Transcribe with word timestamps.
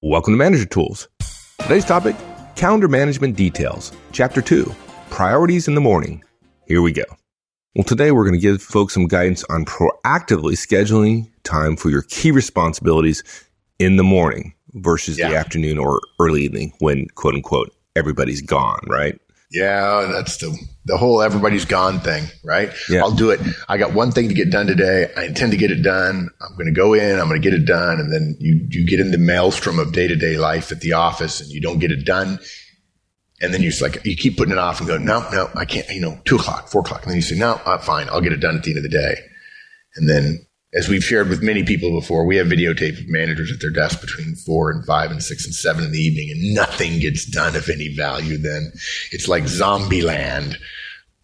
Welcome 0.00 0.34
to 0.34 0.38
Manager 0.38 0.64
Tools. 0.64 1.08
Today's 1.60 1.84
topic 1.84 2.14
calendar 2.54 2.88
management 2.88 3.36
details, 3.36 3.92
Chapter 4.12 4.40
2 4.40 4.72
Priorities 5.10 5.66
in 5.68 5.74
the 5.74 5.80
Morning. 5.80 6.22
Here 6.66 6.82
we 6.82 6.92
go. 6.92 7.02
Well, 7.74 7.84
today 7.84 8.12
we're 8.12 8.22
going 8.24 8.34
to 8.34 8.40
give 8.40 8.62
folks 8.62 8.94
some 8.94 9.06
guidance 9.08 9.44
on 9.50 9.64
proactively 9.64 10.52
scheduling 10.54 11.30
time 11.42 11.76
for 11.76 11.90
your 11.90 12.02
key 12.02 12.30
responsibilities 12.30 13.22
in 13.78 13.96
the 13.96 14.04
morning 14.04 14.54
versus 14.74 15.18
Yeah. 15.18 15.30
the 15.30 15.36
afternoon 15.36 15.78
or 15.78 16.00
early 16.20 16.42
evening 16.42 16.72
when, 16.78 17.06
quote 17.14 17.34
unquote, 17.34 17.74
everybody's 17.96 18.42
gone, 18.42 18.80
right? 18.88 19.18
Yeah, 19.50 20.10
that's 20.12 20.36
the 20.38 20.58
the 20.84 20.98
whole 20.98 21.22
everybody's 21.22 21.64
gone 21.64 22.00
thing, 22.00 22.24
right? 22.44 22.70
Yeah. 22.90 23.00
I'll 23.00 23.14
do 23.14 23.30
it. 23.30 23.40
I 23.68 23.78
got 23.78 23.94
one 23.94 24.12
thing 24.12 24.28
to 24.28 24.34
get 24.34 24.50
done 24.50 24.66
today. 24.66 25.10
I 25.16 25.24
intend 25.24 25.52
to 25.52 25.58
get 25.58 25.70
it 25.70 25.82
done. 25.82 26.28
I'm 26.40 26.54
going 26.54 26.66
to 26.66 26.72
go 26.72 26.92
in. 26.92 27.18
I'm 27.18 27.28
going 27.28 27.40
to 27.40 27.50
get 27.50 27.58
it 27.58 27.64
done, 27.64 27.98
and 27.98 28.12
then 28.12 28.36
you 28.38 28.66
you 28.70 28.86
get 28.86 29.00
in 29.00 29.10
the 29.10 29.18
maelstrom 29.18 29.78
of 29.78 29.92
day 29.92 30.06
to 30.06 30.16
day 30.16 30.36
life 30.36 30.70
at 30.70 30.80
the 30.80 30.92
office, 30.92 31.40
and 31.40 31.50
you 31.50 31.62
don't 31.62 31.78
get 31.78 31.90
it 31.90 32.04
done. 32.04 32.38
And 33.40 33.54
then 33.54 33.62
you're 33.62 33.70
just 33.70 33.80
like 33.82 34.04
you 34.04 34.16
keep 34.16 34.36
putting 34.36 34.52
it 34.52 34.58
off 34.58 34.80
and 34.80 34.88
go, 34.88 34.98
no, 34.98 35.26
no, 35.30 35.48
I 35.54 35.64
can't. 35.64 35.88
You 35.88 36.00
know, 36.00 36.20
two 36.24 36.36
o'clock, 36.36 36.68
four 36.68 36.80
o'clock, 36.82 37.02
and 37.04 37.10
then 37.10 37.16
you 37.16 37.22
say, 37.22 37.36
no, 37.36 37.52
uh, 37.64 37.78
fine, 37.78 38.08
I'll 38.10 38.20
get 38.20 38.32
it 38.32 38.40
done 38.40 38.56
at 38.56 38.64
the 38.64 38.70
end 38.72 38.78
of 38.78 38.82
the 38.82 38.88
day. 38.90 39.14
And 39.94 40.08
then, 40.08 40.46
as 40.74 40.88
we've 40.88 41.04
shared 41.04 41.28
with 41.28 41.42
many 41.42 41.62
people 41.62 41.98
before, 41.98 42.26
we 42.26 42.36
have 42.36 42.46
videotape 42.46 42.98
of 43.00 43.08
managers 43.08 43.50
at 43.50 43.60
their 43.60 43.70
desk 43.70 44.00
between 44.00 44.34
four 44.34 44.70
and 44.70 44.84
five 44.84 45.10
and 45.10 45.22
six 45.22 45.44
and 45.44 45.54
seven 45.54 45.84
in 45.84 45.92
the 45.92 45.98
evening, 45.98 46.30
and 46.30 46.54
nothing 46.54 46.98
gets 46.98 47.24
done 47.24 47.56
of 47.56 47.68
any 47.68 47.94
value. 47.94 48.36
Then 48.36 48.72
it's 49.10 49.28
like 49.28 49.48
zombie 49.48 50.02
land, 50.02 50.58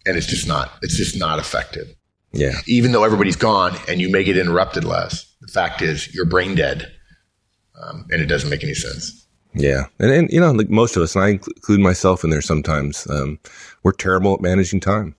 and 0.05 0.17
it's 0.17 0.27
just 0.27 0.47
not. 0.47 0.71
It's 0.81 0.97
just 0.97 1.17
not 1.17 1.37
effective. 1.37 1.87
Yeah. 2.31 2.59
Even 2.67 2.91
though 2.91 3.03
everybody's 3.03 3.35
gone 3.37 3.77
and 3.87 4.01
you 4.01 4.09
may 4.09 4.23
get 4.23 4.37
interrupted 4.37 4.83
less, 4.83 5.31
the 5.41 5.47
fact 5.47 5.81
is 5.81 6.13
you're 6.13 6.25
brain 6.25 6.55
dead, 6.55 6.91
um, 7.81 8.05
and 8.09 8.21
it 8.21 8.25
doesn't 8.25 8.49
make 8.49 8.63
any 8.63 8.73
sense. 8.73 9.25
Yeah. 9.53 9.85
And, 9.99 10.11
and, 10.11 10.29
you 10.31 10.41
know, 10.41 10.51
like 10.51 10.69
most 10.69 10.97
of 10.97 11.03
us, 11.03 11.15
and 11.15 11.23
I 11.23 11.29
include 11.29 11.79
myself 11.79 12.23
in 12.23 12.29
there 12.29 12.41
sometimes, 12.41 13.07
um, 13.09 13.39
we're 13.83 13.93
terrible 13.93 14.33
at 14.33 14.41
managing 14.41 14.81
time. 14.81 15.15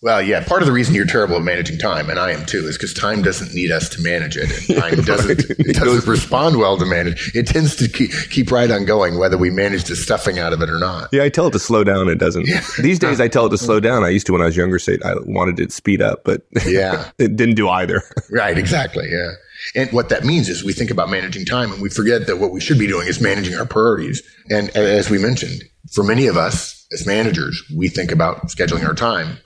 Well, 0.00 0.22
yeah, 0.22 0.44
part 0.44 0.62
of 0.62 0.66
the 0.66 0.72
reason 0.72 0.94
you're 0.94 1.06
terrible 1.06 1.36
at 1.36 1.42
managing 1.42 1.76
time, 1.78 2.08
and 2.08 2.20
I 2.20 2.30
am 2.30 2.46
too, 2.46 2.68
is 2.68 2.76
because 2.76 2.94
time 2.94 3.20
doesn't 3.22 3.52
need 3.52 3.72
us 3.72 3.88
to 3.90 4.00
manage 4.00 4.36
it. 4.36 4.48
And 4.68 4.78
time 4.78 4.94
doesn't, 5.04 5.50
it 5.58 5.74
doesn't 5.74 6.08
respond 6.08 6.56
well 6.56 6.78
to 6.78 6.86
manage. 6.86 7.34
It 7.34 7.48
tends 7.48 7.74
to 7.76 7.88
keep, 7.88 8.12
keep 8.30 8.52
right 8.52 8.70
on 8.70 8.84
going, 8.84 9.18
whether 9.18 9.36
we 9.36 9.50
manage 9.50 9.84
the 9.84 9.96
stuffing 9.96 10.38
out 10.38 10.52
of 10.52 10.62
it 10.62 10.70
or 10.70 10.78
not. 10.78 11.08
Yeah, 11.12 11.24
I 11.24 11.30
tell 11.30 11.48
it 11.48 11.52
to 11.52 11.58
slow 11.58 11.82
down. 11.82 12.08
It 12.08 12.18
doesn't. 12.18 12.46
These 12.80 13.00
days, 13.00 13.20
I 13.20 13.26
tell 13.26 13.46
it 13.46 13.50
to 13.50 13.58
slow 13.58 13.80
down. 13.80 14.04
I 14.04 14.10
used 14.10 14.26
to 14.26 14.32
when 14.32 14.40
I 14.40 14.44
was 14.44 14.56
younger 14.56 14.78
say 14.78 14.98
I 15.04 15.14
wanted 15.24 15.58
it 15.58 15.70
to 15.70 15.74
speed 15.74 16.00
up, 16.00 16.22
but 16.22 16.42
Yeah. 16.64 17.10
it 17.18 17.34
didn't 17.34 17.56
do 17.56 17.68
either. 17.68 18.02
Right, 18.30 18.56
exactly. 18.56 19.08
Yeah. 19.10 19.32
And 19.74 19.90
what 19.90 20.10
that 20.10 20.24
means 20.24 20.48
is 20.48 20.62
we 20.62 20.72
think 20.74 20.92
about 20.92 21.10
managing 21.10 21.44
time 21.44 21.72
and 21.72 21.82
we 21.82 21.90
forget 21.90 22.28
that 22.28 22.36
what 22.36 22.52
we 22.52 22.60
should 22.60 22.78
be 22.78 22.86
doing 22.86 23.08
is 23.08 23.20
managing 23.20 23.56
our 23.58 23.66
priorities. 23.66 24.22
And 24.48 24.70
as 24.76 25.10
we 25.10 25.18
mentioned, 25.18 25.64
for 25.92 26.04
many 26.04 26.28
of 26.28 26.36
us 26.36 26.86
as 26.92 27.04
managers, 27.04 27.60
we 27.76 27.88
think 27.88 28.12
about 28.12 28.46
scheduling 28.46 28.86
our 28.86 28.94
time 28.94 29.38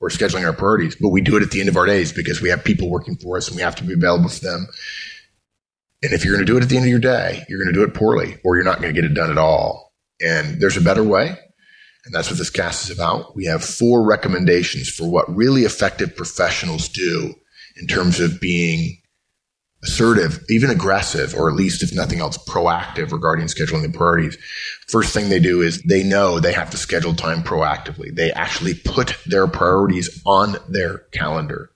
or 0.00 0.08
scheduling 0.08 0.46
our 0.46 0.52
priorities, 0.52 0.96
but 0.96 1.10
we 1.10 1.20
do 1.20 1.36
it 1.36 1.42
at 1.42 1.50
the 1.50 1.60
end 1.60 1.68
of 1.68 1.76
our 1.76 1.86
days 1.86 2.12
because 2.12 2.40
we 2.40 2.48
have 2.48 2.64
people 2.64 2.88
working 2.88 3.16
for 3.16 3.36
us 3.36 3.48
and 3.48 3.56
we 3.56 3.62
have 3.62 3.76
to 3.76 3.84
be 3.84 3.92
available 3.92 4.28
for 4.28 4.40
them. 4.40 4.66
And 6.02 6.12
if 6.12 6.24
you're 6.24 6.34
going 6.34 6.46
to 6.46 6.50
do 6.50 6.56
it 6.56 6.62
at 6.62 6.70
the 6.70 6.76
end 6.76 6.86
of 6.86 6.90
your 6.90 6.98
day, 6.98 7.44
you're 7.48 7.62
going 7.62 7.72
to 7.72 7.78
do 7.78 7.84
it 7.84 7.94
poorly 7.94 8.38
or 8.42 8.56
you're 8.56 8.64
not 8.64 8.80
going 8.80 8.94
to 8.94 9.00
get 9.00 9.08
it 9.08 9.14
done 9.14 9.30
at 9.30 9.38
all. 9.38 9.92
And 10.20 10.60
there's 10.60 10.78
a 10.78 10.82
better 10.82 11.04
way. 11.04 11.36
And 12.06 12.14
that's 12.14 12.30
what 12.30 12.38
this 12.38 12.48
cast 12.48 12.88
is 12.88 12.96
about. 12.96 13.36
We 13.36 13.44
have 13.44 13.62
four 13.62 14.06
recommendations 14.06 14.88
for 14.88 15.06
what 15.06 15.34
really 15.34 15.62
effective 15.62 16.16
professionals 16.16 16.88
do 16.88 17.34
in 17.76 17.86
terms 17.86 18.20
of 18.20 18.40
being 18.40 18.99
assertive, 19.82 20.44
even 20.48 20.70
aggressive, 20.70 21.34
or 21.34 21.48
at 21.48 21.56
least, 21.56 21.82
if 21.82 21.94
nothing 21.94 22.20
else, 22.20 22.36
proactive 22.38 23.12
regarding 23.12 23.46
scheduling 23.46 23.82
the 23.82 23.96
priorities. 23.96 24.36
First 24.88 25.14
thing 25.14 25.28
they 25.28 25.40
do 25.40 25.62
is 25.62 25.82
they 25.82 26.02
know 26.02 26.38
they 26.38 26.52
have 26.52 26.70
to 26.70 26.76
schedule 26.76 27.14
time 27.14 27.42
proactively. 27.42 28.14
They 28.14 28.30
actually 28.32 28.74
put 28.74 29.16
their 29.26 29.46
priorities 29.46 30.20
on 30.26 30.56
their 30.68 30.98
calendar. 31.12 31.70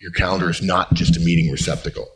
Your 0.00 0.12
calendar 0.12 0.50
is 0.50 0.62
not 0.62 0.92
just 0.94 1.16
a 1.16 1.20
meeting 1.20 1.50
receptacle. 1.50 2.08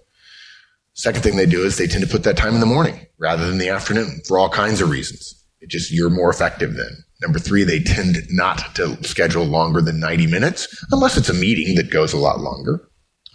Second 0.95 1.23
thing 1.23 1.37
they 1.37 1.47
do 1.47 1.65
is 1.65 1.77
they 1.77 1.87
tend 1.87 2.03
to 2.03 2.11
put 2.11 2.25
that 2.25 2.37
time 2.37 2.55
in 2.55 2.61
the 2.61 2.67
morning 2.67 3.07
rather 3.19 3.47
than 3.47 3.59
the 3.59 3.69
afternoon 3.69 4.21
for 4.27 4.39
all 4.39 4.51
kinds 4.51 4.81
of 4.81 4.91
reasons. 4.91 5.35
It 5.61 5.71
just, 5.71 5.93
you're 5.93 6.11
more 6.11 6.31
effective 6.31 6.75
then. 6.75 7.05
Number 7.23 7.39
three, 7.39 7.65
they 7.65 7.81
tend 7.81 8.17
not 8.31 8.75
to 8.77 9.03
schedule 9.05 9.45
longer 9.45 9.81
than 9.81 10.01
90 10.01 10.27
minutes 10.27 10.85
unless 10.91 11.17
it's 11.17 11.29
a 11.29 11.35
meeting 11.35 11.77
that 11.77 11.91
goes 11.91 12.13
a 12.13 12.19
lot 12.19 12.41
longer. 12.41 12.89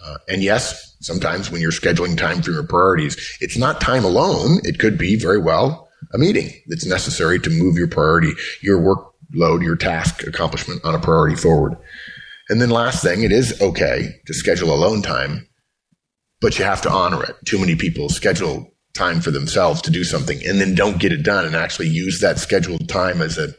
Uh, 0.03 0.17
and 0.27 0.43
yes, 0.43 0.95
sometimes 0.99 1.49
when 1.49 1.61
you're 1.61 1.71
scheduling 1.71 2.17
time 2.17 2.41
for 2.41 2.51
your 2.51 2.63
priorities, 2.63 3.37
it's 3.39 3.57
not 3.57 3.79
time 3.79 4.03
alone. 4.03 4.59
It 4.63 4.79
could 4.79 4.97
be 4.97 5.15
very 5.15 5.39
well 5.39 5.89
a 6.13 6.17
meeting 6.17 6.51
that's 6.67 6.85
necessary 6.85 7.39
to 7.39 7.49
move 7.49 7.77
your 7.77 7.87
priority, 7.87 8.33
your 8.61 8.79
workload, 8.79 9.63
your 9.63 9.75
task 9.75 10.23
accomplishment 10.27 10.83
on 10.83 10.95
a 10.95 10.99
priority 10.99 11.35
forward. 11.35 11.75
And 12.49 12.61
then 12.61 12.69
last 12.69 13.01
thing, 13.01 13.23
it 13.23 13.31
is 13.31 13.59
okay 13.61 14.09
to 14.27 14.33
schedule 14.33 14.73
alone 14.73 15.01
time, 15.01 15.47
but 16.41 16.59
you 16.59 16.65
have 16.65 16.81
to 16.81 16.91
honor 16.91 17.23
it. 17.23 17.35
Too 17.45 17.57
many 17.57 17.75
people 17.75 18.09
schedule 18.09 18.69
time 18.93 19.21
for 19.21 19.31
themselves 19.31 19.81
to 19.81 19.91
do 19.91 20.03
something 20.03 20.39
and 20.45 20.61
then 20.61 20.75
don't 20.75 20.99
get 20.99 21.11
it 21.11 21.23
done 21.23 21.45
and 21.45 21.55
actually 21.55 21.87
use 21.87 22.19
that 22.19 22.37
scheduled 22.37 22.87
time 22.87 23.21
as 23.21 23.37
a 23.37 23.53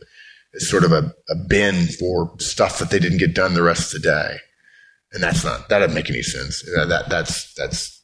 as 0.54 0.68
sort 0.68 0.84
of 0.84 0.92
a, 0.92 1.12
a 1.28 1.34
bin 1.48 1.86
for 1.98 2.32
stuff 2.38 2.78
that 2.78 2.90
they 2.90 3.00
didn't 3.00 3.18
get 3.18 3.34
done 3.34 3.54
the 3.54 3.62
rest 3.62 3.92
of 3.92 4.00
the 4.00 4.08
day. 4.08 4.36
And 5.14 5.22
that's 5.22 5.44
not 5.44 5.68
that 5.68 5.78
doesn't 5.78 5.94
make 5.94 6.10
any 6.10 6.22
sense. 6.22 6.62
That, 6.76 6.88
that 6.88 7.08
that's 7.08 7.54
that's 7.54 8.02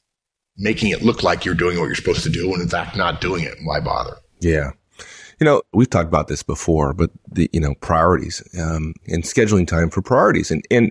making 0.57 0.91
it 0.91 1.03
look 1.03 1.23
like 1.23 1.45
you're 1.45 1.55
doing 1.55 1.79
what 1.79 1.87
you're 1.87 1.95
supposed 1.95 2.23
to 2.23 2.31
do 2.31 2.49
when 2.49 2.61
in 2.61 2.69
fact 2.69 2.97
not 2.97 3.21
doing 3.21 3.45
it. 3.45 3.57
Why 3.65 3.81
bother? 3.81 4.17
Yeah. 4.41 4.71
You 5.41 5.47
know, 5.47 5.63
we've 5.73 5.89
talked 5.89 6.09
about 6.09 6.29
this 6.29 6.43
before, 6.43 6.93
but 6.93 7.11
the, 7.33 7.49
you 7.51 7.61
know, 7.61 7.75
priorities, 7.81 8.43
um, 8.61 8.93
and 9.07 9.25
scheduling 9.25 9.67
time 9.67 9.89
for 9.89 10.03
priorities. 10.03 10.51
And, 10.51 10.63
and, 10.71 10.91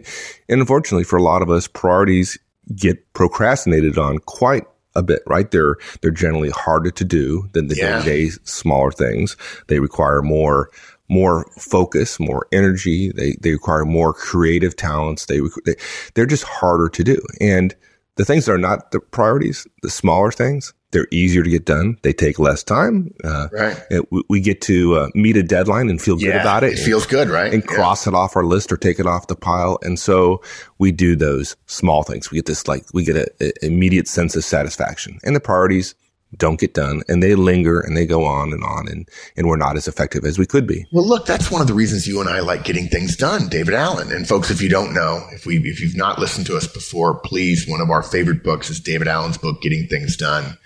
and 0.49 0.59
unfortunately 0.59 1.03
for 1.03 1.17
a 1.17 1.21
lot 1.23 1.43
of 1.43 1.51
us, 1.51 1.67
priorities 1.67 2.35
get 2.75 3.13
procrastinated 3.13 3.99
on 3.99 4.17
quite 4.17 4.63
a 4.95 5.03
bit, 5.03 5.21
right? 5.27 5.51
They're, 5.51 5.75
they're 6.01 6.09
generally 6.09 6.49
harder 6.49 6.89
to 6.89 7.05
do 7.05 7.47
than 7.53 7.67
the 7.67 7.75
Yeah. 7.75 7.99
day-to-day 8.03 8.29
smaller 8.43 8.91
things. 8.91 9.37
They 9.67 9.79
require 9.79 10.23
more, 10.23 10.71
more 11.09 11.45
focus, 11.57 12.19
more 12.19 12.47
energy. 12.51 13.11
They, 13.11 13.35
they 13.41 13.51
require 13.51 13.85
more 13.85 14.13
creative 14.13 14.75
talents. 14.75 15.25
They, 15.25 15.39
they, 15.65 15.75
they're 16.13 16.25
just 16.25 16.43
harder 16.43 16.87
to 16.89 17.03
do. 17.03 17.19
And 17.41 17.75
the 18.15 18.25
things 18.25 18.45
that 18.45 18.53
are 18.53 18.57
not 18.57 18.91
the 18.91 18.99
priorities, 18.99 19.65
the 19.81 19.89
smaller 19.89 20.31
things, 20.31 20.73
they're 20.91 21.07
easier 21.11 21.43
to 21.43 21.49
get 21.49 21.65
done. 21.65 21.97
They 22.01 22.13
take 22.13 22.39
less 22.39 22.63
time. 22.63 23.13
Uh, 23.23 23.47
Right. 23.51 23.77
we- 24.11 24.23
we 24.27 24.41
get 24.41 24.59
to 24.61 24.95
uh, 24.95 25.07
meet 25.13 25.37
a 25.37 25.43
deadline 25.43 25.87
and 25.89 26.01
feel 26.01 26.15
good 26.17 26.35
about 26.35 26.63
it. 26.63 26.73
It 26.73 26.79
feels 26.79 27.05
good, 27.05 27.29
right? 27.29 27.53
and 27.53 27.63
Yeah. 27.63 27.75
cross 27.75 28.07
it 28.07 28.13
off 28.15 28.35
our 28.35 28.43
list 28.43 28.71
or 28.71 28.77
take 28.77 28.99
it 28.99 29.05
off 29.05 29.27
the 29.27 29.35
pile. 29.35 29.77
And 29.83 29.99
so 29.99 30.41
we 30.79 30.91
do 30.91 31.15
those 31.15 31.55
small 31.67 32.01
things. 32.03 32.31
We 32.31 32.37
get 32.39 32.47
this 32.47 32.67
like, 32.67 32.85
we 32.93 33.03
get 33.03 33.15
a, 33.15 33.27
a 33.39 33.65
immediate 33.65 34.07
sense 34.07 34.35
of 34.35 34.43
satisfaction 34.43 35.19
and 35.23 35.35
the 35.35 35.39
priorities 35.39 35.93
don't 36.37 36.59
get 36.59 36.73
done 36.73 37.01
and 37.07 37.23
they 37.23 37.33
linger 37.33 37.79
and 37.79 37.97
they 37.97 38.05
go 38.05 38.23
on 38.23 38.53
and 38.53 38.63
on 38.63 38.87
and, 38.87 39.09
and 39.35 39.47
we're 39.47 39.57
not 39.57 39.75
as 39.75 39.87
effective 39.87 40.23
as 40.23 40.37
we 40.37 40.45
could 40.45 40.67
be. 40.67 40.85
Well, 40.91 41.05
look, 41.05 41.25
that's 41.25 41.49
one 41.49 41.61
of 41.61 41.67
the 41.67 41.73
reasons 41.73 42.07
you 42.07 42.19
and 42.19 42.29
I 42.29 42.39
like 42.39 42.63
getting 42.63 42.87
things 42.87 43.15
done, 43.15 43.49
David 43.49 43.73
Allen. 43.73 44.11
And 44.11 44.27
folks, 44.27 44.51
if 44.51 44.61
you 44.61 44.69
don't 44.69 44.93
know, 44.93 45.25
if 45.31 45.45
we, 45.45 45.57
if 45.57 45.81
you've 45.81 45.97
not 45.97 46.19
listened 46.19 46.45
to 46.47 46.55
us 46.55 46.67
before, 46.67 47.19
please, 47.19 47.67
one 47.67 47.81
of 47.81 47.89
our 47.89 48.03
favorite 48.03 48.43
books 48.43 48.69
is 48.69 48.79
David 48.79 49.07
Allen's 49.07 49.37
book, 49.37 49.61
Getting 49.61 49.87
Things 49.87 50.15
Done. 50.15 50.57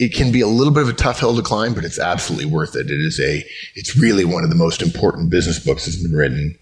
It 0.00 0.12
can 0.12 0.32
be 0.32 0.40
a 0.40 0.48
little 0.48 0.72
bit 0.72 0.82
of 0.82 0.88
a 0.88 0.94
tough 0.94 1.20
hill 1.20 1.36
to 1.36 1.42
climb, 1.42 1.74
but 1.74 1.84
it's 1.84 2.00
absolutely 2.00 2.46
worth 2.46 2.74
it. 2.74 2.90
It 2.90 3.00
is 3.00 3.20
a, 3.20 3.44
it's 3.76 3.96
really 3.96 4.24
one 4.24 4.42
of 4.42 4.50
the 4.50 4.56
most 4.56 4.82
important 4.82 5.30
business 5.30 5.64
books 5.64 5.84
that's 5.84 6.02
been 6.02 6.16
written 6.16 6.58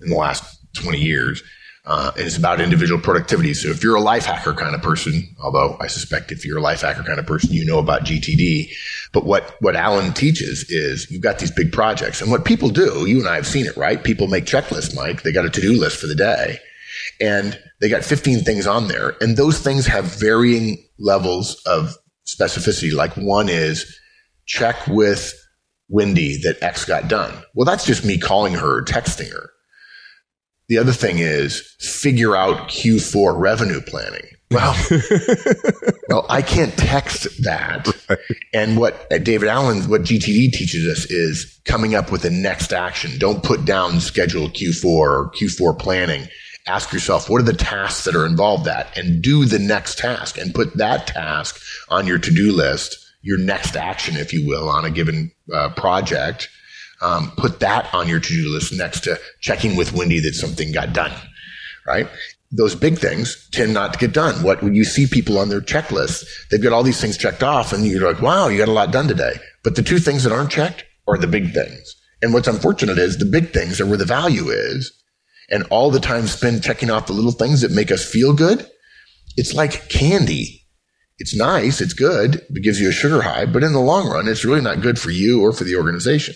in 0.00 0.10
the 0.10 0.16
last 0.16 0.58
20 0.74 0.98
years. 0.98 1.42
Uh, 1.84 2.12
and 2.16 2.26
it's 2.26 2.36
about 2.36 2.60
individual 2.60 3.00
productivity. 3.00 3.52
So 3.54 3.68
if 3.68 3.82
you're 3.82 3.96
a 3.96 4.00
life 4.00 4.24
hacker 4.24 4.54
kind 4.54 4.74
of 4.74 4.82
person, 4.82 5.34
although 5.42 5.76
I 5.80 5.88
suspect 5.88 6.30
if 6.30 6.44
you're 6.44 6.58
a 6.58 6.62
life 6.62 6.82
hacker 6.82 7.02
kind 7.02 7.18
of 7.18 7.26
person, 7.26 7.52
you 7.52 7.64
know 7.64 7.80
about 7.80 8.04
GTD. 8.04 8.70
But 9.12 9.24
what, 9.24 9.56
what 9.60 9.74
Allen 9.74 10.12
teaches 10.12 10.64
is 10.70 11.10
you've 11.10 11.22
got 11.22 11.40
these 11.40 11.50
big 11.50 11.72
projects 11.72 12.22
and 12.22 12.30
what 12.30 12.44
people 12.44 12.68
do, 12.68 13.06
you 13.06 13.18
and 13.18 13.28
I 13.28 13.34
have 13.34 13.48
seen 13.48 13.66
it, 13.66 13.76
right? 13.76 14.02
People 14.02 14.28
make 14.28 14.44
checklists, 14.44 14.94
Mike. 14.94 15.22
They 15.22 15.32
got 15.32 15.44
a 15.44 15.50
to-do 15.50 15.72
list 15.72 15.98
for 15.98 16.06
the 16.06 16.14
day 16.14 16.58
and 17.20 17.58
they 17.80 17.88
got 17.88 18.04
15 18.04 18.44
things 18.44 18.66
on 18.66 18.86
there 18.86 19.16
and 19.20 19.36
those 19.36 19.58
things 19.58 19.86
have 19.86 20.04
varying 20.04 20.78
levels 21.00 21.60
of 21.66 21.96
specificity. 22.26 22.92
Like 22.92 23.12
one 23.14 23.48
is 23.48 23.98
check 24.46 24.86
with 24.86 25.34
Wendy 25.88 26.40
that 26.42 26.62
X 26.62 26.84
got 26.84 27.08
done. 27.08 27.42
Well, 27.54 27.64
that's 27.64 27.84
just 27.84 28.04
me 28.04 28.18
calling 28.18 28.54
her, 28.54 28.78
or 28.78 28.84
texting 28.84 29.30
her. 29.32 29.50
The 30.72 30.78
other 30.78 30.92
thing 30.92 31.18
is 31.18 31.60
figure 31.80 32.34
out 32.34 32.70
Q4 32.70 33.38
revenue 33.38 33.82
planning. 33.82 34.24
Well, 34.50 34.74
well, 36.08 36.24
I 36.30 36.40
can't 36.40 36.74
text 36.78 37.26
that. 37.42 37.86
And 38.54 38.78
what 38.78 39.06
uh, 39.12 39.18
David 39.18 39.50
Allen, 39.50 39.82
what 39.90 40.00
GTD 40.00 40.50
teaches 40.50 40.88
us 40.88 41.10
is 41.10 41.60
coming 41.66 41.94
up 41.94 42.10
with 42.10 42.22
the 42.22 42.30
next 42.30 42.72
action. 42.72 43.18
Don't 43.18 43.42
put 43.42 43.66
down 43.66 44.00
schedule 44.00 44.48
Q4 44.48 44.84
or 44.86 45.30
Q4 45.32 45.78
planning. 45.78 46.26
Ask 46.66 46.90
yourself, 46.90 47.28
what 47.28 47.42
are 47.42 47.44
the 47.44 47.52
tasks 47.52 48.06
that 48.06 48.16
are 48.16 48.24
involved 48.24 48.64
that 48.64 48.96
and 48.96 49.20
do 49.20 49.44
the 49.44 49.58
next 49.58 49.98
task 49.98 50.38
and 50.38 50.54
put 50.54 50.78
that 50.78 51.06
task 51.06 51.60
on 51.90 52.06
your 52.06 52.16
to-do 52.16 52.50
list 52.50 52.96
your 53.22 53.38
next 53.38 53.76
action, 53.76 54.16
if 54.16 54.32
you 54.32 54.46
will, 54.46 54.68
on 54.68 54.84
a 54.84 54.90
given 54.90 55.30
uh, 55.52 55.68
project. 55.70 56.48
Um, 57.02 57.32
put 57.36 57.60
that 57.60 57.92
on 57.92 58.08
your 58.08 58.20
to-do 58.20 58.48
list 58.48 58.72
next 58.72 59.00
to 59.00 59.18
checking 59.40 59.76
with 59.76 59.92
Wendy 59.92 60.20
that 60.20 60.34
something 60.34 60.72
got 60.72 60.92
done, 60.92 61.12
right? 61.86 62.08
Those 62.52 62.74
big 62.74 62.98
things 62.98 63.48
tend 63.50 63.74
not 63.74 63.92
to 63.92 63.98
get 63.98 64.12
done. 64.12 64.42
What 64.42 64.62
when 64.62 64.74
you 64.74 64.84
see 64.84 65.06
people 65.06 65.38
on 65.38 65.48
their 65.48 65.60
checklist, 65.60 66.24
they've 66.50 66.62
got 66.62 66.72
all 66.72 66.82
these 66.82 67.00
things 67.00 67.16
checked 67.18 67.42
off, 67.42 67.72
and 67.72 67.84
you're 67.86 68.06
like, 68.06 68.22
"Wow, 68.22 68.48
you 68.48 68.58
got 68.58 68.68
a 68.68 68.72
lot 68.72 68.92
done 68.92 69.08
today." 69.08 69.34
But 69.64 69.74
the 69.74 69.82
two 69.82 69.98
things 69.98 70.22
that 70.22 70.32
aren't 70.32 70.50
checked 70.50 70.84
are 71.08 71.18
the 71.18 71.26
big 71.26 71.52
things. 71.52 71.96
And 72.20 72.32
what's 72.32 72.48
unfortunate 72.48 72.98
is 72.98 73.18
the 73.18 73.24
big 73.24 73.52
things 73.52 73.80
are 73.80 73.86
where 73.86 73.98
the 73.98 74.04
value 74.04 74.50
is, 74.50 74.92
and 75.50 75.64
all 75.70 75.90
the 75.90 75.98
time 75.98 76.26
spent 76.26 76.62
checking 76.62 76.90
off 76.90 77.06
the 77.06 77.14
little 77.14 77.32
things 77.32 77.62
that 77.62 77.72
make 77.72 77.90
us 77.90 78.04
feel 78.04 78.32
good. 78.32 78.66
It's 79.36 79.54
like 79.54 79.88
candy 79.88 80.62
it's 81.22 81.36
nice, 81.36 81.80
it's 81.80 81.92
good, 81.92 82.44
it 82.50 82.62
gives 82.64 82.80
you 82.80 82.88
a 82.88 82.92
sugar 82.92 83.22
high, 83.22 83.46
but 83.46 83.62
in 83.62 83.72
the 83.72 83.78
long 83.78 84.08
run, 84.08 84.26
it's 84.26 84.44
really 84.44 84.60
not 84.60 84.80
good 84.80 84.98
for 84.98 85.10
you 85.10 85.40
or 85.40 85.52
for 85.52 85.62
the 85.62 85.76
organization. 85.76 86.34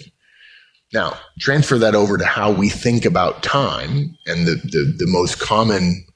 Now, 0.92 1.18
transfer 1.40 1.78
that 1.78 1.94
over 1.94 2.16
to 2.16 2.24
how 2.24 2.50
we 2.52 2.68
think 2.68 3.04
about 3.04 3.42
time 3.42 4.16
and 4.26 4.46
the, 4.46 4.54
the, 4.54 4.94
the 4.98 5.06
most 5.06 5.40
common 5.40 6.06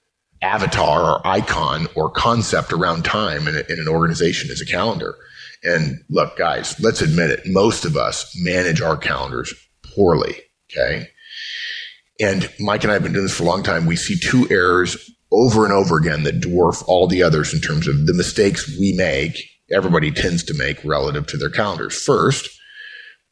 avatar 0.43 1.02
or 1.02 1.26
icon 1.26 1.87
or 1.94 2.11
concept 2.11 2.72
around 2.72 3.05
time 3.05 3.49
in, 3.49 3.56
a, 3.56 3.61
in 3.69 3.78
an 3.78 3.88
organization 3.88 4.50
is 4.50 4.61
a 4.61 4.67
calendar. 4.67 5.17
And 5.62 6.02
look, 6.08 6.38
guys, 6.38 6.78
let's 6.81 7.02
admit 7.02 7.31
it. 7.31 7.40
Most 7.46 7.84
of 7.84 7.96
us 7.96 8.32
manage 8.37 8.81
our 8.81 8.96
calendars 8.96 9.52
poorly. 9.94 10.37
Okay. 10.70 11.08
And 12.20 12.50
Mike 12.61 12.84
and 12.84 12.90
I 12.90 12.94
have 12.94 13.02
been 13.02 13.12
doing 13.12 13.26
this 13.26 13.37
for 13.37 13.43
a 13.43 13.46
long 13.46 13.62
time. 13.62 13.87
We 13.87 13.96
see 13.96 14.19
two 14.19 14.46
errors 14.50 14.96
over 15.32 15.64
and 15.64 15.72
over 15.72 15.96
again 15.96 16.22
that 16.25 16.40
dwarf 16.40 16.82
all 16.87 17.06
the 17.06 17.22
others 17.22 17.52
in 17.52 17.61
terms 17.61 17.88
of 17.88 18.06
the 18.06 18.14
mistakes 18.14 18.69
we 18.78 18.93
make, 18.93 19.37
everybody 19.70 20.11
tends 20.11 20.43
to 20.44 20.55
make 20.55 20.82
relative 20.84 21.26
to 21.28 21.37
their 21.37 21.50
calendars. 21.50 22.00
First, 22.02 22.49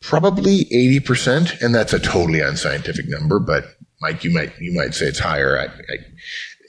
probably 0.01 0.65
80%, 0.67 1.61
and 1.61 1.75
that's 1.75 1.93
a 1.93 1.99
totally 1.99 2.41
unscientific 2.41 3.09
number, 3.09 3.39
but 3.39 3.65
Mike, 4.01 4.25
you 4.25 4.33
might, 4.33 4.53
you 4.61 4.73
might 4.75 4.95
say 4.95 5.07
it's 5.07 5.19
higher. 5.19 5.59
I, 5.59 5.65
I, 5.65 5.97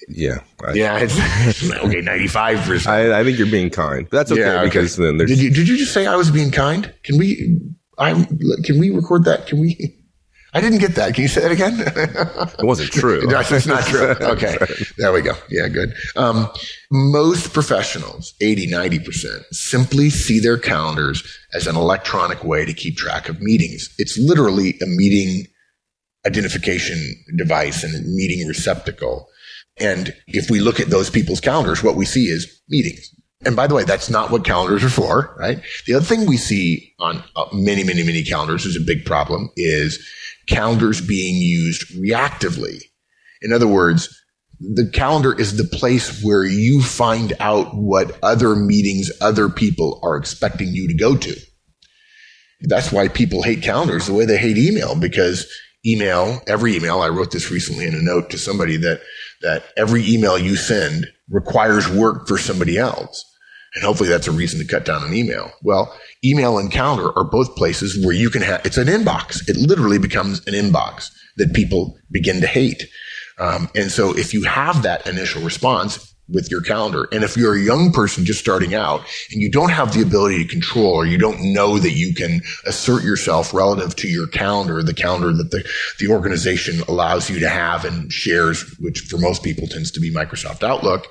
yeah. 0.07 0.39
I, 0.65 0.73
yeah. 0.73 0.95
Okay. 0.95 2.01
95%. 2.01 2.87
I, 2.87 3.19
I, 3.19 3.23
think 3.23 3.37
you're 3.37 3.51
being 3.51 3.69
kind. 3.69 4.07
That's 4.11 4.31
okay, 4.31 4.41
yeah, 4.41 4.61
okay. 4.61 4.65
because 4.65 4.95
then 4.97 5.17
there's. 5.17 5.29
Did 5.29 5.39
you, 5.39 5.51
did 5.51 5.67
you 5.67 5.77
just 5.77 5.93
say 5.93 6.07
I 6.07 6.15
was 6.15 6.31
being 6.31 6.51
kind? 6.51 6.91
Can 7.03 7.17
we, 7.17 7.59
I'm, 7.97 8.25
can 8.63 8.79
we 8.79 8.89
record 8.89 9.25
that? 9.25 9.45
Can 9.45 9.59
we? 9.59 9.98
I 10.53 10.61
didn't 10.61 10.79
get 10.79 10.95
that. 10.95 11.13
Can 11.13 11.21
you 11.21 11.27
say 11.27 11.41
that 11.41 11.51
again? 11.51 11.75
it 12.59 12.65
wasn't 12.65 12.91
true. 12.91 13.21
It's 13.29 13.67
not 13.67 13.85
true. 13.85 14.15
Okay. 14.21 14.57
There 14.97 15.11
we 15.11 15.21
go. 15.21 15.33
Yeah, 15.49 15.67
good. 15.67 15.93
Um, 16.15 16.49
most 16.91 17.53
professionals, 17.53 18.33
80, 18.41 18.67
90%, 18.67 19.43
simply 19.51 20.09
see 20.09 20.39
their 20.39 20.57
calendars 20.57 21.23
as 21.53 21.67
an 21.67 21.75
electronic 21.75 22.43
way 22.43 22.65
to 22.65 22.73
keep 22.73 22.97
track 22.97 23.29
of 23.29 23.41
meetings. 23.41 23.93
It's 23.97 24.17
literally 24.17 24.75
a 24.81 24.85
meeting 24.85 25.45
identification 26.25 26.97
device 27.37 27.83
and 27.83 27.95
a 27.95 28.01
meeting 28.07 28.47
receptacle. 28.47 29.27
And 29.77 30.13
if 30.27 30.49
we 30.49 30.59
look 30.59 30.79
at 30.79 30.89
those 30.89 31.09
people's 31.09 31.39
calendars, 31.39 31.83
what 31.83 31.95
we 31.95 32.05
see 32.05 32.25
is 32.25 32.61
meetings. 32.69 33.09
And 33.45 33.55
by 33.55 33.67
the 33.67 33.75
way, 33.75 33.85
that's 33.85 34.09
not 34.09 34.31
what 34.31 34.43
calendars 34.43 34.83
are 34.83 34.89
for, 34.89 35.33
right? 35.39 35.61
The 35.87 35.93
other 35.93 36.05
thing 36.05 36.25
we 36.25 36.35
see 36.35 36.93
on 36.99 37.23
uh, 37.37 37.45
many, 37.53 37.85
many, 37.85 38.03
many 38.03 38.23
calendars 38.23 38.65
is 38.65 38.75
a 38.75 38.85
big 38.85 39.05
problem 39.05 39.49
is 39.55 40.05
calendars 40.47 40.99
being 40.99 41.35
used 41.35 41.87
reactively. 41.97 42.81
In 43.41 43.53
other 43.53 43.67
words, 43.67 44.13
the 44.59 44.89
calendar 44.93 45.33
is 45.33 45.55
the 45.55 45.77
place 45.77 46.21
where 46.21 46.43
you 46.43 46.81
find 46.81 47.31
out 47.39 47.73
what 47.73 48.19
other 48.21 48.57
meetings 48.57 49.09
other 49.21 49.47
people 49.47 50.01
are 50.03 50.17
expecting 50.17 50.69
you 50.69 50.89
to 50.89 50.93
go 50.93 51.15
to. 51.15 51.35
That's 52.61 52.91
why 52.91 53.07
people 53.07 53.41
hate 53.41 53.63
calendars 53.63 54.07
the 54.07 54.13
way 54.13 54.25
they 54.25 54.37
hate 54.37 54.57
email 54.57 54.95
because 54.95 55.49
email, 55.85 56.41
every 56.45 56.75
email, 56.75 57.01
I 57.01 57.07
wrote 57.07 57.31
this 57.31 57.49
recently 57.49 57.87
in 57.87 57.95
a 57.95 58.01
note 58.01 58.29
to 58.31 58.37
somebody 58.37 58.75
that, 58.77 58.99
that 59.43 59.63
every 59.77 60.05
email 60.09 60.37
you 60.37 60.57
send 60.57 61.07
requires 61.29 61.87
work 61.89 62.27
for 62.27 62.37
somebody 62.37 62.77
else. 62.77 63.23
And 63.75 63.83
hopefully 63.83 64.09
that's 64.09 64.27
a 64.27 64.31
reason 64.31 64.59
to 64.59 64.65
cut 64.65 64.85
down 64.85 65.03
an 65.03 65.13
email. 65.13 65.51
Well, 65.61 65.95
email 66.23 66.57
and 66.57 66.71
calendar 66.71 67.17
are 67.17 67.23
both 67.23 67.55
places 67.55 68.03
where 68.03 68.15
you 68.15 68.29
can 68.29 68.41
have, 68.41 68.65
it's 68.65 68.77
an 68.77 68.87
inbox. 68.87 69.47
It 69.47 69.57
literally 69.57 69.99
becomes 69.99 70.45
an 70.47 70.53
inbox 70.53 71.09
that 71.37 71.53
people 71.53 71.97
begin 72.11 72.41
to 72.41 72.47
hate. 72.47 72.87
Um, 73.37 73.69
and 73.75 73.91
so 73.91 74.17
if 74.17 74.33
you 74.33 74.43
have 74.43 74.83
that 74.83 75.07
initial 75.07 75.41
response, 75.41 76.13
with 76.31 76.51
your 76.51 76.61
calendar. 76.61 77.07
And 77.11 77.23
if 77.23 77.35
you're 77.35 77.55
a 77.55 77.61
young 77.61 77.91
person 77.91 78.25
just 78.25 78.39
starting 78.39 78.73
out 78.73 79.01
and 79.31 79.41
you 79.41 79.49
don't 79.49 79.71
have 79.71 79.93
the 79.93 80.01
ability 80.01 80.43
to 80.43 80.49
control 80.49 80.93
or 80.93 81.05
you 81.05 81.17
don't 81.17 81.53
know 81.53 81.77
that 81.79 81.91
you 81.91 82.13
can 82.13 82.41
assert 82.65 83.03
yourself 83.03 83.53
relative 83.53 83.95
to 83.97 84.07
your 84.07 84.27
calendar, 84.27 84.81
the 84.83 84.93
calendar 84.93 85.33
that 85.33 85.51
the, 85.51 85.67
the 85.99 86.07
organization 86.07 86.81
allows 86.87 87.29
you 87.29 87.39
to 87.39 87.49
have 87.49 87.85
and 87.85 88.11
shares, 88.11 88.75
which 88.79 89.01
for 89.01 89.17
most 89.17 89.43
people 89.43 89.67
tends 89.67 89.91
to 89.91 89.99
be 89.99 90.13
Microsoft 90.13 90.63
Outlook, 90.63 91.07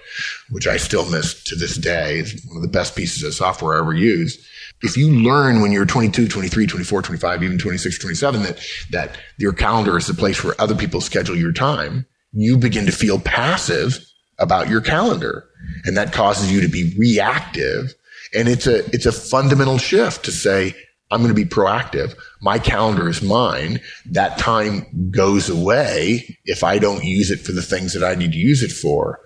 which 0.50 0.66
I 0.66 0.76
still 0.76 1.08
miss 1.10 1.42
to 1.44 1.56
this 1.56 1.76
day. 1.76 2.18
It's 2.18 2.46
one 2.46 2.56
of 2.56 2.62
the 2.62 2.68
best 2.68 2.96
pieces 2.96 3.22
of 3.22 3.34
software 3.34 3.76
I 3.76 3.80
ever 3.80 3.94
used. 3.94 4.40
If 4.82 4.96
you 4.96 5.10
learn 5.10 5.60
when 5.60 5.72
you're 5.72 5.86
22, 5.86 6.28
23, 6.28 6.66
24, 6.66 7.02
25, 7.02 7.42
even 7.42 7.58
26, 7.58 7.98
27, 7.98 8.42
that, 8.42 8.60
that 8.90 9.18
your 9.36 9.52
calendar 9.52 9.96
is 9.96 10.06
the 10.06 10.14
place 10.14 10.44
where 10.44 10.54
other 10.60 10.76
people 10.76 11.00
schedule 11.00 11.36
your 11.36 11.52
time, 11.52 12.06
you 12.32 12.56
begin 12.56 12.86
to 12.86 12.92
feel 12.92 13.18
passive 13.18 14.07
about 14.38 14.68
your 14.68 14.80
calendar. 14.80 15.48
And 15.84 15.96
that 15.96 16.12
causes 16.12 16.52
you 16.52 16.60
to 16.60 16.68
be 16.68 16.94
reactive. 16.98 17.94
And 18.34 18.48
it's 18.48 18.66
a, 18.66 18.84
it's 18.94 19.06
a 19.06 19.12
fundamental 19.12 19.78
shift 19.78 20.24
to 20.24 20.32
say, 20.32 20.74
I'm 21.10 21.22
going 21.22 21.34
to 21.34 21.34
be 21.34 21.48
proactive. 21.48 22.14
My 22.42 22.58
calendar 22.58 23.08
is 23.08 23.22
mine. 23.22 23.80
That 24.06 24.38
time 24.38 25.10
goes 25.10 25.48
away 25.48 26.36
if 26.44 26.62
I 26.62 26.78
don't 26.78 27.04
use 27.04 27.30
it 27.30 27.40
for 27.40 27.52
the 27.52 27.62
things 27.62 27.94
that 27.94 28.04
I 28.04 28.14
need 28.14 28.32
to 28.32 28.38
use 28.38 28.62
it 28.62 28.72
for. 28.72 29.20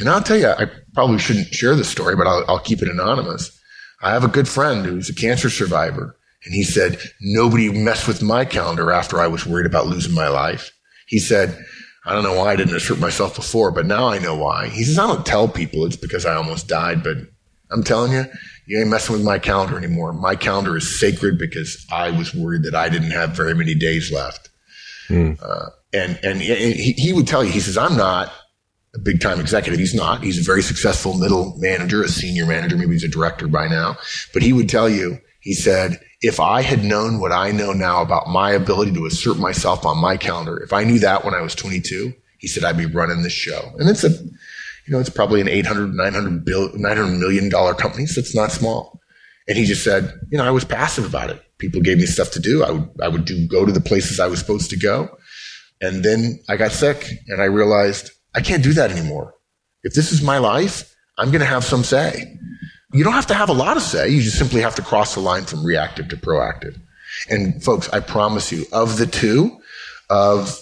And 0.00 0.08
I'll 0.08 0.22
tell 0.22 0.36
you, 0.36 0.48
I 0.48 0.66
probably 0.92 1.18
shouldn't 1.18 1.54
share 1.54 1.76
this 1.76 1.88
story, 1.88 2.16
but 2.16 2.26
I'll, 2.26 2.44
I'll 2.48 2.58
keep 2.58 2.82
it 2.82 2.88
anonymous. 2.88 3.56
I 4.02 4.12
have 4.12 4.24
a 4.24 4.28
good 4.28 4.48
friend 4.48 4.84
who's 4.84 5.08
a 5.08 5.14
cancer 5.14 5.50
survivor. 5.50 6.16
And 6.44 6.54
he 6.54 6.64
said, 6.64 6.98
nobody 7.20 7.70
messed 7.70 8.08
with 8.08 8.22
my 8.22 8.44
calendar 8.44 8.90
after 8.90 9.20
I 9.20 9.26
was 9.26 9.46
worried 9.46 9.66
about 9.66 9.86
losing 9.86 10.14
my 10.14 10.28
life. 10.28 10.72
He 11.06 11.18
said, 11.18 11.64
I 12.04 12.14
don't 12.14 12.24
know 12.24 12.34
why 12.34 12.52
I 12.52 12.56
didn't 12.56 12.74
assert 12.74 12.98
myself 12.98 13.36
before, 13.36 13.70
but 13.70 13.86
now 13.86 14.08
I 14.08 14.18
know 14.18 14.34
why. 14.34 14.68
He 14.68 14.84
says, 14.84 14.98
I 14.98 15.06
don't 15.06 15.26
tell 15.26 15.48
people 15.48 15.84
it's 15.84 15.96
because 15.96 16.24
I 16.24 16.34
almost 16.34 16.66
died, 16.66 17.02
but 17.02 17.18
I'm 17.70 17.84
telling 17.84 18.12
you, 18.12 18.24
you 18.66 18.80
ain't 18.80 18.88
messing 18.88 19.14
with 19.14 19.24
my 19.24 19.38
calendar 19.38 19.76
anymore. 19.76 20.12
My 20.12 20.34
calendar 20.34 20.76
is 20.76 20.98
sacred 20.98 21.38
because 21.38 21.86
I 21.92 22.10
was 22.10 22.34
worried 22.34 22.62
that 22.62 22.74
I 22.74 22.88
didn't 22.88 23.10
have 23.10 23.30
very 23.30 23.54
many 23.54 23.74
days 23.74 24.10
left. 24.10 24.48
Mm. 25.08 25.38
Uh, 25.42 25.70
and, 25.92 26.18
and, 26.22 26.40
and 26.40 26.74
he, 26.74 26.92
he 26.92 27.12
would 27.12 27.26
tell 27.26 27.44
you, 27.44 27.50
he 27.50 27.60
says, 27.60 27.76
I'm 27.76 27.96
not 27.96 28.32
a 28.94 28.98
big 28.98 29.20
time 29.20 29.40
executive. 29.40 29.78
He's 29.78 29.94
not. 29.94 30.22
He's 30.22 30.38
a 30.38 30.42
very 30.42 30.62
successful 30.62 31.18
middle 31.18 31.54
manager, 31.58 32.02
a 32.02 32.08
senior 32.08 32.46
manager. 32.46 32.76
Maybe 32.76 32.92
he's 32.92 33.04
a 33.04 33.08
director 33.08 33.46
by 33.46 33.68
now, 33.68 33.96
but 34.32 34.42
he 34.42 34.52
would 34.52 34.68
tell 34.68 34.88
you, 34.88 35.18
he 35.40 35.54
said, 35.54 36.00
if 36.20 36.38
I 36.38 36.62
had 36.62 36.84
known 36.84 37.18
what 37.18 37.32
I 37.32 37.50
know 37.50 37.72
now 37.72 38.02
about 38.02 38.28
my 38.28 38.50
ability 38.52 38.92
to 38.92 39.06
assert 39.06 39.38
myself 39.38 39.86
on 39.86 39.98
my 39.98 40.16
calendar, 40.16 40.62
if 40.62 40.72
I 40.72 40.84
knew 40.84 40.98
that 40.98 41.24
when 41.24 41.34
I 41.34 41.40
was 41.40 41.54
22, 41.54 42.12
he 42.38 42.46
said 42.46 42.64
I'd 42.64 42.76
be 42.76 42.86
running 42.86 43.22
this 43.22 43.32
show. 43.32 43.72
And 43.78 43.88
it's 43.88 44.04
a, 44.04 44.10
you 44.10 44.92
know, 44.92 44.98
it's 44.98 45.10
probably 45.10 45.40
an 45.40 45.48
800, 45.48 45.94
900 45.94 46.44
bill, 46.44 46.70
900 46.74 47.18
million 47.18 47.48
dollar 47.48 47.74
company. 47.74 48.06
So 48.06 48.20
it's 48.20 48.34
not 48.34 48.52
small. 48.52 49.00
And 49.48 49.56
he 49.56 49.64
just 49.64 49.82
said, 49.82 50.12
you 50.30 50.38
know, 50.38 50.44
I 50.44 50.50
was 50.50 50.64
passive 50.64 51.06
about 51.06 51.30
it. 51.30 51.42
People 51.58 51.80
gave 51.80 51.98
me 51.98 52.06
stuff 52.06 52.30
to 52.32 52.40
do. 52.40 52.62
I 52.62 52.70
would, 52.70 52.88
I 53.02 53.08
would 53.08 53.24
do, 53.24 53.48
go 53.48 53.64
to 53.64 53.72
the 53.72 53.80
places 53.80 54.20
I 54.20 54.26
was 54.26 54.38
supposed 54.38 54.70
to 54.70 54.76
go. 54.76 55.08
And 55.80 56.04
then 56.04 56.38
I 56.48 56.56
got 56.56 56.72
sick 56.72 57.08
and 57.28 57.40
I 57.40 57.46
realized 57.46 58.10
I 58.34 58.42
can't 58.42 58.62
do 58.62 58.74
that 58.74 58.90
anymore. 58.90 59.34
If 59.82 59.94
this 59.94 60.12
is 60.12 60.22
my 60.22 60.38
life, 60.38 60.94
I'm 61.18 61.30
going 61.30 61.40
to 61.40 61.46
have 61.46 61.64
some 61.64 61.82
say. 61.82 62.38
You 62.92 63.04
don't 63.04 63.12
have 63.12 63.26
to 63.28 63.34
have 63.34 63.48
a 63.48 63.54
lot 63.54 63.76
of 63.76 63.82
say. 63.82 64.08
You 64.08 64.20
just 64.20 64.38
simply 64.38 64.60
have 64.62 64.74
to 64.76 64.82
cross 64.82 65.14
the 65.14 65.20
line 65.20 65.44
from 65.44 65.64
reactive 65.64 66.08
to 66.08 66.16
proactive. 66.16 66.80
And 67.28 67.62
folks, 67.62 67.88
I 67.90 68.00
promise 68.00 68.50
you, 68.50 68.66
of 68.72 68.98
the 68.98 69.06
two, 69.06 69.60
of 70.08 70.60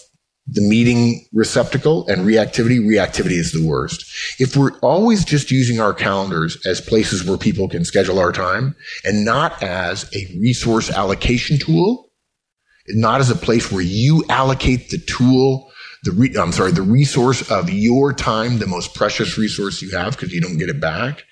the 0.50 0.62
meeting 0.62 1.26
receptacle 1.32 2.06
and 2.08 2.26
reactivity, 2.26 2.80
reactivity 2.80 3.38
is 3.38 3.52
the 3.52 3.66
worst. 3.66 4.04
If 4.38 4.56
we're 4.56 4.78
always 4.80 5.24
just 5.24 5.50
using 5.50 5.78
our 5.78 5.92
calendars 5.92 6.64
as 6.66 6.80
places 6.80 7.24
where 7.24 7.36
people 7.36 7.68
can 7.68 7.84
schedule 7.84 8.18
our 8.18 8.32
time 8.32 8.74
and 9.04 9.24
not 9.24 9.62
as 9.62 10.04
a 10.14 10.38
resource 10.38 10.90
allocation 10.90 11.58
tool, 11.58 12.10
not 12.88 13.20
as 13.20 13.30
a 13.30 13.36
place 13.36 13.70
where 13.70 13.82
you 13.82 14.24
allocate 14.30 14.88
the 14.88 14.98
tool, 14.98 15.70
the 16.04 16.12
re- 16.12 16.34
I'm 16.38 16.52
sorry, 16.52 16.72
the 16.72 16.82
resource 16.82 17.50
of 17.50 17.70
your 17.70 18.14
time, 18.14 18.58
the 18.58 18.66
most 18.66 18.94
precious 18.94 19.36
resource 19.36 19.82
you 19.82 19.90
have 19.90 20.12
because 20.12 20.32
you 20.32 20.40
don't 20.40 20.56
get 20.56 20.70
it 20.70 20.80
back 20.80 21.24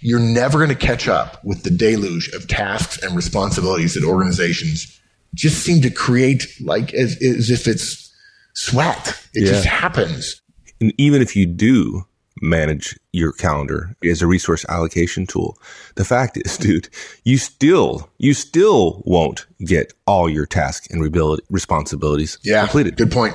you're 0.00 0.20
never 0.20 0.58
going 0.58 0.68
to 0.70 0.74
catch 0.74 1.08
up 1.08 1.42
with 1.44 1.62
the 1.62 1.70
deluge 1.70 2.28
of 2.34 2.48
tasks 2.48 3.02
and 3.02 3.16
responsibilities 3.16 3.94
that 3.94 4.04
organizations 4.04 5.00
just 5.34 5.62
seem 5.64 5.80
to 5.82 5.90
create 5.90 6.44
like 6.60 6.92
as, 6.94 7.20
as 7.22 7.50
if 7.50 7.66
it's 7.66 8.12
sweat. 8.54 9.20
It 9.34 9.44
yeah. 9.44 9.52
just 9.52 9.64
happens. 9.64 10.40
And 10.80 10.92
even 10.98 11.22
if 11.22 11.36
you 11.36 11.46
do 11.46 12.04
manage 12.42 12.98
your 13.12 13.32
calendar 13.32 13.96
as 14.04 14.20
a 14.20 14.26
resource 14.26 14.66
allocation 14.68 15.26
tool. 15.26 15.56
The 15.94 16.04
fact 16.04 16.36
is, 16.36 16.56
dude, 16.58 16.88
you 17.24 17.38
still, 17.38 18.10
you 18.18 18.34
still 18.34 19.02
won't 19.06 19.46
get 19.64 19.94
all 20.06 20.28
your 20.28 20.44
tasks 20.44 20.88
and 20.90 21.02
responsibilities 21.50 22.38
yeah, 22.42 22.62
completed. 22.62 22.96
Good 22.96 23.12
point. 23.12 23.34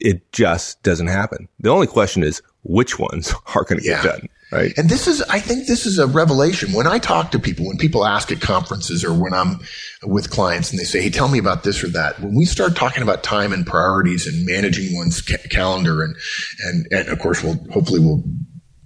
It 0.00 0.32
just 0.32 0.82
doesn't 0.82 1.08
happen. 1.08 1.48
The 1.60 1.70
only 1.70 1.86
question 1.86 2.22
is 2.22 2.42
which 2.64 2.98
ones 2.98 3.34
are 3.54 3.64
going 3.64 3.80
to 3.80 3.86
yeah. 3.86 4.02
get 4.02 4.20
done. 4.20 4.28
Right. 4.52 4.76
And 4.76 4.88
this 4.88 5.06
is, 5.06 5.22
I 5.22 5.38
think 5.38 5.68
this 5.68 5.86
is 5.86 5.98
a 5.98 6.08
revelation. 6.08 6.72
When 6.72 6.88
I 6.88 6.98
talk 6.98 7.30
to 7.30 7.38
people, 7.38 7.66
when 7.66 7.76
people 7.76 8.04
ask 8.04 8.32
at 8.32 8.40
conferences 8.40 9.04
or 9.04 9.12
when 9.12 9.32
I'm 9.32 9.60
with 10.02 10.30
clients 10.30 10.70
and 10.70 10.80
they 10.80 10.84
say, 10.84 11.00
Hey, 11.02 11.10
tell 11.10 11.28
me 11.28 11.38
about 11.38 11.62
this 11.62 11.84
or 11.84 11.88
that. 11.88 12.18
When 12.20 12.34
we 12.34 12.44
start 12.46 12.74
talking 12.74 13.04
about 13.04 13.22
time 13.22 13.52
and 13.52 13.64
priorities 13.64 14.26
and 14.26 14.44
managing 14.44 14.96
one's 14.96 15.20
ca- 15.20 15.36
calendar 15.50 16.02
and, 16.02 16.16
and, 16.64 16.86
and 16.90 17.08
of 17.08 17.20
course 17.20 17.44
we'll, 17.44 17.64
hopefully 17.70 18.00
we'll 18.00 18.24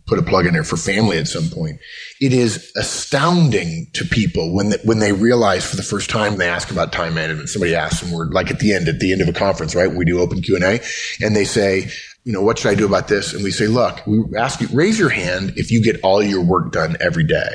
put 0.06 0.18
a 0.18 0.22
plug 0.22 0.46
in 0.46 0.52
there 0.52 0.64
for 0.64 0.76
family 0.76 1.16
at 1.18 1.26
some 1.26 1.48
point. 1.48 1.78
It 2.20 2.32
is 2.32 2.70
astounding 2.76 3.86
to 3.94 4.04
people 4.04 4.54
when 4.54 4.70
they, 4.70 4.78
when 4.84 4.98
they 4.98 5.12
realize 5.12 5.64
for 5.64 5.76
the 5.76 5.82
first 5.82 6.10
time 6.10 6.36
they 6.36 6.48
ask 6.48 6.70
about 6.70 6.92
time 6.92 7.14
management. 7.14 7.48
Somebody 7.48 7.74
asks 7.74 8.00
them, 8.00 8.12
we're 8.12 8.26
like 8.26 8.50
at 8.50 8.58
the 8.58 8.74
end, 8.74 8.88
at 8.88 9.00
the 9.00 9.12
end 9.12 9.22
of 9.22 9.28
a 9.28 9.32
conference, 9.32 9.74
right? 9.74 9.90
We 9.90 10.04
do 10.04 10.20
open 10.20 10.42
Q 10.42 10.56
and 10.56 10.64
A 10.64 10.80
and 11.22 11.34
they 11.34 11.44
say, 11.44 11.90
you 12.24 12.32
know, 12.32 12.42
what 12.42 12.58
should 12.58 12.70
I 12.70 12.74
do 12.74 12.86
about 12.86 13.08
this? 13.08 13.32
And 13.32 13.42
we 13.42 13.50
say, 13.50 13.66
look, 13.66 14.06
we 14.06 14.22
ask 14.36 14.60
you, 14.60 14.68
raise 14.72 14.98
your 14.98 15.10
hand 15.10 15.54
if 15.56 15.70
you 15.70 15.82
get 15.82 16.00
all 16.02 16.22
your 16.22 16.42
work 16.42 16.72
done 16.72 16.96
every 17.00 17.24
day. 17.24 17.54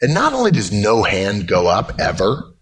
And 0.00 0.14
not 0.14 0.32
only 0.32 0.50
does 0.50 0.70
no 0.72 1.02
hand 1.02 1.48
go 1.48 1.66
up 1.66 1.98
ever, 1.98 2.54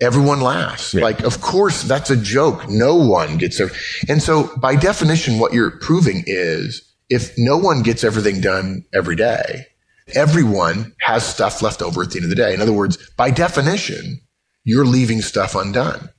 everyone 0.00 0.40
laughs. 0.40 0.92
Yeah. 0.92 1.02
Like, 1.02 1.20
of 1.20 1.40
course, 1.40 1.82
that's 1.82 2.10
a 2.10 2.16
joke. 2.16 2.68
No 2.68 2.96
one 2.96 3.38
gets 3.38 3.58
there. 3.58 3.70
And 4.08 4.22
so 4.22 4.50
by 4.58 4.76
definition, 4.76 5.38
what 5.38 5.52
you're 5.52 5.70
proving 5.70 6.24
is 6.26 6.85
if 7.08 7.34
no 7.38 7.56
one 7.56 7.82
gets 7.82 8.04
everything 8.04 8.40
done 8.40 8.84
every 8.94 9.16
day, 9.16 9.66
everyone 10.14 10.94
has 11.00 11.24
stuff 11.26 11.62
left 11.62 11.82
over 11.82 12.02
at 12.02 12.10
the 12.10 12.18
end 12.18 12.24
of 12.24 12.30
the 12.30 12.36
day. 12.36 12.54
In 12.54 12.60
other 12.60 12.72
words, 12.72 12.98
by 13.16 13.30
definition, 13.30 14.20
you're 14.64 14.84
leaving 14.84 15.20
stuff 15.20 15.54
undone. 15.54 16.10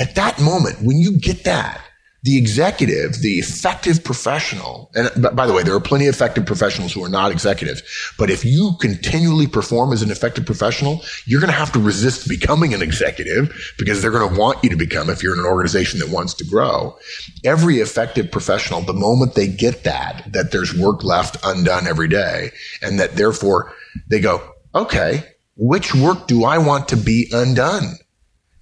At 0.00 0.14
that 0.14 0.40
moment, 0.40 0.80
when 0.82 0.98
you 0.98 1.18
get 1.18 1.44
that, 1.44 1.80
the 2.24 2.38
executive, 2.38 3.20
the 3.20 3.38
effective 3.38 4.04
professional, 4.04 4.92
and 4.94 5.10
by 5.34 5.44
the 5.44 5.52
way, 5.52 5.64
there 5.64 5.74
are 5.74 5.80
plenty 5.80 6.06
of 6.06 6.14
effective 6.14 6.46
professionals 6.46 6.92
who 6.92 7.02
are 7.02 7.08
not 7.08 7.32
executives, 7.32 7.82
but 8.16 8.30
if 8.30 8.44
you 8.44 8.72
continually 8.80 9.48
perform 9.48 9.92
as 9.92 10.02
an 10.02 10.10
effective 10.10 10.46
professional, 10.46 11.02
you're 11.24 11.40
going 11.40 11.52
to 11.52 11.58
have 11.58 11.72
to 11.72 11.80
resist 11.80 12.28
becoming 12.28 12.74
an 12.74 12.82
executive 12.82 13.52
because 13.76 14.00
they're 14.00 14.12
going 14.12 14.32
to 14.32 14.38
want 14.38 14.62
you 14.62 14.70
to 14.70 14.76
become 14.76 15.10
if 15.10 15.20
you're 15.20 15.34
in 15.34 15.40
an 15.40 15.46
organization 15.46 15.98
that 15.98 16.10
wants 16.10 16.32
to 16.34 16.44
grow. 16.44 16.96
Every 17.44 17.80
effective 17.80 18.30
professional, 18.30 18.82
the 18.82 18.92
moment 18.92 19.34
they 19.34 19.48
get 19.48 19.82
that, 19.82 20.32
that 20.32 20.52
there's 20.52 20.78
work 20.78 21.02
left 21.02 21.36
undone 21.42 21.88
every 21.88 22.08
day 22.08 22.52
and 22.82 23.00
that 23.00 23.16
therefore 23.16 23.72
they 24.08 24.20
go, 24.20 24.40
okay, 24.76 25.24
which 25.56 25.92
work 25.92 26.28
do 26.28 26.44
I 26.44 26.58
want 26.58 26.88
to 26.88 26.96
be 26.96 27.28
undone? 27.32 27.96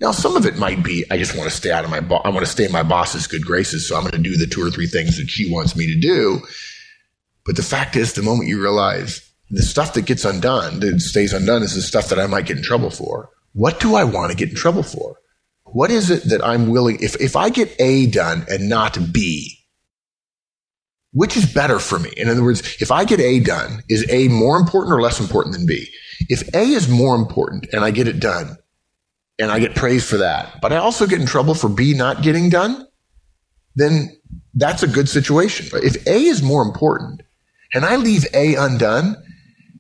Now, 0.01 0.13
some 0.13 0.35
of 0.35 0.47
it 0.47 0.57
might 0.57 0.83
be 0.83 1.05
I 1.11 1.19
just 1.19 1.37
want 1.37 1.51
to 1.51 1.55
stay 1.57 1.71
out 1.71 1.85
of 1.85 1.91
my 1.91 2.01
bo- 2.01 2.17
I 2.25 2.31
want 2.31 2.45
to 2.47 2.51
stay 2.51 2.65
in 2.65 2.73
my 2.73 2.83
boss's 2.83 3.27
good 3.27 3.45
graces, 3.45 3.87
so 3.87 3.97
I'm 3.97 4.03
going 4.03 4.13
to 4.13 4.19
do 4.19 4.37
the 4.37 4.47
two 4.47 4.67
or 4.67 4.71
three 4.71 4.87
things 4.87 5.19
that 5.19 5.29
she 5.29 5.53
wants 5.53 5.77
me 5.77 5.87
to 5.87 6.01
do. 6.01 6.41
But 7.45 7.57
the 7.57 7.63
fact 7.63 7.97
is, 7.97 8.13
the 8.13 8.23
moment 8.23 8.49
you 8.49 8.61
realize 8.61 9.21
the 9.51 9.63
stuff 9.63 9.95
that 9.95 10.07
gets 10.07 10.25
undone, 10.25 10.81
that 10.81 11.01
stays 11.01 11.33
undone, 11.33 11.63
is 11.63 11.75
the 11.75 11.83
stuff 11.83 12.09
that 12.09 12.19
I 12.19 12.27
might 12.27 12.47
get 12.47 12.57
in 12.57 12.63
trouble 12.63 12.91
for. 12.91 13.31
What 13.53 13.81
do 13.81 13.95
I 13.95 14.05
want 14.05 14.31
to 14.31 14.37
get 14.37 14.51
in 14.51 14.55
trouble 14.55 14.83
for? 14.83 15.17
What 15.65 15.91
is 15.91 16.11
it 16.11 16.25
that 16.31 16.45
I'm 16.45 16.71
willing? 16.71 16.99
If 17.01 17.21
if 17.21 17.37
I 17.37 17.51
get 17.51 17.75
A 17.79 18.07
done 18.07 18.47
and 18.49 18.71
not 18.71 19.13
B, 19.13 19.59
which 21.13 21.37
is 21.37 21.53
better 21.53 21.79
for 21.79 21.99
me? 21.99 22.11
In 22.17 22.29
other 22.31 22.43
words, 22.43 22.61
if 22.81 22.91
I 22.91 23.05
get 23.05 23.21
A 23.21 23.41
done, 23.41 23.83
is 23.91 24.07
A 24.09 24.29
more 24.29 24.57
important 24.57 24.95
or 24.95 25.03
less 25.03 25.21
important 25.21 25.55
than 25.55 25.67
B? 25.67 25.89
If 26.29 26.55
A 26.55 26.63
is 26.63 26.89
more 26.89 27.17
important 27.17 27.67
and 27.73 27.85
I 27.85 27.91
get 27.91 28.09
it 28.09 28.19
done, 28.19 28.57
and 29.41 29.51
I 29.51 29.59
get 29.59 29.75
praised 29.75 30.07
for 30.07 30.19
that, 30.19 30.61
but 30.61 30.73
I 30.73 30.77
also 30.77 31.07
get 31.07 31.21
in 31.21 31.27
trouble 31.27 31.55
for 31.55 31.69
B 31.69 31.95
not 31.95 32.23
getting 32.23 32.51
done, 32.51 32.87
then 33.75 34.17
that's 34.55 34.83
a 34.83 34.89
good 34.89 35.09
situation. 35.09 35.67
If 35.83 36.07
A 36.07 36.17
is 36.17 36.43
more 36.43 36.63
important 36.63 37.23
and 37.73 37.85
I 37.85 37.97
leave 37.97 38.27
A 38.35 38.55
undone 38.55 39.17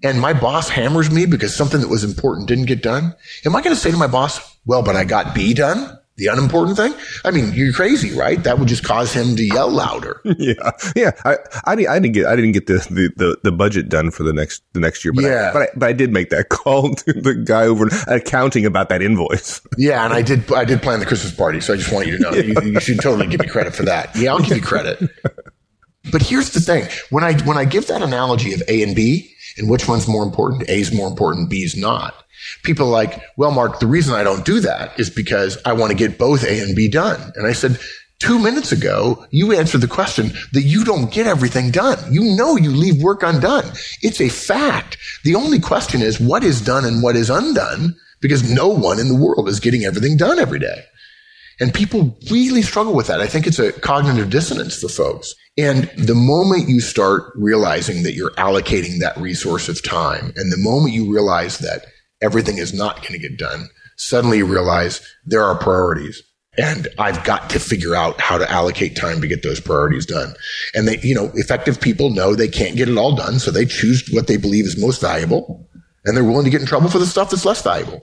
and 0.03 0.21
my 0.21 0.33
boss 0.33 0.69
hammers 0.71 1.11
me 1.11 1.27
because 1.27 1.55
something 1.55 1.81
that 1.81 1.89
was 1.89 2.05
important 2.05 2.49
didn't 2.49 2.67
get 2.67 2.83
done, 2.83 3.15
am 3.45 3.55
I 3.55 3.61
going 3.61 3.75
to 3.75 3.81
say 3.81 3.91
to 3.91 3.97
my 3.97 4.07
boss, 4.07 4.57
well, 4.65 4.83
but 4.83 4.97
I 4.97 5.05
got 5.05 5.35
B 5.35 5.53
done? 5.53 5.99
The 6.21 6.27
unimportant 6.27 6.77
thing. 6.77 6.95
I 7.25 7.31
mean, 7.31 7.53
you're 7.55 7.73
crazy, 7.73 8.17
right? 8.17 8.43
That 8.45 8.59
would 8.59 8.69
just 8.69 8.85
cause 8.85 9.13
him 9.13 9.37
to 9.37 9.43
yell 9.43 9.71
louder. 9.71 10.21
yeah, 10.39 10.71
yeah. 10.95 11.13
I, 11.25 11.37
I, 11.65 11.73
I 11.73 11.99
didn't 11.99 12.13
get 12.13 12.27
I 12.27 12.37
didn't 12.37 12.53
get 12.53 12.67
the, 12.67 12.75
the, 12.75 13.11
the, 13.17 13.39
the, 13.43 13.53
budget 13.53 13.89
done 13.89 14.11
for 14.11 14.23
the 14.23 14.33
next 14.33 14.63
the 14.75 14.81
next 14.81 15.03
year, 15.03 15.13
but 15.13 15.25
yeah. 15.25 15.49
I, 15.49 15.53
but 15.53 15.63
I, 15.63 15.69
but 15.75 15.89
I 15.89 15.93
did 15.95 16.13
make 16.13 16.29
that 16.31 16.49
call 16.51 16.95
to 16.95 17.13
the 17.13 17.35
guy 17.35 17.65
over 17.65 17.87
uh, 17.87 18.17
accounting 18.17 18.67
about 18.67 18.91
that 18.91 19.03
invoice. 19.03 19.63
yeah, 19.79 20.05
and 20.05 20.13
I 20.13 20.21
did 20.21 20.53
I 20.53 20.65
did 20.65 20.83
plan 20.83 21.01
the 21.01 21.07
Christmas 21.07 21.35
party, 21.35 21.61
so 21.61 21.73
I 21.73 21.77
just 21.77 21.91
want 21.91 22.07
you 22.07 22.19
to 22.19 22.23
know 22.23 22.33
yeah. 22.33 22.61
you, 22.63 22.73
you 22.73 22.81
should 22.81 23.01
totally 23.01 23.27
give 23.27 23.41
me 23.41 23.47
credit 23.47 23.75
for 23.75 23.85
that. 23.85 24.15
Yeah, 24.15 24.33
I'll 24.33 24.41
give 24.41 24.57
you 24.57 24.63
credit. 24.63 25.01
But 26.13 26.23
here's 26.23 26.51
the 26.51 26.61
thing: 26.61 26.87
when 27.09 27.25
I 27.25 27.41
when 27.45 27.57
I 27.57 27.65
give 27.65 27.87
that 27.87 28.03
analogy 28.03 28.53
of 28.53 28.63
A 28.69 28.83
and 28.83 28.95
B, 28.95 29.35
and 29.57 29.71
which 29.71 29.89
one's 29.89 30.07
more 30.07 30.23
important, 30.23 30.69
A 30.69 30.75
is 30.75 30.93
more 30.93 31.09
important, 31.09 31.49
B 31.49 31.63
is 31.63 31.77
not 31.77 32.15
people 32.63 32.87
are 32.87 32.91
like, 32.91 33.23
well, 33.37 33.51
Mark, 33.51 33.81
the 33.81 33.87
reason 33.87 34.15
I 34.15 34.23
don't 34.23 34.45
do 34.45 34.61
that 34.61 34.99
is 34.99 35.11
because 35.11 35.59
I 35.65 35.73
want 35.73 35.91
to 35.91 35.97
get 35.97 36.19
both 36.19 36.45
A 36.45 36.61
and 36.61 36.75
B 36.77 36.89
done. 36.89 37.33
And 37.37 37.47
I 37.47 37.53
said, 37.53 37.79
two 38.19 38.39
minutes 38.39 38.71
ago, 38.71 39.27
you 39.31 39.53
answered 39.53 39.81
the 39.81 39.89
question 39.89 40.33
that 40.53 40.63
you 40.63 40.85
don't 40.85 41.13
get 41.13 41.27
everything 41.27 41.71
done. 41.71 41.99
You 42.13 42.37
know 42.37 42.57
you 42.57 42.71
leave 42.71 43.03
work 43.03 43.23
undone. 43.23 43.65
It's 44.03 44.21
a 44.21 44.29
fact. 44.29 44.99
The 45.25 45.35
only 45.35 45.59
question 45.59 46.03
is 46.03 46.21
what 46.21 46.45
is 46.45 46.61
done 46.61 46.85
and 46.85 47.03
what 47.03 47.17
is 47.17 47.31
undone 47.31 47.97
because 48.21 48.49
no 48.49 48.69
one 48.69 49.01
in 49.01 49.09
the 49.09 49.15
world 49.15 49.49
is 49.49 49.61
getting 49.61 49.85
everything 49.85 50.17
done 50.17 50.39
every 50.39 50.59
day. 50.59 50.85
And 51.59 51.75
people 51.75 52.19
really 52.31 52.63
struggle 52.63 52.95
with 52.95 53.07
that. 53.09 53.21
I 53.21 53.27
think 53.27 53.47
it's 53.47 53.59
a 53.59 53.73
cognitive 53.73 54.31
dissonance 54.31 54.81
for 54.81 54.89
folks. 54.89 55.35
And 55.59 55.91
the 55.97 56.15
moment 56.15 56.69
you 56.69 56.81
start 56.81 57.33
realizing 57.35 58.03
that 58.05 58.15
you're 58.15 58.31
allocating 58.33 59.01
that 59.01 59.17
resource 59.19 59.69
of 59.69 59.83
time 59.83 60.33
and 60.37 60.51
the 60.51 60.57
moment 60.57 60.95
you 60.95 61.13
realize 61.13 61.59
that 61.59 61.85
everything 62.23 62.59
is 62.59 62.73
not 62.73 62.97
going 62.97 63.13
to 63.13 63.29
get 63.29 63.39
done. 63.39 63.69
Suddenly 63.97 64.39
you 64.39 64.47
realize 64.47 65.01
there 65.25 65.45
are 65.45 65.57
priorities 65.57 66.23
and 66.59 66.89
I've 66.99 67.23
got 67.25 67.49
to 67.51 67.61
figure 67.61 67.95
out 67.95 68.21
how 68.21 68.37
to 68.37 68.51
allocate 68.51 68.97
time 68.97 69.21
to 69.21 69.29
get 69.29 69.43
those 69.43 69.61
priorities 69.61 70.05
done. 70.05 70.35
And 70.75 70.89
they, 70.89 70.99
you 71.01 71.15
know, 71.15 71.31
effective 71.35 71.81
people 71.81 72.11
know 72.11 72.35
they 72.35 72.49
can't 72.49 72.77
get 72.77 72.89
it 72.89 72.99
all 72.99 73.15
done. 73.15 73.39
So 73.39 73.51
they 73.51 73.65
choose 73.65 74.09
what 74.13 74.27
they 74.27 74.37
believe 74.37 74.65
is 74.65 74.81
most 74.81 75.01
valuable 75.01 75.69
and 76.05 76.17
they're 76.17 76.25
willing 76.25 76.45
to 76.45 76.51
get 76.51 76.61
in 76.61 76.67
trouble 76.67 76.89
for 76.89 76.99
the 76.99 77.07
stuff 77.07 77.31
that's 77.31 77.45
less 77.45 77.63
valuable. 77.63 78.03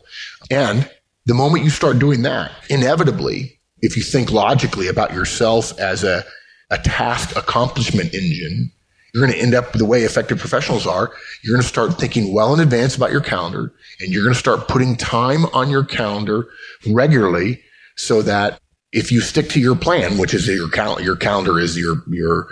And 0.49 0.89
the 1.25 1.33
moment 1.33 1.63
you 1.63 1.69
start 1.69 1.99
doing 1.99 2.21
that, 2.23 2.51
inevitably, 2.69 3.59
if 3.81 3.97
you 3.97 4.03
think 4.03 4.31
logically 4.31 4.87
about 4.87 5.13
yourself 5.13 5.77
as 5.79 6.03
a, 6.03 6.23
a 6.69 6.77
task 6.77 7.35
accomplishment 7.35 8.13
engine, 8.13 8.71
you're 9.13 9.25
going 9.25 9.37
to 9.37 9.41
end 9.41 9.55
up 9.55 9.73
the 9.73 9.85
way 9.85 10.03
effective 10.03 10.39
professionals 10.39 10.85
are. 10.85 11.11
You're 11.43 11.55
going 11.55 11.63
to 11.63 11.67
start 11.67 11.99
thinking 11.99 12.33
well 12.33 12.53
in 12.53 12.59
advance 12.59 12.95
about 12.95 13.11
your 13.11 13.21
calendar 13.21 13.73
and 13.99 14.11
you're 14.11 14.23
going 14.23 14.33
to 14.33 14.39
start 14.39 14.67
putting 14.67 14.95
time 14.95 15.45
on 15.47 15.69
your 15.69 15.83
calendar 15.83 16.47
regularly 16.89 17.61
so 17.95 18.21
that 18.21 18.59
if 18.91 19.11
you 19.11 19.21
stick 19.21 19.49
to 19.49 19.59
your 19.59 19.75
plan, 19.75 20.17
which 20.17 20.33
is 20.33 20.47
your 20.47 20.69
cal- 20.69 21.01
your 21.01 21.15
calendar 21.15 21.59
is 21.59 21.77
your, 21.77 22.03
your, 22.07 22.47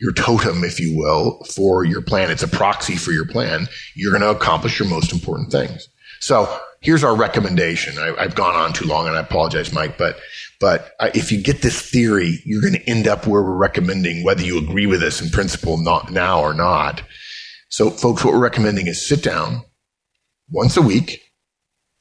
your 0.00 0.12
totem, 0.12 0.64
if 0.64 0.78
you 0.80 0.96
will, 0.96 1.42
for 1.54 1.84
your 1.84 2.02
plan. 2.02 2.30
It's 2.30 2.42
a 2.42 2.48
proxy 2.48 2.96
for 2.96 3.12
your 3.12 3.26
plan. 3.26 3.68
You're 3.94 4.12
going 4.12 4.22
to 4.22 4.30
accomplish 4.30 4.78
your 4.78 4.88
most 4.88 5.12
important 5.12 5.50
things. 5.50 5.88
So 6.20 6.58
here's 6.80 7.04
our 7.04 7.16
recommendation. 7.16 7.98
I, 7.98 8.22
have 8.22 8.34
gone 8.34 8.54
on 8.54 8.72
too 8.72 8.86
long 8.86 9.06
and 9.06 9.16
I 9.16 9.20
apologize, 9.20 9.72
Mike, 9.72 9.98
but 9.98 10.18
but 10.60 10.92
uh, 10.98 11.10
if 11.14 11.30
you 11.30 11.42
get 11.42 11.62
this 11.62 11.80
theory, 11.80 12.40
you're 12.44 12.60
going 12.60 12.74
to 12.74 12.90
end 12.90 13.06
up 13.06 13.26
where 13.26 13.42
we're 13.42 13.56
recommending, 13.56 14.24
whether 14.24 14.42
you 14.42 14.58
agree 14.58 14.86
with 14.86 15.02
us 15.02 15.20
in 15.20 15.30
principle 15.30 15.76
not 15.78 16.10
now 16.10 16.40
or 16.40 16.54
not. 16.54 17.02
So 17.68 17.90
folks, 17.90 18.24
what 18.24 18.34
we're 18.34 18.40
recommending 18.40 18.86
is 18.86 19.06
sit 19.06 19.22
down 19.22 19.62
once 20.50 20.76
a 20.76 20.82
week 20.82 21.22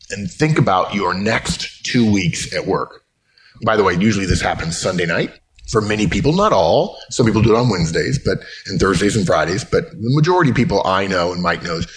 and 0.10 0.32
think 0.32 0.58
about 0.58 0.94
your 0.94 1.14
next 1.14 1.86
two 1.86 2.12
weeks 2.12 2.54
at 2.56 2.66
work. 2.66 3.04
By 3.66 3.76
the 3.76 3.84
way, 3.84 3.94
usually 3.94 4.26
this 4.26 4.42
happens 4.42 4.78
Sunday 4.78 5.06
night 5.06 5.32
for 5.70 5.82
many 5.82 6.08
people, 6.08 6.34
not 6.34 6.54
all. 6.54 6.98
Some 7.10 7.26
people 7.26 7.42
do 7.42 7.56
it 7.56 7.60
on 7.60 7.70
Wednesdays, 7.70 8.18
but 8.18 8.40
and 8.68 8.80
Thursdays 8.80 9.18
and 9.18 9.26
Fridays, 9.26 9.66
but 9.66 9.92
the 9.92 10.16
majority 10.16 10.52
of 10.52 10.56
people 10.56 10.86
I 10.86 11.08
know 11.08 11.34
and 11.34 11.42
Mike 11.42 11.64
knows 11.64 11.88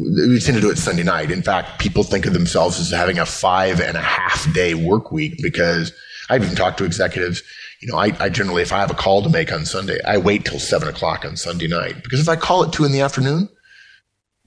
we 0.00 0.40
tend 0.40 0.56
to 0.56 0.60
do 0.60 0.70
it 0.70 0.78
Sunday 0.78 1.02
night. 1.02 1.30
In 1.30 1.42
fact, 1.42 1.78
people 1.80 2.02
think 2.02 2.26
of 2.26 2.32
themselves 2.32 2.80
as 2.80 2.90
having 2.90 3.18
a 3.18 3.26
five 3.26 3.80
and 3.80 3.96
a 3.96 4.00
half 4.00 4.52
day 4.54 4.74
work 4.74 5.12
week 5.12 5.40
because 5.42 5.92
I've 6.28 6.42
even 6.42 6.56
talked 6.56 6.78
to 6.78 6.84
executives. 6.84 7.42
You 7.82 7.92
know, 7.92 7.98
I, 7.98 8.12
I 8.18 8.28
generally, 8.28 8.62
if 8.62 8.72
I 8.72 8.78
have 8.78 8.90
a 8.90 8.94
call 8.94 9.22
to 9.22 9.28
make 9.28 9.52
on 9.52 9.66
Sunday, 9.66 10.00
I 10.06 10.18
wait 10.18 10.44
till 10.44 10.58
seven 10.58 10.88
o'clock 10.88 11.24
on 11.24 11.36
Sunday 11.36 11.66
night 11.66 12.02
because 12.02 12.20
if 12.20 12.28
I 12.28 12.36
call 12.36 12.64
at 12.64 12.72
two 12.72 12.84
in 12.84 12.92
the 12.92 13.00
afternoon, 13.00 13.48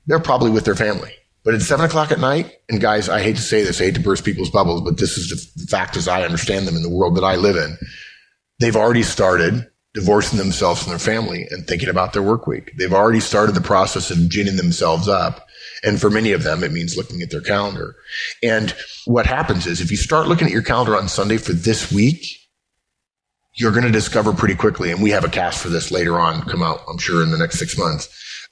they're 0.06 0.20
probably 0.20 0.52
with 0.52 0.66
their 0.66 0.76
family. 0.76 1.14
But 1.44 1.56
at 1.56 1.62
seven 1.62 1.86
o'clock 1.86 2.12
at 2.12 2.20
night, 2.20 2.52
and 2.70 2.80
guys, 2.80 3.10
I 3.10 3.22
hate 3.22 3.36
to 3.36 3.42
say 3.42 3.64
this, 3.64 3.82
I 3.82 3.86
hate 3.86 3.96
to 3.96 4.02
burst 4.02 4.24
people's 4.24 4.50
bubbles, 4.50 4.82
but 4.82 4.98
this 4.98 5.18
is 5.18 5.54
the 5.56 5.68
fact 5.68 5.98
as 5.98 6.08
I 6.08 6.24
understand 6.24 6.68
them 6.68 6.76
in 6.76 6.84
the 6.84 6.90
world 6.90 7.16
that 7.16 7.24
I 7.24 7.36
live 7.36 7.58
in. 7.58 7.78
They've 8.60 8.76
already 8.76 9.04
started 9.04 9.68
divorcing 9.94 10.40
themselves 10.40 10.82
from 10.82 10.92
their 10.92 11.00
family 11.00 11.46
and 11.52 11.68
thinking 11.68 11.90
about 11.90 12.14
their 12.14 12.24
work 12.24 12.48
week. 12.48 12.74
They've 12.78 12.94
already 12.94 13.20
started 13.20 13.56
the 13.56 13.62
process 13.62 14.10
of 14.10 14.30
ginning 14.30 14.56
themselves 14.56 15.08
up. 15.08 15.43
And 15.84 16.00
for 16.00 16.10
many 16.10 16.32
of 16.32 16.44
them, 16.44 16.64
it 16.64 16.72
means 16.72 16.98
looking 16.98 17.22
at 17.22 17.32
their 17.32 17.42
calendar. 17.42 17.96
And 18.42 18.76
what 19.06 19.26
happens 19.26 19.68
is 19.68 19.82
if 19.82 19.92
you 19.92 19.98
start 19.98 20.28
looking 20.28 20.48
at 20.48 20.54
your 20.54 20.62
calendar 20.62 20.96
on 20.96 21.08
Sunday 21.08 21.38
for 21.38 21.54
this 21.54 21.92
week, 21.92 22.26
you're 23.56 23.72
going 23.72 23.86
to 23.86 23.92
discover 23.92 24.34
pretty 24.34 24.56
quickly, 24.56 24.92
and 24.92 25.02
we 25.02 25.12
have 25.12 25.24
a 25.24 25.30
cast 25.30 25.62
for 25.62 25.70
this 25.70 25.92
later 25.92 26.20
on 26.20 26.42
come 26.50 26.64
out, 26.64 26.82
I'm 26.90 26.98
sure, 26.98 27.22
in 27.22 27.32
the 27.32 27.38
next 27.38 27.60
six 27.60 27.78
months. 27.78 28.10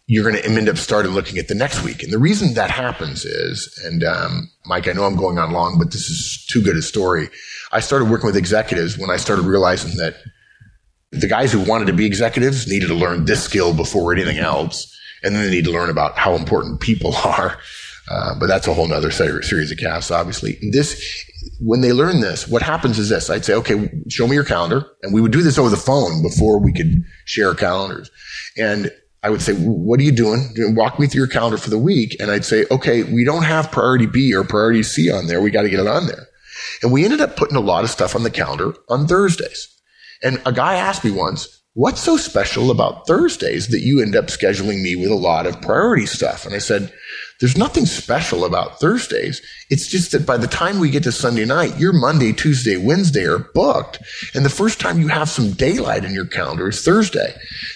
You're 0.07 0.29
going 0.29 0.35
to 0.35 0.45
end 0.45 0.67
up 0.67 0.77
starting 0.77 1.13
looking 1.13 1.37
at 1.37 1.47
the 1.47 1.55
next 1.55 1.83
week. 1.83 2.03
And 2.03 2.11
the 2.11 2.19
reason 2.19 2.53
that 2.55 2.69
happens 2.69 3.23
is, 3.23 3.81
and 3.85 4.03
um, 4.03 4.49
Mike, 4.65 4.87
I 4.87 4.91
know 4.91 5.05
I'm 5.05 5.15
going 5.15 5.39
on 5.39 5.51
long, 5.51 5.77
but 5.77 5.91
this 5.91 6.09
is 6.09 6.45
too 6.49 6.61
good 6.61 6.75
a 6.75 6.81
story. 6.81 7.29
I 7.71 7.79
started 7.79 8.09
working 8.09 8.27
with 8.27 8.35
executives 8.35 8.97
when 8.97 9.09
I 9.09 9.17
started 9.17 9.43
realizing 9.43 9.97
that 9.97 10.15
the 11.11 11.27
guys 11.27 11.51
who 11.51 11.59
wanted 11.61 11.85
to 11.85 11.93
be 11.93 12.05
executives 12.05 12.67
needed 12.67 12.87
to 12.87 12.93
learn 12.93 13.25
this 13.25 13.43
skill 13.43 13.73
before 13.73 14.13
anything 14.13 14.37
else. 14.37 14.87
And 15.23 15.35
then 15.35 15.43
they 15.43 15.51
need 15.51 15.65
to 15.65 15.71
learn 15.71 15.89
about 15.89 16.17
how 16.17 16.35
important 16.35 16.79
people 16.79 17.15
are. 17.25 17.59
Uh, 18.09 18.35
but 18.39 18.47
that's 18.47 18.67
a 18.67 18.73
whole 18.73 18.87
nother 18.87 19.11
series 19.11 19.71
of 19.71 19.77
casts, 19.77 20.11
obviously. 20.11 20.57
This, 20.71 21.01
when 21.59 21.81
they 21.81 21.93
learn 21.93 22.19
this, 22.19 22.47
what 22.47 22.61
happens 22.61 22.99
is 22.99 23.09
this. 23.09 23.29
I'd 23.29 23.45
say, 23.45 23.53
okay, 23.53 23.89
show 24.09 24.27
me 24.27 24.35
your 24.35 24.43
calendar. 24.43 24.85
And 25.01 25.13
we 25.13 25.21
would 25.21 25.31
do 25.31 25.41
this 25.41 25.57
over 25.57 25.69
the 25.69 25.77
phone 25.77 26.21
before 26.21 26.59
we 26.59 26.73
could 26.73 27.03
share 27.25 27.53
calendars. 27.53 28.09
And 28.57 28.91
I 29.23 29.29
would 29.29 29.41
say, 29.41 29.53
what 29.53 29.99
are 29.99 30.03
you 30.03 30.11
doing? 30.11 30.49
Walk 30.75 30.99
me 30.99 31.07
through 31.07 31.19
your 31.19 31.27
calendar 31.27 31.57
for 31.57 31.69
the 31.69 31.77
week. 31.77 32.17
And 32.19 32.31
I'd 32.31 32.43
say, 32.43 32.65
okay, 32.71 33.03
we 33.03 33.23
don't 33.23 33.43
have 33.43 33.71
priority 33.71 34.07
B 34.07 34.33
or 34.33 34.43
priority 34.43 34.83
C 34.83 35.11
on 35.11 35.27
there. 35.27 35.41
We 35.41 35.51
got 35.51 35.61
to 35.61 35.69
get 35.69 35.79
it 35.79 35.87
on 35.87 36.07
there. 36.07 36.27
And 36.81 36.91
we 36.91 37.05
ended 37.05 37.21
up 37.21 37.37
putting 37.37 37.55
a 37.55 37.61
lot 37.61 37.83
of 37.83 37.91
stuff 37.91 38.15
on 38.15 38.23
the 38.23 38.31
calendar 38.31 38.73
on 38.89 39.07
Thursdays. 39.07 39.67
And 40.23 40.41
a 40.45 40.51
guy 40.51 40.75
asked 40.75 41.03
me 41.03 41.11
once, 41.11 41.60
what's 41.73 42.01
so 42.01 42.17
special 42.17 42.69
about 42.69 43.07
Thursdays 43.07 43.69
that 43.69 43.81
you 43.81 44.01
end 44.01 44.15
up 44.15 44.25
scheduling 44.25 44.81
me 44.81 44.95
with 44.95 45.09
a 45.09 45.15
lot 45.15 45.45
of 45.45 45.61
priority 45.61 46.05
stuff? 46.05 46.45
And 46.45 46.53
I 46.53 46.57
said, 46.57 46.91
there's 47.39 47.57
nothing 47.57 47.85
special 47.85 48.45
about 48.45 48.79
Thursdays. 48.79 49.41
It's 49.69 49.87
just 49.87 50.11
that 50.11 50.25
by 50.25 50.37
the 50.37 50.47
time 50.47 50.79
we 50.79 50.89
get 50.89 51.03
to 51.03 51.11
Sunday 51.11 51.45
night, 51.45 51.79
your 51.79 51.93
Monday, 51.93 52.33
Tuesday, 52.33 52.77
Wednesday 52.77 53.25
are 53.25 53.39
booked. 53.53 53.99
And 54.35 54.45
the 54.45 54.49
first 54.49 54.79
time 54.79 54.99
you 54.99 55.07
have 55.07 55.29
some 55.29 55.51
daylight 55.51 56.05
in 56.05 56.13
your 56.13 56.27
calendar 56.27 56.69
is 56.69 56.83
Thursday. 56.83 57.33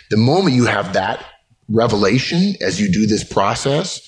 The 0.09 0.17
moment 0.17 0.55
you 0.55 0.65
have 0.65 0.93
that 0.93 1.25
revelation 1.69 2.53
as 2.61 2.79
you 2.79 2.91
do 2.91 3.07
this 3.07 3.23
process 3.23 4.01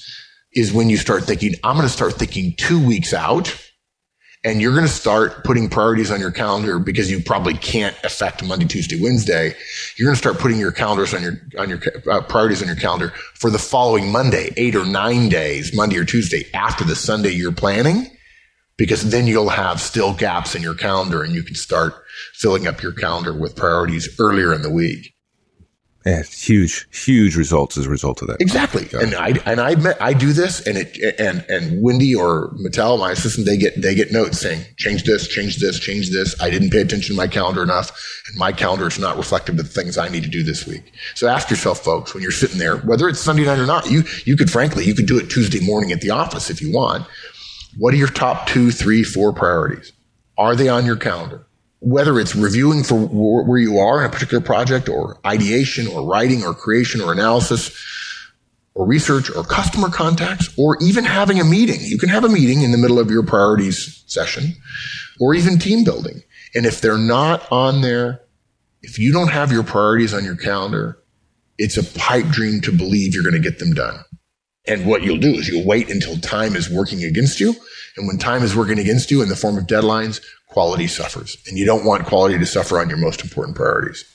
is 0.53 0.73
when 0.73 0.89
you 0.89 0.97
start 0.97 1.23
thinking, 1.23 1.55
I'm 1.63 1.75
going 1.75 1.87
to 1.87 1.93
start 1.93 2.13
thinking 2.13 2.53
two 2.57 2.85
weeks 2.85 3.13
out 3.13 3.66
and 4.43 4.61
you're 4.61 4.73
going 4.73 4.85
to 4.85 4.91
start 4.91 5.43
putting 5.43 5.67
priorities 5.67 6.11
on 6.11 6.19
your 6.19 6.31
calendar 6.31 6.79
because 6.79 7.09
you 7.09 7.21
probably 7.21 7.55
can't 7.55 7.95
affect 8.03 8.45
Monday, 8.45 8.65
Tuesday, 8.65 9.01
Wednesday. 9.01 9.53
You're 9.97 10.07
going 10.07 10.15
to 10.15 10.19
start 10.19 10.39
putting 10.39 10.59
your 10.59 10.71
calendars 10.71 11.13
on 11.13 11.21
your 11.21 11.33
on 11.57 11.69
your 11.69 11.79
uh, 12.09 12.21
priorities 12.21 12.61
on 12.61 12.67
your 12.67 12.77
calendar 12.77 13.09
for 13.33 13.49
the 13.49 13.59
following 13.59 14.11
Monday, 14.11 14.53
eight 14.57 14.75
or 14.75 14.85
nine 14.85 15.29
days, 15.29 15.75
Monday 15.75 15.97
or 15.97 16.05
Tuesday 16.05 16.45
after 16.53 16.83
the 16.83 16.95
Sunday 16.95 17.31
you're 17.31 17.51
planning, 17.51 18.07
because 18.77 19.09
then 19.09 19.27
you'll 19.27 19.49
have 19.49 19.81
still 19.81 20.13
gaps 20.13 20.55
in 20.55 20.61
your 20.61 20.75
calendar 20.75 21.23
and 21.23 21.33
you 21.33 21.43
can 21.43 21.55
start 21.55 21.93
filling 22.33 22.67
up 22.67 22.81
your 22.81 22.93
calendar 22.93 23.33
with 23.33 23.55
priorities 23.55 24.15
earlier 24.19 24.53
in 24.53 24.61
the 24.61 24.71
week. 24.71 25.13
Yeah, 26.05 26.23
huge, 26.23 26.87
huge 26.91 27.35
results 27.35 27.77
as 27.77 27.85
a 27.85 27.89
result 27.89 28.21
of 28.21 28.29
that. 28.29 28.39
Exactly. 28.39 28.87
And 28.93 29.13
I, 29.13 29.33
and 29.45 29.59
I, 29.59 29.75
met, 29.75 30.01
I 30.01 30.13
do 30.13 30.31
this 30.31 30.65
and 30.65 30.77
it, 30.77 31.19
and, 31.19 31.43
and 31.49 31.81
Wendy 31.81 32.15
or 32.15 32.53
Mattel, 32.53 32.97
my 32.97 33.11
assistant, 33.11 33.45
they 33.45 33.57
get, 33.57 33.81
they 33.81 33.93
get 33.93 34.11
notes 34.11 34.39
saying, 34.39 34.63
change 34.77 35.03
this, 35.03 35.27
change 35.27 35.57
this, 35.57 35.79
change 35.79 36.11
this. 36.11 36.39
I 36.41 36.49
didn't 36.49 36.69
pay 36.69 36.79
attention 36.79 37.15
to 37.15 37.17
my 37.17 37.27
calendar 37.27 37.61
enough 37.61 37.91
and 38.29 38.37
my 38.37 38.53
calendar 38.53 38.87
is 38.87 38.99
not 38.99 39.17
reflective 39.17 39.59
of 39.59 39.65
the 39.65 39.71
things 39.71 39.97
I 39.97 40.07
need 40.07 40.23
to 40.23 40.29
do 40.29 40.43
this 40.43 40.65
week. 40.65 40.93
So 41.15 41.27
ask 41.27 41.49
yourself, 41.49 41.79
folks, 41.79 42.13
when 42.13 42.23
you're 42.23 42.31
sitting 42.31 42.57
there, 42.57 42.77
whether 42.77 43.09
it's 43.09 43.19
Sunday 43.19 43.43
night 43.43 43.59
or 43.59 43.65
not, 43.65 43.89
you, 43.91 44.03
you 44.23 44.37
could 44.37 44.49
frankly, 44.49 44.85
you 44.85 44.95
could 44.95 45.07
do 45.07 45.17
it 45.17 45.29
Tuesday 45.29 45.59
morning 45.59 45.91
at 45.91 45.99
the 45.99 46.11
office 46.11 46.49
if 46.49 46.61
you 46.61 46.71
want. 46.71 47.05
What 47.77 47.93
are 47.93 47.97
your 47.97 48.07
top 48.07 48.47
two, 48.47 48.71
three, 48.71 49.03
four 49.03 49.33
priorities? 49.33 49.91
Are 50.37 50.55
they 50.55 50.69
on 50.69 50.85
your 50.85 50.95
calendar? 50.95 51.46
Whether 51.79 52.19
it's 52.19 52.35
reviewing 52.35 52.83
for 52.83 52.95
where 52.95 53.59
you 53.59 53.77
are 53.77 53.99
in 53.99 54.05
a 54.05 54.09
particular 54.09 54.43
project 54.43 54.89
or 54.89 55.19
ideation 55.25 55.87
or 55.87 56.07
writing 56.09 56.43
or 56.43 56.53
creation 56.53 57.01
or 57.01 57.11
analysis 57.11 57.71
or 58.73 58.85
research 58.85 59.29
or 59.35 59.43
customer 59.43 59.89
contacts 59.89 60.53
or 60.57 60.77
even 60.81 61.03
having 61.03 61.39
a 61.39 61.43
meeting. 61.43 61.79
You 61.81 61.97
can 61.97 62.09
have 62.09 62.23
a 62.23 62.29
meeting 62.29 62.61
in 62.61 62.71
the 62.71 62.77
middle 62.77 62.99
of 62.99 63.11
your 63.11 63.23
priorities 63.23 64.03
session 64.07 64.55
or 65.19 65.33
even 65.33 65.59
team 65.59 65.83
building. 65.83 66.21
And 66.55 66.65
if 66.65 66.81
they're 66.81 66.97
not 66.97 67.51
on 67.51 67.81
there, 67.81 68.21
if 68.81 68.97
you 68.97 69.11
don't 69.11 69.29
have 69.29 69.51
your 69.51 69.63
priorities 69.63 70.13
on 70.13 70.23
your 70.23 70.35
calendar, 70.35 70.99
it's 71.57 71.77
a 71.77 71.99
pipe 71.99 72.27
dream 72.27 72.61
to 72.61 72.71
believe 72.71 73.13
you're 73.13 73.23
going 73.23 73.33
to 73.33 73.39
get 73.39 73.59
them 73.59 73.73
done. 73.73 73.99
And 74.67 74.85
what 74.85 75.03
you'll 75.03 75.17
do 75.17 75.29
is 75.29 75.47
you'll 75.47 75.65
wait 75.65 75.89
until 75.89 76.17
time 76.17 76.55
is 76.55 76.69
working 76.69 77.03
against 77.03 77.39
you. 77.39 77.55
And 77.95 78.07
when 78.07 78.17
time 78.17 78.43
is 78.43 78.55
working 78.55 78.79
against 78.79 79.09
you 79.09 79.21
in 79.21 79.29
the 79.29 79.35
form 79.35 79.57
of 79.57 79.65
deadlines, 79.65 80.21
quality 80.49 80.87
suffers. 80.87 81.37
And 81.47 81.57
you 81.57 81.65
don't 81.65 81.85
want 81.85 82.05
quality 82.05 82.37
to 82.37 82.45
suffer 82.45 82.79
on 82.79 82.89
your 82.89 82.97
most 82.97 83.23
important 83.23 83.55
priorities. 83.55 84.05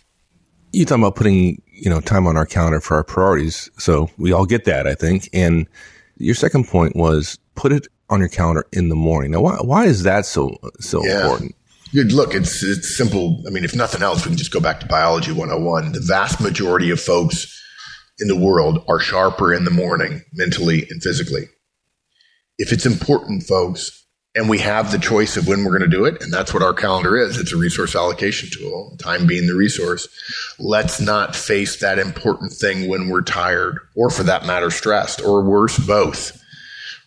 You 0.72 0.84
talk 0.84 0.98
about 0.98 1.16
putting, 1.16 1.60
you 1.66 1.90
know, 1.90 2.00
time 2.00 2.26
on 2.26 2.36
our 2.36 2.46
calendar 2.46 2.80
for 2.80 2.96
our 2.96 3.04
priorities. 3.04 3.70
So 3.78 4.10
we 4.18 4.32
all 4.32 4.46
get 4.46 4.64
that, 4.64 4.86
I 4.86 4.94
think. 4.94 5.28
And 5.32 5.66
your 6.16 6.34
second 6.34 6.68
point 6.68 6.96
was 6.96 7.38
put 7.54 7.72
it 7.72 7.88
on 8.08 8.20
your 8.20 8.28
calendar 8.28 8.64
in 8.72 8.88
the 8.88 8.94
morning. 8.94 9.32
Now, 9.32 9.40
why, 9.40 9.56
why 9.56 9.84
is 9.86 10.02
that 10.02 10.26
so, 10.26 10.56
so 10.80 11.04
yeah. 11.04 11.22
important? 11.22 11.54
Good. 11.94 12.12
Look, 12.12 12.34
it's, 12.34 12.62
it's 12.62 12.96
simple. 12.96 13.42
I 13.46 13.50
mean, 13.50 13.64
if 13.64 13.74
nothing 13.74 14.02
else, 14.02 14.24
we 14.24 14.30
can 14.30 14.38
just 14.38 14.52
go 14.52 14.60
back 14.60 14.80
to 14.80 14.86
biology 14.86 15.30
101. 15.30 15.92
The 15.92 16.00
vast 16.00 16.40
majority 16.40 16.90
of 16.90 17.00
folks 17.00 17.61
in 18.22 18.28
the 18.28 18.36
world 18.36 18.82
are 18.88 19.00
sharper 19.00 19.52
in 19.52 19.64
the 19.64 19.70
morning, 19.70 20.22
mentally 20.32 20.86
and 20.88 21.02
physically. 21.02 21.48
If 22.56 22.72
it's 22.72 22.86
important, 22.86 23.42
folks, 23.42 24.02
and 24.34 24.48
we 24.48 24.58
have 24.58 24.90
the 24.90 24.98
choice 24.98 25.36
of 25.36 25.46
when 25.46 25.62
we're 25.62 25.76
going 25.76 25.90
to 25.90 25.96
do 25.96 26.06
it. 26.06 26.22
And 26.22 26.32
that's 26.32 26.54
what 26.54 26.62
our 26.62 26.72
calendar 26.72 27.16
is. 27.16 27.36
It's 27.36 27.52
a 27.52 27.56
resource 27.56 27.94
allocation 27.94 28.48
tool, 28.50 28.96
time 28.98 29.26
being 29.26 29.46
the 29.46 29.54
resource. 29.54 30.08
Let's 30.58 31.00
not 31.00 31.36
face 31.36 31.80
that 31.80 31.98
important 31.98 32.52
thing 32.52 32.88
when 32.88 33.10
we're 33.10 33.22
tired 33.22 33.78
or 33.94 34.08
for 34.10 34.22
that 34.22 34.46
matter, 34.46 34.70
stressed 34.70 35.20
or 35.20 35.42
worse, 35.42 35.78
both. 35.78 36.38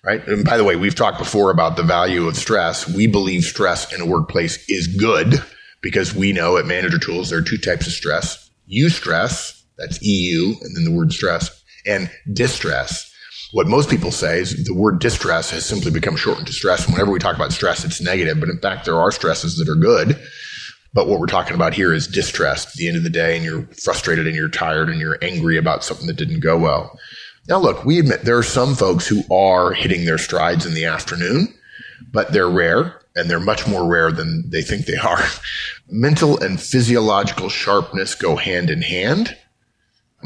Right. 0.04 0.26
And 0.28 0.46
by 0.46 0.58
the 0.58 0.64
way, 0.64 0.76
we've 0.76 0.94
talked 0.94 1.18
before 1.18 1.50
about 1.50 1.78
the 1.78 1.84
value 1.84 2.28
of 2.28 2.38
stress. 2.38 2.88
We 2.88 3.08
believe 3.08 3.44
stress 3.44 3.92
in 3.92 4.02
a 4.02 4.06
workplace 4.06 4.64
is 4.70 4.86
good 4.86 5.44
because 5.82 6.14
we 6.14 6.32
know 6.32 6.58
at 6.58 6.68
manager 6.68 7.00
tools, 7.00 7.32
there 7.32 7.40
are 7.40 7.44
two 7.44 7.58
types 7.58 7.88
of 7.88 7.94
stress. 7.94 8.52
Eustress, 8.72 9.55
that's 9.78 10.02
EU, 10.02 10.54
and 10.62 10.76
then 10.76 10.86
the 10.86 10.92
word 10.92 11.12
stress 11.12 11.64
and 11.86 12.10
distress 12.34 13.12
what 13.56 13.68
most 13.68 13.90
people 13.90 14.12
say 14.12 14.40
is 14.40 14.66
the 14.66 14.74
word 14.74 15.00
distress 15.00 15.50
has 15.52 15.66
simply 15.66 15.90
become 15.90 16.18
shortened 16.18 16.48
to 16.48 16.52
stress. 16.52 16.84
And 16.84 16.94
whenever 16.94 17.12
we 17.12 17.20
talk 17.20 17.38
about 17.38 17.54
stress, 17.54 17.86
it's 17.86 18.02
negative. 18.02 18.38
But 18.38 18.50
in 18.50 18.60
fact, 18.60 18.84
there 18.84 19.00
are 19.00 19.14
stresses 19.14 19.56
that 19.56 19.70
are 19.70 19.76
good. 19.76 20.20
But 20.94 21.08
what 21.08 21.22
we're 21.22 21.26
talking 21.26 21.56
about 21.56 21.74
here 21.74 21.94
is 21.94 22.06
distress 22.06 22.66
at 22.68 22.74
the 22.74 22.90
end 22.90 22.98
of 22.98 23.04
the 23.04 23.10
day, 23.10 23.36
and 23.36 23.46
you're 23.46 23.66
frustrated 23.82 24.28
and 24.28 24.36
you're 24.36 24.50
tired 24.50 24.90
and 24.90 25.00
you're 25.00 25.18
angry 25.22 25.56
about 25.58 25.86
something 25.86 26.06
that 26.08 26.18
didn't 26.18 26.42
go 26.42 26.58
well. 26.58 27.00
Now, 27.48 27.60
look, 27.60 27.86
we 27.86 27.98
admit 27.98 28.24
there 28.24 28.38
are 28.38 28.44
some 28.44 28.76
folks 28.76 29.08
who 29.08 29.24
are 29.34 29.72
hitting 29.72 30.04
their 30.04 30.18
strides 30.18 30.66
in 30.66 30.74
the 30.74 30.84
afternoon, 30.84 31.54
but 32.12 32.34
they're 32.34 32.50
rare 32.50 33.00
and 33.16 33.30
they're 33.30 33.40
much 33.40 33.66
more 33.68 33.90
rare 33.90 34.12
than 34.12 34.50
they 34.50 34.64
think 34.64 34.86
they 34.86 34.98
are. 34.98 35.24
Mental 35.90 36.38
and 36.44 36.60
physiological 36.60 37.48
sharpness 37.48 38.16
go 38.16 38.36
hand 38.36 38.70
in 38.70 38.82
hand. 38.82 39.38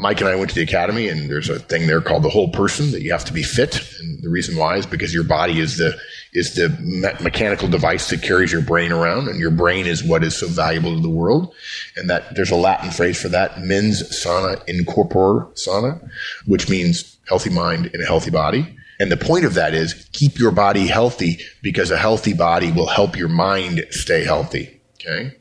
Mike 0.00 0.20
and 0.20 0.30
I 0.30 0.34
went 0.34 0.48
to 0.50 0.54
the 0.54 0.62
academy, 0.62 1.08
and 1.08 1.30
there's 1.30 1.50
a 1.50 1.58
thing 1.58 1.86
there 1.86 2.00
called 2.00 2.22
the 2.22 2.30
whole 2.30 2.48
person 2.48 2.90
that 2.92 3.02
you 3.02 3.12
have 3.12 3.24
to 3.26 3.32
be 3.32 3.42
fit. 3.42 3.76
And 4.00 4.22
the 4.22 4.30
reason 4.30 4.56
why 4.56 4.76
is 4.76 4.86
because 4.86 5.12
your 5.12 5.24
body 5.24 5.60
is 5.60 5.76
the 5.76 5.96
is 6.32 6.54
the 6.54 6.68
me- 6.80 7.22
mechanical 7.22 7.68
device 7.68 8.08
that 8.10 8.22
carries 8.22 8.50
your 8.50 8.62
brain 8.62 8.92
around, 8.92 9.28
and 9.28 9.38
your 9.38 9.50
brain 9.50 9.86
is 9.86 10.02
what 10.02 10.24
is 10.24 10.36
so 10.36 10.48
valuable 10.48 10.94
to 10.94 11.02
the 11.02 11.10
world. 11.10 11.54
And 11.96 12.08
that 12.08 12.34
there's 12.34 12.50
a 12.50 12.56
Latin 12.56 12.90
phrase 12.90 13.20
for 13.20 13.28
that: 13.28 13.60
"Mens 13.60 14.18
sana 14.18 14.56
in 14.66 14.84
corpore 14.84 15.56
sana," 15.58 16.00
which 16.46 16.68
means 16.68 17.18
healthy 17.28 17.50
mind 17.50 17.86
in 17.86 18.00
a 18.00 18.06
healthy 18.06 18.30
body. 18.30 18.76
And 18.98 19.12
the 19.12 19.16
point 19.16 19.44
of 19.44 19.54
that 19.54 19.74
is 19.74 20.08
keep 20.12 20.38
your 20.38 20.50
body 20.50 20.86
healthy 20.86 21.40
because 21.62 21.90
a 21.90 21.96
healthy 21.96 22.32
body 22.32 22.72
will 22.72 22.88
help 22.88 23.16
your 23.16 23.28
mind 23.28 23.86
stay 23.90 24.24
healthy. 24.24 24.80
Okay. 24.94 25.36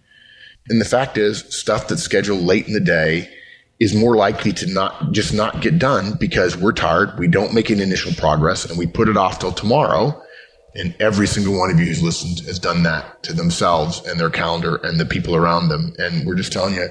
And 0.69 0.79
the 0.79 0.85
fact 0.85 1.17
is, 1.17 1.43
stuff 1.49 1.87
that's 1.87 2.03
scheduled 2.03 2.41
late 2.41 2.67
in 2.67 2.73
the 2.73 2.79
day 2.79 3.29
is 3.79 3.95
more 3.95 4.15
likely 4.15 4.51
to 4.51 4.67
not 4.67 5.11
just 5.11 5.33
not 5.33 5.61
get 5.61 5.79
done 5.79 6.13
because 6.19 6.57
we're 6.57 6.73
tired, 6.73 7.17
we 7.17 7.27
don't 7.27 7.53
make 7.53 7.69
an 7.69 7.79
initial 7.79 8.11
progress, 8.13 8.65
and 8.65 8.77
we 8.77 8.85
put 8.85 9.07
it 9.07 9.17
off 9.17 9.39
till 9.39 9.51
tomorrow. 9.51 10.21
And 10.75 10.95
every 10.99 11.27
single 11.27 11.57
one 11.57 11.71
of 11.71 11.79
you 11.79 11.85
who's 11.85 12.03
listened 12.03 12.45
has 12.45 12.59
done 12.59 12.83
that 12.83 13.23
to 13.23 13.33
themselves 13.33 14.05
and 14.05 14.19
their 14.19 14.29
calendar 14.29 14.75
and 14.75 14.99
the 14.99 15.05
people 15.05 15.35
around 15.35 15.69
them. 15.69 15.93
And 15.97 16.27
we're 16.27 16.35
just 16.35 16.53
telling 16.53 16.75
you, 16.75 16.87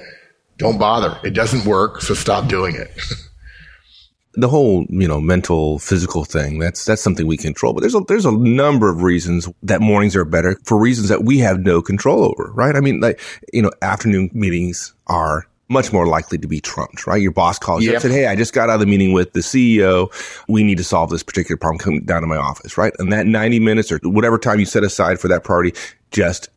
don't 0.57 0.77
bother. 0.77 1.17
It 1.23 1.31
doesn't 1.31 1.65
work, 1.65 2.01
so 2.01 2.13
stop 2.13 2.49
doing 2.49 2.75
it. 2.75 2.91
the 4.33 4.49
whole, 4.49 4.85
you 4.89 5.07
know, 5.07 5.21
mental, 5.21 5.79
physical 5.79 6.25
thing, 6.25 6.59
that's, 6.59 6.83
that's 6.83 7.01
something 7.01 7.25
we 7.25 7.37
control. 7.37 7.73
But 7.73 7.81
there's 7.81 7.95
a, 7.95 8.01
there's 8.01 8.25
a 8.25 8.31
number 8.31 8.89
of 8.89 9.01
reasons 9.01 9.47
that 9.63 9.79
mornings 9.79 10.15
are 10.15 10.25
better 10.25 10.57
for 10.65 10.77
reasons 10.77 11.07
that 11.07 11.23
we 11.23 11.39
have 11.39 11.59
no 11.59 11.81
control 11.81 12.25
over, 12.25 12.51
right? 12.53 12.75
I 12.75 12.81
mean, 12.81 12.99
like, 12.99 13.21
you 13.53 13.61
know, 13.61 13.71
afternoon 13.81 14.29
meetings 14.33 14.93
are 15.07 15.47
much 15.69 15.93
more 15.93 16.07
likely 16.07 16.37
to 16.39 16.47
be 16.47 16.59
trumped, 16.59 17.05
right? 17.05 17.21
Your 17.21 17.31
boss 17.31 17.59
calls 17.59 17.83
you 17.83 17.91
Yep. 17.91 17.95
and 17.95 18.01
said, 18.01 18.11
Hey, 18.11 18.25
I 18.27 18.35
just 18.35 18.53
got 18.53 18.69
out 18.69 18.75
of 18.75 18.79
the 18.81 18.85
meeting 18.87 19.13
with 19.13 19.33
the 19.33 19.41
CEO. 19.41 20.09
We 20.47 20.63
need 20.63 20.77
to 20.79 20.83
solve 20.83 21.09
this 21.11 21.23
particular 21.23 21.57
problem. 21.57 21.77
Come 21.77 21.99
down 22.05 22.21
to 22.21 22.27
my 22.27 22.37
office, 22.37 22.77
right? 22.77 22.91
And 22.99 23.13
that 23.13 23.27
90 23.27 23.59
minutes 23.59 23.91
or 23.91 23.99
whatever 24.03 24.37
time 24.39 24.59
you 24.59 24.65
set 24.65 24.83
aside 24.83 25.19
for 25.19 25.27
that 25.27 25.43
priority 25.43 25.73
just 26.11 26.49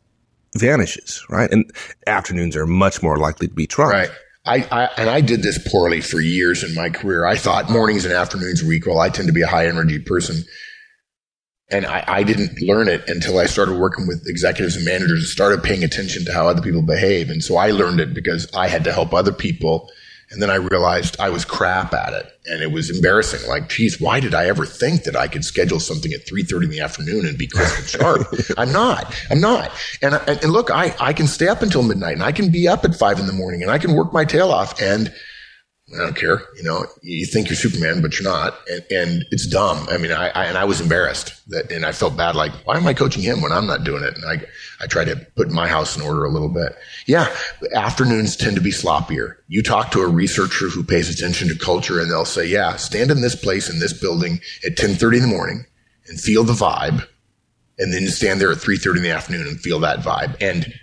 vanishes, 0.55 1.23
right? 1.29 1.51
And 1.51 1.71
afternoons 2.07 2.55
are 2.55 2.65
much 2.67 3.01
more 3.03 3.17
likely 3.17 3.47
to 3.47 3.53
be 3.53 3.67
trumped. 3.67 3.93
Right. 3.93 4.09
I, 4.45 4.67
I 4.71 4.89
and 4.97 5.09
I 5.09 5.21
did 5.21 5.41
this 5.41 5.57
poorly 5.71 6.01
for 6.01 6.19
years 6.19 6.63
in 6.63 6.75
my 6.75 6.89
career. 6.89 7.25
I 7.25 7.37
thought 7.37 7.69
mornings 7.69 8.03
and 8.03 8.13
afternoons 8.13 8.61
were 8.61 8.73
equal. 8.73 8.99
I 8.99 9.07
tend 9.09 9.27
to 9.27 9.33
be 9.33 9.41
a 9.41 9.47
high 9.47 9.67
energy 9.67 9.99
person. 9.99 10.43
And 11.71 11.85
I, 11.85 12.03
I 12.07 12.23
didn't 12.23 12.61
learn 12.61 12.87
it 12.87 13.07
until 13.09 13.39
I 13.39 13.45
started 13.45 13.75
working 13.79 14.05
with 14.05 14.27
executives 14.27 14.75
and 14.75 14.85
managers 14.85 15.19
and 15.21 15.27
started 15.27 15.63
paying 15.63 15.83
attention 15.83 16.25
to 16.25 16.33
how 16.33 16.47
other 16.47 16.61
people 16.61 16.81
behave. 16.81 17.29
And 17.29 17.43
so 17.43 17.55
I 17.57 17.71
learned 17.71 17.99
it 17.99 18.13
because 18.13 18.51
I 18.53 18.67
had 18.67 18.83
to 18.83 18.93
help 18.93 19.13
other 19.13 19.31
people. 19.31 19.89
And 20.29 20.41
then 20.41 20.49
I 20.49 20.55
realized 20.55 21.19
I 21.19 21.29
was 21.29 21.45
crap 21.45 21.93
at 21.93 22.13
it 22.13 22.25
and 22.45 22.61
it 22.61 22.71
was 22.71 22.89
embarrassing. 22.89 23.47
Like, 23.47 23.69
geez, 23.69 23.99
why 24.01 24.19
did 24.19 24.33
I 24.33 24.47
ever 24.47 24.65
think 24.65 25.03
that 25.03 25.15
I 25.15 25.27
could 25.27 25.45
schedule 25.45 25.79
something 25.79 26.11
at 26.11 26.25
3.30 26.27 26.63
in 26.65 26.69
the 26.69 26.79
afternoon 26.81 27.25
and 27.25 27.37
be 27.37 27.47
crisp 27.47 27.77
and 27.79 27.87
sharp? 27.87 28.27
I'm 28.57 28.71
not. 28.71 29.15
I'm 29.31 29.39
not. 29.41 29.71
And, 30.01 30.15
I- 30.15 30.23
and 30.25 30.51
look, 30.51 30.69
I, 30.69 30.95
I 30.99 31.13
can 31.13 31.27
stay 31.27 31.47
up 31.47 31.61
until 31.61 31.83
midnight 31.83 32.13
and 32.13 32.23
I 32.23 32.31
can 32.31 32.51
be 32.51 32.67
up 32.67 32.83
at 32.83 32.95
five 32.95 33.19
in 33.19 33.27
the 33.27 33.33
morning 33.33 33.61
and 33.61 33.71
I 33.71 33.77
can 33.77 33.93
work 33.95 34.11
my 34.11 34.25
tail 34.25 34.51
off 34.51 34.79
and 34.81 35.13
I 35.91 35.97
don't 35.97 36.15
care. 36.15 36.41
You 36.55 36.63
know, 36.63 36.85
you 37.01 37.25
think 37.25 37.49
you're 37.49 37.57
Superman, 37.57 38.01
but 38.01 38.17
you're 38.17 38.29
not. 38.29 38.57
And, 38.69 38.85
and 38.89 39.25
it's 39.31 39.45
dumb. 39.45 39.85
I 39.89 39.97
mean, 39.97 40.11
I, 40.11 40.29
I, 40.29 40.45
and 40.45 40.57
I 40.57 40.63
was 40.63 40.79
embarrassed 40.79 41.33
that, 41.49 41.71
and 41.71 41.85
I 41.85 41.91
felt 41.91 42.15
bad. 42.15 42.35
Like, 42.35 42.51
why 42.65 42.77
am 42.77 42.87
I 42.87 42.93
coaching 42.93 43.21
him 43.21 43.41
when 43.41 43.51
I'm 43.51 43.67
not 43.67 43.83
doing 43.83 44.03
it? 44.03 44.15
And 44.15 44.25
I, 44.25 44.41
I 44.81 44.87
try 44.87 45.03
to 45.03 45.15
put 45.35 45.51
my 45.51 45.67
house 45.67 45.95
in 45.97 46.01
order 46.01 46.23
a 46.23 46.29
little 46.29 46.49
bit. 46.49 46.75
Yeah. 47.05 47.33
Afternoons 47.75 48.37
tend 48.37 48.55
to 48.55 48.61
be 48.61 48.71
sloppier. 48.71 49.35
You 49.49 49.61
talk 49.61 49.91
to 49.91 49.99
a 49.99 50.07
researcher 50.07 50.69
who 50.69 50.83
pays 50.83 51.09
attention 51.09 51.49
to 51.49 51.55
culture 51.55 51.99
and 51.99 52.09
they'll 52.09 52.25
say, 52.25 52.45
yeah, 52.45 52.77
stand 52.77 53.11
in 53.11 53.21
this 53.21 53.35
place 53.35 53.69
in 53.69 53.79
this 53.79 53.93
building 53.93 54.39
at 54.65 54.71
1030 54.71 55.17
in 55.17 55.23
the 55.23 55.29
morning 55.29 55.65
and 56.07 56.19
feel 56.19 56.43
the 56.43 56.53
vibe. 56.53 57.05
And 57.77 57.93
then 57.93 58.07
stand 58.07 58.39
there 58.39 58.51
at 58.51 58.59
330 58.59 58.99
in 58.99 59.03
the 59.03 59.11
afternoon 59.11 59.47
and 59.47 59.59
feel 59.59 59.79
that 59.79 59.99
vibe. 59.99 60.37
And 60.39 60.73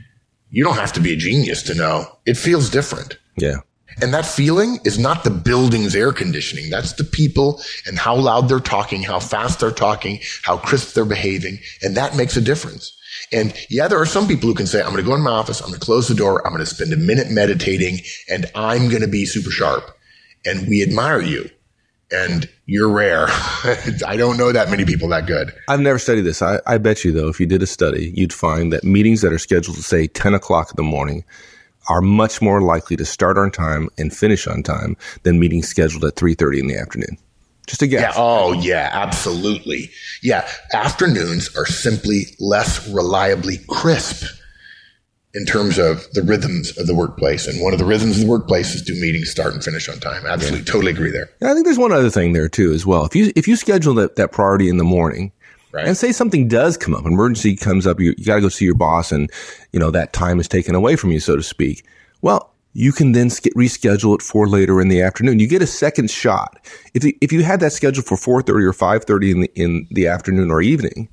you 0.50 0.62
don't 0.62 0.76
have 0.76 0.92
to 0.94 1.00
be 1.00 1.14
a 1.14 1.16
genius 1.16 1.62
to 1.64 1.74
know 1.74 2.04
it 2.26 2.36
feels 2.36 2.68
different. 2.68 3.16
Yeah. 3.38 3.58
And 4.02 4.14
that 4.14 4.26
feeling 4.26 4.78
is 4.84 4.98
not 4.98 5.24
the 5.24 5.30
building's 5.30 5.94
air 5.94 6.12
conditioning. 6.12 6.70
That's 6.70 6.94
the 6.94 7.04
people 7.04 7.60
and 7.86 7.98
how 7.98 8.16
loud 8.16 8.48
they're 8.48 8.60
talking, 8.60 9.02
how 9.02 9.20
fast 9.20 9.60
they're 9.60 9.70
talking, 9.70 10.20
how 10.42 10.56
crisp 10.56 10.94
they're 10.94 11.04
behaving. 11.04 11.58
And 11.82 11.96
that 11.96 12.16
makes 12.16 12.36
a 12.36 12.40
difference. 12.40 12.96
And 13.32 13.54
yeah, 13.68 13.88
there 13.88 14.00
are 14.00 14.06
some 14.06 14.26
people 14.26 14.48
who 14.48 14.54
can 14.54 14.66
say, 14.66 14.80
I'm 14.80 14.92
going 14.92 15.02
to 15.02 15.08
go 15.08 15.14
in 15.14 15.22
my 15.22 15.30
office. 15.30 15.60
I'm 15.60 15.68
going 15.68 15.78
to 15.78 15.84
close 15.84 16.08
the 16.08 16.14
door. 16.14 16.46
I'm 16.46 16.52
going 16.52 16.64
to 16.64 16.74
spend 16.74 16.92
a 16.92 16.96
minute 16.96 17.30
meditating 17.30 17.98
and 18.28 18.46
I'm 18.54 18.88
going 18.88 19.02
to 19.02 19.08
be 19.08 19.26
super 19.26 19.50
sharp. 19.50 19.96
And 20.44 20.68
we 20.68 20.82
admire 20.82 21.20
you. 21.20 21.50
And 22.12 22.48
you're 22.66 22.88
rare. 22.88 23.26
I 24.04 24.16
don't 24.16 24.36
know 24.36 24.50
that 24.50 24.68
many 24.68 24.84
people 24.84 25.08
that 25.10 25.26
good. 25.26 25.52
I've 25.68 25.78
never 25.78 25.98
studied 25.98 26.22
this. 26.22 26.42
I, 26.42 26.58
I 26.66 26.78
bet 26.78 27.04
you 27.04 27.12
though, 27.12 27.28
if 27.28 27.38
you 27.38 27.46
did 27.46 27.62
a 27.62 27.66
study, 27.66 28.12
you'd 28.16 28.32
find 28.32 28.72
that 28.72 28.82
meetings 28.82 29.20
that 29.20 29.32
are 29.32 29.38
scheduled 29.38 29.76
to 29.76 29.82
say 29.82 30.08
10 30.08 30.34
o'clock 30.34 30.70
in 30.70 30.76
the 30.76 30.82
morning 30.82 31.24
are 31.88 32.00
much 32.00 32.40
more 32.40 32.60
likely 32.60 32.96
to 32.96 33.04
start 33.04 33.38
on 33.38 33.50
time 33.50 33.88
and 33.98 34.14
finish 34.14 34.46
on 34.46 34.62
time 34.62 34.96
than 35.22 35.40
meetings 35.40 35.68
scheduled 35.68 36.04
at 36.04 36.14
3.30 36.14 36.60
in 36.60 36.66
the 36.68 36.76
afternoon. 36.76 37.18
Just 37.66 37.82
a 37.82 37.86
guess. 37.86 38.00
Yeah. 38.00 38.12
Oh, 38.16 38.52
yeah. 38.52 38.90
Absolutely. 38.92 39.90
Yeah. 40.22 40.48
Afternoons 40.74 41.54
are 41.56 41.66
simply 41.66 42.22
less 42.40 42.88
reliably 42.88 43.58
crisp 43.68 44.24
in 45.34 45.46
terms 45.46 45.78
of 45.78 46.04
the 46.12 46.22
rhythms 46.22 46.76
of 46.76 46.88
the 46.88 46.94
workplace. 46.94 47.46
And 47.46 47.62
one 47.62 47.72
of 47.72 47.78
the 47.78 47.84
rhythms 47.84 48.16
of 48.16 48.24
the 48.24 48.28
workplace 48.28 48.74
is 48.74 48.82
do 48.82 48.92
meetings 49.00 49.30
start 49.30 49.54
and 49.54 49.62
finish 49.62 49.88
on 49.88 50.00
time. 50.00 50.26
Absolutely. 50.26 50.64
Totally 50.64 50.90
agree 50.90 51.12
there. 51.12 51.30
And 51.40 51.50
I 51.50 51.54
think 51.54 51.64
there's 51.64 51.78
one 51.78 51.92
other 51.92 52.10
thing 52.10 52.32
there 52.32 52.48
too 52.48 52.72
as 52.72 52.84
well. 52.84 53.04
If 53.04 53.14
you 53.14 53.32
if 53.36 53.46
you 53.46 53.54
schedule 53.54 53.94
that, 53.94 54.16
that 54.16 54.32
priority 54.32 54.68
in 54.68 54.76
the 54.76 54.84
morning, 54.84 55.32
Right. 55.72 55.86
and 55.86 55.96
say 55.96 56.10
something 56.12 56.48
does 56.48 56.76
come 56.76 56.94
up, 56.94 57.06
an 57.06 57.12
emergency 57.12 57.54
comes 57.56 57.86
up, 57.86 58.00
you, 58.00 58.14
you 58.18 58.24
got 58.24 58.36
to 58.36 58.40
go 58.40 58.48
see 58.48 58.64
your 58.64 58.74
boss, 58.74 59.12
and 59.12 59.30
you 59.72 59.78
know 59.80 59.90
that 59.92 60.12
time 60.12 60.40
is 60.40 60.48
taken 60.48 60.74
away 60.74 60.96
from 60.96 61.10
you, 61.12 61.20
so 61.20 61.36
to 61.36 61.42
speak. 61.42 61.84
Well, 62.22 62.52
you 62.72 62.92
can 62.92 63.12
then 63.12 63.30
sk- 63.30 63.54
reschedule 63.56 64.14
it 64.14 64.22
for 64.22 64.46
later 64.48 64.80
in 64.80 64.88
the 64.88 65.00
afternoon. 65.02 65.38
You 65.40 65.48
get 65.48 65.62
a 65.62 65.66
second 65.66 66.10
shot. 66.10 66.58
If 66.94 67.04
you, 67.04 67.12
if 67.20 67.32
you 67.32 67.42
had 67.42 67.60
that 67.60 67.72
scheduled 67.72 68.06
for 68.06 68.16
4:30 68.16 68.64
or 68.64 68.72
5:30 68.72 69.30
in 69.30 69.40
the 69.40 69.50
in 69.54 69.86
the 69.90 70.06
afternoon 70.08 70.50
or 70.50 70.60
evening, 70.62 71.08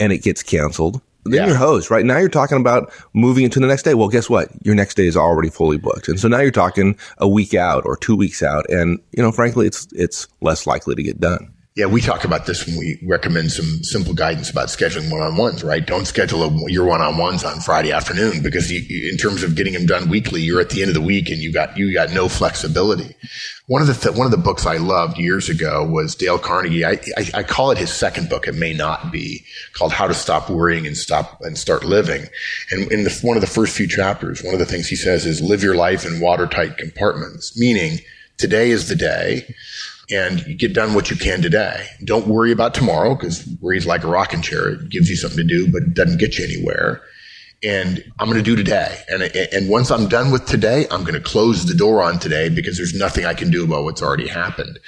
and 0.00 0.12
it 0.12 0.18
gets 0.22 0.42
canceled. 0.42 1.00
Then 1.26 1.34
Yeah. 1.40 1.46
you're 1.46 1.56
hosed, 1.56 1.90
right? 1.90 2.04
Now 2.04 2.18
you're 2.18 2.28
talking 2.28 2.58
about 2.58 2.92
moving 3.14 3.44
into 3.44 3.58
the 3.58 3.66
next 3.66 3.84
day. 3.84 3.94
Well, 3.94 4.08
guess 4.10 4.28
what? 4.28 4.50
Your 4.62 4.74
next 4.74 4.94
day 4.96 5.06
is 5.06 5.16
already 5.16 5.48
fully 5.48 5.78
booked. 5.78 6.06
And 6.08 6.20
so 6.20 6.28
now 6.28 6.40
you're 6.40 6.50
talking 6.50 6.98
a 7.16 7.26
week 7.26 7.54
out 7.54 7.86
or 7.86 7.96
two 7.96 8.14
weeks 8.14 8.42
out. 8.42 8.68
And, 8.68 8.98
you 9.12 9.22
know, 9.22 9.32
frankly, 9.32 9.66
it's, 9.66 9.88
it's 9.92 10.28
less 10.42 10.66
likely 10.66 10.94
to 10.94 11.02
get 11.02 11.18
done. 11.20 11.50
Yeah, 11.76 11.86
we 11.86 12.00
talk 12.00 12.22
about 12.24 12.46
this 12.46 12.68
when 12.68 12.76
we 12.76 13.00
recommend 13.04 13.50
some 13.50 13.82
simple 13.82 14.14
guidance 14.14 14.48
about 14.48 14.68
scheduling 14.68 15.10
one-on-ones, 15.10 15.64
right? 15.64 15.84
Don't 15.84 16.06
schedule 16.06 16.44
a, 16.44 16.70
your 16.70 16.84
one-on-ones 16.84 17.42
on 17.42 17.58
Friday 17.58 17.90
afternoon 17.90 18.44
because 18.44 18.70
you, 18.70 19.10
in 19.10 19.16
terms 19.16 19.42
of 19.42 19.56
getting 19.56 19.72
them 19.72 19.84
done 19.84 20.08
weekly, 20.08 20.40
you're 20.40 20.60
at 20.60 20.70
the 20.70 20.82
end 20.82 20.88
of 20.90 20.94
the 20.94 21.00
week 21.00 21.30
and 21.30 21.38
you 21.38 21.52
got 21.52 21.76
you 21.76 21.92
got 21.92 22.12
no 22.12 22.28
flexibility. 22.28 23.16
One 23.66 23.82
of 23.82 23.88
the 23.88 23.94
th- 23.94 24.16
one 24.16 24.24
of 24.24 24.30
the 24.30 24.36
books 24.36 24.66
I 24.66 24.76
loved 24.76 25.18
years 25.18 25.48
ago 25.48 25.84
was 25.84 26.14
Dale 26.14 26.38
Carnegie. 26.38 26.84
I, 26.84 26.92
I 27.16 27.30
I 27.34 27.42
call 27.42 27.72
it 27.72 27.78
his 27.78 27.92
second 27.92 28.28
book. 28.28 28.46
It 28.46 28.54
may 28.54 28.72
not 28.72 29.10
be 29.10 29.44
called 29.72 29.92
How 29.92 30.06
to 30.06 30.14
Stop 30.14 30.48
Worrying 30.48 30.86
and 30.86 30.96
Stop 30.96 31.40
and 31.40 31.58
Start 31.58 31.82
Living. 31.82 32.26
And 32.70 32.92
in 32.92 33.02
the, 33.02 33.18
one 33.22 33.36
of 33.36 33.40
the 33.40 33.48
first 33.48 33.76
few 33.76 33.88
chapters, 33.88 34.44
one 34.44 34.54
of 34.54 34.60
the 34.60 34.66
things 34.66 34.86
he 34.86 34.94
says 34.94 35.26
is 35.26 35.42
live 35.42 35.64
your 35.64 35.74
life 35.74 36.06
in 36.06 36.20
watertight 36.20 36.78
compartments, 36.78 37.58
meaning 37.58 37.98
today 38.38 38.70
is 38.70 38.88
the 38.88 38.94
day 38.94 39.52
and 40.10 40.40
you 40.46 40.54
get 40.54 40.74
done 40.74 40.94
what 40.94 41.10
you 41.10 41.16
can 41.16 41.42
today. 41.42 41.86
Don't 42.04 42.26
worry 42.26 42.52
about 42.52 42.74
tomorrow 42.74 43.14
because 43.14 43.46
worry's 43.60 43.86
like 43.86 44.04
a 44.04 44.08
rocking 44.08 44.42
chair. 44.42 44.68
It 44.68 44.90
gives 44.90 45.08
you 45.08 45.16
something 45.16 45.38
to 45.38 45.44
do, 45.44 45.70
but 45.70 45.82
it 45.82 45.94
doesn't 45.94 46.18
get 46.18 46.38
you 46.38 46.44
anywhere. 46.44 47.02
And 47.62 48.04
I'm 48.18 48.28
going 48.28 48.42
to 48.42 48.44
do 48.44 48.56
today. 48.56 48.98
And, 49.08 49.22
and 49.22 49.70
once 49.70 49.90
I'm 49.90 50.06
done 50.06 50.30
with 50.30 50.44
today, 50.44 50.86
I'm 50.90 51.02
going 51.02 51.14
to 51.14 51.20
close 51.20 51.64
the 51.64 51.74
door 51.74 52.02
on 52.02 52.18
today 52.18 52.50
because 52.50 52.76
there's 52.76 52.94
nothing 52.94 53.24
I 53.24 53.32
can 53.32 53.50
do 53.50 53.64
about 53.64 53.84
what's 53.84 54.02
already 54.02 54.28
happened. 54.28 54.78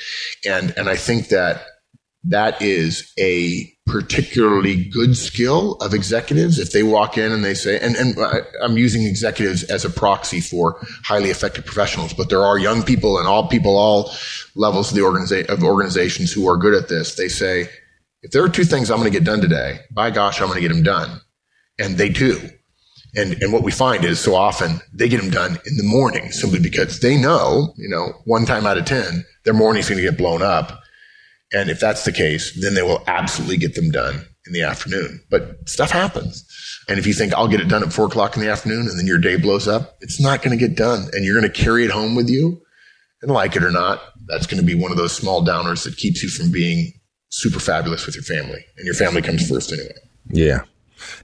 And, 0.44 0.74
and 0.76 0.88
I 0.88 0.96
think 0.96 1.28
that 1.28 1.62
that 2.24 2.60
is 2.60 3.10
a 3.18 3.75
particularly 3.86 4.84
good 4.84 5.16
skill 5.16 5.74
of 5.76 5.94
executives 5.94 6.58
if 6.58 6.72
they 6.72 6.82
walk 6.82 7.16
in 7.16 7.30
and 7.30 7.44
they 7.44 7.54
say 7.54 7.78
and, 7.78 7.94
and 7.94 8.16
i'm 8.62 8.76
using 8.76 9.04
executives 9.04 9.62
as 9.64 9.84
a 9.84 9.90
proxy 9.90 10.40
for 10.40 10.76
highly 11.04 11.30
effective 11.30 11.64
professionals 11.64 12.12
but 12.12 12.28
there 12.28 12.42
are 12.42 12.58
young 12.58 12.82
people 12.82 13.16
and 13.18 13.28
all 13.28 13.46
people 13.48 13.76
all 13.76 14.10
levels 14.56 14.90
of 14.90 14.96
the 14.96 15.02
organiza- 15.02 15.46
of 15.48 15.62
organizations 15.62 16.32
who 16.32 16.48
are 16.48 16.56
good 16.56 16.74
at 16.74 16.88
this. 16.88 17.14
They 17.14 17.28
say 17.28 17.68
if 18.22 18.30
there 18.32 18.42
are 18.42 18.48
two 18.48 18.64
things 18.64 18.90
i'm 18.90 18.98
going 18.98 19.10
to 19.10 19.16
get 19.16 19.24
done 19.24 19.40
today 19.40 19.80
by 19.90 20.10
gosh 20.10 20.40
i'm 20.40 20.48
going 20.48 20.60
to 20.60 20.66
get 20.66 20.74
them 20.74 20.82
done 20.82 21.20
and 21.78 21.96
they 21.96 22.08
do. 22.08 22.40
And 23.14 23.40
and 23.42 23.52
what 23.52 23.62
we 23.62 23.72
find 23.72 24.04
is 24.04 24.18
so 24.18 24.34
often 24.34 24.80
they 24.92 25.08
get 25.08 25.20
them 25.20 25.30
done 25.30 25.58
in 25.66 25.76
the 25.76 25.84
morning 25.84 26.32
simply 26.32 26.58
because 26.58 27.00
they 27.00 27.16
know 27.16 27.72
you 27.76 27.88
know 27.88 28.12
one 28.24 28.44
time 28.44 28.66
out 28.66 28.78
of 28.78 28.84
ten 28.84 29.24
their 29.44 29.54
morning's 29.54 29.88
going 29.88 30.02
to 30.02 30.08
get 30.10 30.18
blown 30.18 30.42
up 30.42 30.82
and 31.52 31.70
if 31.70 31.80
that's 31.80 32.04
the 32.04 32.12
case, 32.12 32.56
then 32.60 32.74
they 32.74 32.82
will 32.82 33.02
absolutely 33.06 33.56
get 33.56 33.74
them 33.74 33.90
done 33.90 34.26
in 34.46 34.52
the 34.52 34.62
afternoon. 34.62 35.20
But 35.30 35.68
stuff 35.68 35.90
happens. 35.90 36.44
And 36.88 36.98
if 36.98 37.06
you 37.06 37.12
think 37.12 37.34
I'll 37.34 37.48
get 37.48 37.60
it 37.60 37.68
done 37.68 37.82
at 37.82 37.92
four 37.92 38.06
o'clock 38.06 38.36
in 38.36 38.42
the 38.42 38.50
afternoon 38.50 38.88
and 38.88 38.98
then 38.98 39.06
your 39.06 39.18
day 39.18 39.36
blows 39.36 39.66
up, 39.66 39.96
it's 40.00 40.20
not 40.20 40.42
going 40.42 40.56
to 40.56 40.68
get 40.68 40.76
done. 40.76 41.08
And 41.12 41.24
you're 41.24 41.38
going 41.38 41.50
to 41.50 41.62
carry 41.62 41.84
it 41.84 41.90
home 41.90 42.14
with 42.14 42.28
you. 42.28 42.60
And 43.22 43.30
like 43.30 43.56
it 43.56 43.64
or 43.64 43.70
not, 43.70 44.00
that's 44.26 44.46
going 44.46 44.60
to 44.60 44.66
be 44.66 44.74
one 44.74 44.90
of 44.90 44.96
those 44.96 45.12
small 45.12 45.44
downers 45.44 45.84
that 45.84 45.96
keeps 45.96 46.22
you 46.22 46.28
from 46.28 46.52
being 46.52 46.92
super 47.30 47.58
fabulous 47.58 48.06
with 48.06 48.14
your 48.14 48.24
family. 48.24 48.64
And 48.76 48.86
your 48.86 48.94
family 48.94 49.22
comes 49.22 49.48
first 49.48 49.72
anyway. 49.72 49.94
Yeah. 50.28 50.60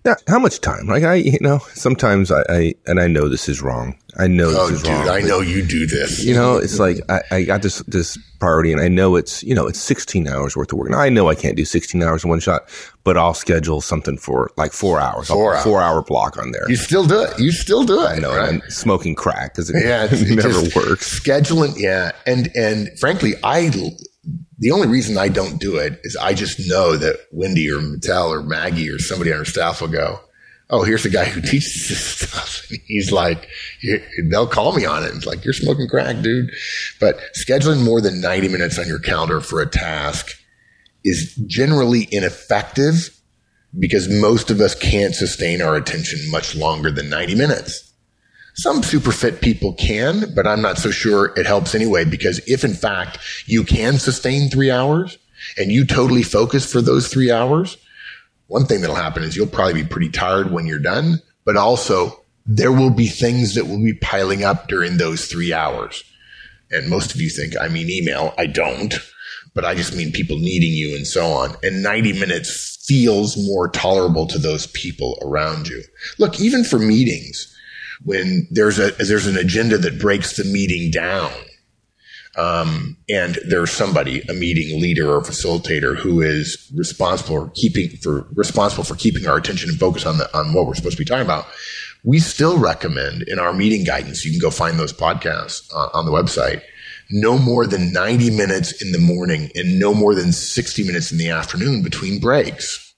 Now, 0.04 0.16
how 0.28 0.38
much 0.38 0.60
time? 0.60 0.86
Like 0.86 1.02
I, 1.04 1.14
you 1.14 1.38
know, 1.40 1.58
sometimes 1.74 2.30
I, 2.30 2.42
I 2.48 2.74
and 2.86 3.00
I 3.00 3.06
know 3.06 3.28
this 3.28 3.48
is 3.48 3.62
wrong. 3.62 3.96
I 4.18 4.26
know 4.26 4.50
this 4.50 4.58
Oh, 4.58 4.68
is 4.68 4.82
dude, 4.82 4.92
wrong. 4.92 5.08
I 5.08 5.20
know 5.20 5.40
you 5.40 5.64
do 5.64 5.86
this. 5.86 6.22
You 6.22 6.34
know, 6.34 6.58
it's 6.58 6.78
like 6.78 6.98
I, 7.08 7.20
I 7.30 7.42
got 7.44 7.62
this 7.62 7.78
this 7.86 8.18
priority, 8.40 8.70
and 8.72 8.80
I 8.80 8.88
know 8.88 9.16
it's 9.16 9.42
you 9.42 9.54
know 9.54 9.66
it's 9.66 9.78
16 9.80 10.28
hours 10.28 10.54
worth 10.54 10.70
of 10.72 10.78
work. 10.78 10.90
Now 10.90 10.98
I 11.00 11.08
know 11.08 11.28
I 11.28 11.34
can't 11.34 11.56
do 11.56 11.64
16 11.64 12.02
hours 12.02 12.22
in 12.24 12.28
one 12.28 12.40
shot, 12.40 12.68
but 13.04 13.16
I'll 13.16 13.32
schedule 13.32 13.80
something 13.80 14.18
for 14.18 14.50
like 14.58 14.72
four 14.72 15.00
hours. 15.00 15.28
Four 15.28 15.54
a 15.54 15.62
four 15.62 15.80
hour 15.80 16.02
block 16.02 16.36
on 16.36 16.52
there. 16.52 16.68
You 16.68 16.76
still 16.76 17.06
do 17.06 17.22
it. 17.22 17.38
You 17.38 17.52
still 17.52 17.84
do 17.84 18.02
it. 18.02 18.06
I 18.08 18.16
know, 18.18 18.36
right? 18.36 18.50
and 18.50 18.62
smoking 18.68 19.14
crack 19.14 19.54
because 19.54 19.70
it, 19.70 19.82
Yeah, 19.82 20.06
it 20.10 20.36
never 20.36 20.60
works. 20.78 21.18
Scheduling, 21.20 21.78
yeah, 21.78 22.12
and 22.26 22.50
and 22.54 22.90
frankly, 22.98 23.32
I 23.42 23.70
the 24.62 24.70
only 24.70 24.86
reason 24.86 25.18
I 25.18 25.26
don't 25.26 25.58
do 25.60 25.76
it 25.76 26.00
is 26.04 26.16
I 26.16 26.34
just 26.34 26.68
know 26.68 26.96
that 26.96 27.16
Wendy 27.32 27.68
or 27.68 27.80
Mattel 27.80 28.28
or 28.28 28.44
Maggie 28.44 28.88
or 28.88 29.00
somebody 29.00 29.32
on 29.32 29.40
her 29.40 29.44
staff 29.44 29.80
will 29.80 29.88
go, 29.88 30.20
"Oh, 30.70 30.84
here's 30.84 31.02
the 31.02 31.10
guy 31.10 31.24
who 31.24 31.40
teaches 31.40 31.88
this 31.88 31.98
stuff." 31.98 32.64
And 32.70 32.78
he's 32.86 33.10
like, 33.10 33.48
they'll 34.30 34.46
call 34.46 34.72
me 34.76 34.84
on 34.84 35.02
it. 35.02 35.14
It's 35.16 35.26
like 35.26 35.44
you're 35.44 35.52
smoking 35.52 35.88
crack, 35.88 36.22
dude. 36.22 36.52
But 37.00 37.18
scheduling 37.36 37.84
more 37.84 38.00
than 38.00 38.20
ninety 38.20 38.46
minutes 38.46 38.78
on 38.78 38.86
your 38.86 39.00
calendar 39.00 39.40
for 39.40 39.60
a 39.60 39.66
task 39.66 40.28
is 41.04 41.34
generally 41.48 42.06
ineffective 42.12 43.10
because 43.76 44.08
most 44.08 44.48
of 44.48 44.60
us 44.60 44.76
can't 44.76 45.16
sustain 45.16 45.60
our 45.60 45.74
attention 45.74 46.30
much 46.30 46.54
longer 46.54 46.92
than 46.92 47.10
ninety 47.10 47.34
minutes. 47.34 47.91
Some 48.54 48.82
super 48.82 49.12
fit 49.12 49.40
people 49.40 49.72
can, 49.74 50.34
but 50.34 50.46
I'm 50.46 50.60
not 50.60 50.78
so 50.78 50.90
sure 50.90 51.32
it 51.38 51.46
helps 51.46 51.74
anyway, 51.74 52.04
because 52.04 52.40
if 52.46 52.64
in 52.64 52.74
fact 52.74 53.18
you 53.46 53.64
can 53.64 53.98
sustain 53.98 54.50
three 54.50 54.70
hours 54.70 55.18
and 55.56 55.72
you 55.72 55.86
totally 55.86 56.22
focus 56.22 56.70
for 56.70 56.82
those 56.82 57.08
three 57.08 57.30
hours, 57.30 57.78
one 58.48 58.66
thing 58.66 58.82
that'll 58.82 58.96
happen 58.96 59.22
is 59.22 59.36
you'll 59.36 59.46
probably 59.46 59.82
be 59.82 59.88
pretty 59.88 60.10
tired 60.10 60.50
when 60.50 60.66
you're 60.66 60.78
done, 60.78 61.22
but 61.44 61.56
also 61.56 62.22
there 62.44 62.72
will 62.72 62.90
be 62.90 63.06
things 63.06 63.54
that 63.54 63.66
will 63.66 63.82
be 63.82 63.94
piling 63.94 64.44
up 64.44 64.68
during 64.68 64.98
those 64.98 65.26
three 65.26 65.52
hours. 65.52 66.04
And 66.70 66.90
most 66.90 67.14
of 67.14 67.20
you 67.20 67.30
think 67.30 67.54
I 67.58 67.68
mean 67.68 67.88
email. 67.88 68.34
I 68.36 68.46
don't, 68.46 68.94
but 69.54 69.64
I 69.64 69.74
just 69.74 69.96
mean 69.96 70.12
people 70.12 70.36
needing 70.38 70.72
you 70.72 70.96
and 70.96 71.06
so 71.06 71.26
on. 71.26 71.56
And 71.62 71.82
90 71.82 72.18
minutes 72.18 72.84
feels 72.86 73.36
more 73.46 73.68
tolerable 73.68 74.26
to 74.26 74.38
those 74.38 74.66
people 74.68 75.18
around 75.22 75.68
you. 75.68 75.82
Look, 76.18 76.40
even 76.40 76.64
for 76.64 76.78
meetings, 76.78 77.48
when 78.04 78.46
there's 78.50 78.78
a 78.78 78.90
there's 78.92 79.26
an 79.26 79.36
agenda 79.36 79.78
that 79.78 79.98
breaks 79.98 80.36
the 80.36 80.44
meeting 80.44 80.90
down, 80.90 81.30
um, 82.36 82.96
and 83.08 83.38
there's 83.46 83.70
somebody, 83.70 84.22
a 84.28 84.32
meeting 84.32 84.80
leader 84.80 85.14
or 85.14 85.20
facilitator, 85.20 85.96
who 85.96 86.20
is 86.20 86.70
responsible 86.74 87.46
for 87.46 87.52
keeping 87.54 87.90
for 87.98 88.26
responsible 88.34 88.84
for 88.84 88.94
keeping 88.94 89.26
our 89.26 89.36
attention 89.36 89.68
and 89.68 89.78
focus 89.78 90.06
on 90.06 90.18
the 90.18 90.36
on 90.36 90.52
what 90.52 90.66
we're 90.66 90.74
supposed 90.74 90.96
to 90.96 91.02
be 91.02 91.08
talking 91.08 91.26
about. 91.26 91.46
We 92.04 92.18
still 92.18 92.58
recommend 92.58 93.22
in 93.22 93.38
our 93.38 93.52
meeting 93.52 93.84
guidance. 93.84 94.24
You 94.24 94.32
can 94.32 94.40
go 94.40 94.50
find 94.50 94.78
those 94.78 94.92
podcasts 94.92 95.72
uh, 95.72 95.88
on 95.94 96.04
the 96.04 96.10
website. 96.10 96.62
No 97.10 97.38
more 97.38 97.66
than 97.66 97.92
90 97.92 98.30
minutes 98.30 98.82
in 98.82 98.92
the 98.92 98.98
morning 98.98 99.50
and 99.54 99.78
no 99.78 99.92
more 99.92 100.14
than 100.14 100.32
60 100.32 100.84
minutes 100.84 101.12
in 101.12 101.18
the 101.18 101.28
afternoon 101.28 101.82
between 101.82 102.18
breaks. 102.18 102.94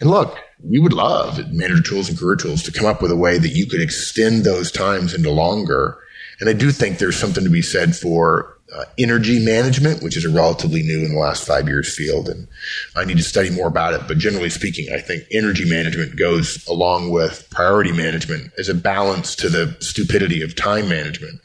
And 0.00 0.10
look, 0.10 0.38
we 0.64 0.78
would 0.78 0.92
love 0.92 1.52
Manager 1.52 1.82
Tools 1.82 2.08
and 2.08 2.18
Career 2.18 2.36
Tools 2.36 2.62
to 2.64 2.72
come 2.72 2.86
up 2.86 3.02
with 3.02 3.10
a 3.10 3.16
way 3.16 3.38
that 3.38 3.54
you 3.54 3.66
could 3.66 3.80
extend 3.80 4.44
those 4.44 4.70
times 4.70 5.14
into 5.14 5.30
longer. 5.30 5.98
And 6.40 6.48
I 6.48 6.52
do 6.52 6.70
think 6.70 6.98
there's 6.98 7.18
something 7.18 7.44
to 7.44 7.50
be 7.50 7.62
said 7.62 7.96
for 7.96 8.58
uh, 8.74 8.84
energy 8.98 9.44
management, 9.44 10.02
which 10.02 10.16
is 10.16 10.24
a 10.24 10.30
relatively 10.30 10.82
new 10.82 11.04
in 11.04 11.12
the 11.12 11.18
last 11.18 11.46
five 11.46 11.68
years 11.68 11.94
field. 11.94 12.28
And 12.28 12.48
I 12.96 13.04
need 13.04 13.18
to 13.18 13.22
study 13.22 13.50
more 13.50 13.68
about 13.68 13.94
it. 13.94 14.08
But 14.08 14.18
generally 14.18 14.50
speaking, 14.50 14.92
I 14.94 15.00
think 15.00 15.24
energy 15.30 15.68
management 15.68 16.16
goes 16.16 16.66
along 16.66 17.10
with 17.10 17.46
priority 17.50 17.92
management 17.92 18.52
as 18.58 18.68
a 18.68 18.74
balance 18.74 19.36
to 19.36 19.48
the 19.48 19.76
stupidity 19.80 20.42
of 20.42 20.56
time 20.56 20.88
management. 20.88 21.40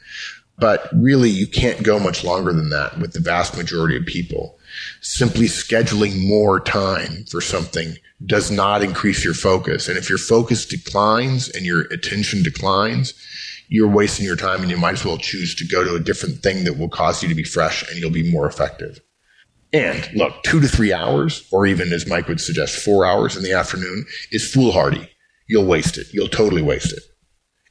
But 0.58 0.88
really, 0.92 1.30
you 1.30 1.46
can't 1.46 1.82
go 1.82 1.98
much 2.00 2.24
longer 2.24 2.52
than 2.52 2.70
that 2.70 2.98
with 2.98 3.12
the 3.12 3.20
vast 3.20 3.56
majority 3.56 3.96
of 3.96 4.06
people. 4.06 4.57
Simply 5.00 5.46
scheduling 5.46 6.26
more 6.26 6.60
time 6.60 7.24
for 7.30 7.40
something 7.40 7.94
does 8.26 8.50
not 8.50 8.82
increase 8.82 9.24
your 9.24 9.34
focus. 9.34 9.88
And 9.88 9.96
if 9.96 10.08
your 10.08 10.18
focus 10.18 10.66
declines 10.66 11.48
and 11.48 11.64
your 11.64 11.82
attention 11.92 12.42
declines, 12.42 13.14
you're 13.68 13.88
wasting 13.88 14.24
your 14.24 14.36
time 14.36 14.62
and 14.62 14.70
you 14.70 14.76
might 14.76 14.94
as 14.94 15.04
well 15.04 15.18
choose 15.18 15.54
to 15.56 15.66
go 15.66 15.84
to 15.84 15.94
a 15.94 16.00
different 16.00 16.42
thing 16.42 16.64
that 16.64 16.78
will 16.78 16.88
cause 16.88 17.22
you 17.22 17.28
to 17.28 17.34
be 17.34 17.44
fresh 17.44 17.88
and 17.88 17.98
you'll 18.00 18.10
be 18.10 18.30
more 18.30 18.46
effective. 18.46 19.00
And 19.72 20.08
look, 20.14 20.42
two 20.44 20.60
to 20.60 20.68
three 20.68 20.92
hours, 20.94 21.46
or 21.52 21.66
even 21.66 21.92
as 21.92 22.06
Mike 22.06 22.26
would 22.28 22.40
suggest, 22.40 22.82
four 22.82 23.04
hours 23.04 23.36
in 23.36 23.42
the 23.42 23.52
afternoon 23.52 24.06
is 24.32 24.50
foolhardy. 24.50 25.10
You'll 25.46 25.66
waste 25.66 25.98
it. 25.98 26.06
You'll 26.12 26.28
totally 26.28 26.62
waste 26.62 26.92
it. 26.92 27.02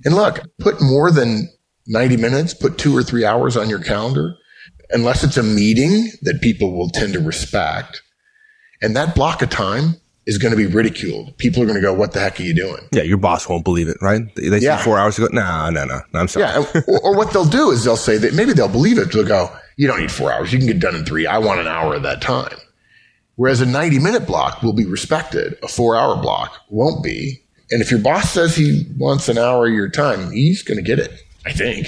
And 0.06 0.16
look, 0.16 0.42
put 0.60 0.80
more 0.80 1.10
than 1.12 1.50
90 1.88 2.18
minutes, 2.18 2.54
put 2.54 2.78
two 2.78 2.96
or 2.96 3.02
three 3.02 3.26
hours 3.26 3.58
on 3.58 3.70
your 3.70 3.80
calendar, 3.80 4.36
unless 4.92 5.24
it's 5.24 5.38
a 5.38 5.44
meeting 5.44 6.12
that 6.22 6.42
people 6.42 6.76
will 6.76 6.90
tend 6.90 7.14
to 7.14 7.20
respect. 7.20 8.02
And 8.82 8.96
that 8.96 9.16
block 9.16 9.42
of 9.42 9.50
time 9.50 9.96
is 10.26 10.38
going 10.38 10.52
to 10.52 10.58
be 10.58 10.68
ridiculed. 10.68 11.36
People 11.38 11.64
are 11.64 11.66
going 11.66 11.78
to 11.78 11.82
go, 11.82 11.94
"What 11.94 12.12
the 12.12 12.20
heck 12.20 12.40
are 12.40 12.44
you 12.44 12.54
doing?" 12.54 12.88
Yeah, 12.92 13.04
your 13.04 13.18
boss 13.18 13.48
won't 13.50 13.64
believe 13.64 13.88
it, 13.88 13.98
right? 14.02 14.22
They, 14.36 14.50
they 14.50 14.60
yeah. 14.60 14.78
see 14.78 14.84
four 14.84 15.00
hours 15.00 15.18
ago. 15.18 15.30
No, 15.32 15.70
no, 15.70 15.86
no, 15.86 16.02
no. 16.14 16.20
I'm 16.20 16.28
sorry. 16.28 16.46
Yeah, 16.46 16.82
or, 16.88 17.00
or, 17.00 17.16
what 17.16 17.32
they'll 17.34 17.46
do 17.46 17.72
is 17.72 17.84
they'll 17.84 17.96
say 17.96 18.18
that 18.18 18.34
maybe 18.34 18.54
they'll 18.54 18.68
believe 18.68 18.98
it. 18.98 19.12
They'll 19.12 19.26
go, 19.26 19.50
"You 19.78 19.88
don't 19.88 20.00
need 20.00 20.12
four 20.12 20.32
hours. 20.32 20.52
You 20.52 20.60
can 20.60 20.68
get 20.68 20.80
done 20.80 20.96
in 20.96 21.06
three. 21.06 21.26
I 21.26 21.40
want 21.40 21.60
an 21.60 21.68
hour 21.68 21.96
of 21.96 22.04
that 22.04 22.22
time." 22.22 22.58
Whereas 23.36 23.62
a 23.62 23.68
90 23.68 24.00
minute 24.00 24.26
block 24.26 24.64
will 24.64 24.74
be 24.74 24.86
respected. 24.86 25.58
A 25.62 25.68
four 25.68 25.96
hour 25.96 26.20
block 26.22 26.54
won't 26.70 27.04
be. 27.04 27.44
And 27.70 27.82
if 27.82 27.92
your 27.92 28.00
boss 28.00 28.32
says 28.32 28.56
he 28.56 28.86
wants 28.98 29.30
an 29.30 29.38
hour 29.38 29.68
of 29.68 29.74
your 29.74 29.90
time, 29.90 30.32
he's 30.32 30.64
going 30.64 30.78
to 30.78 30.84
get 30.84 31.00
it. 31.00 31.12
I 31.46 31.54
think. 31.54 31.88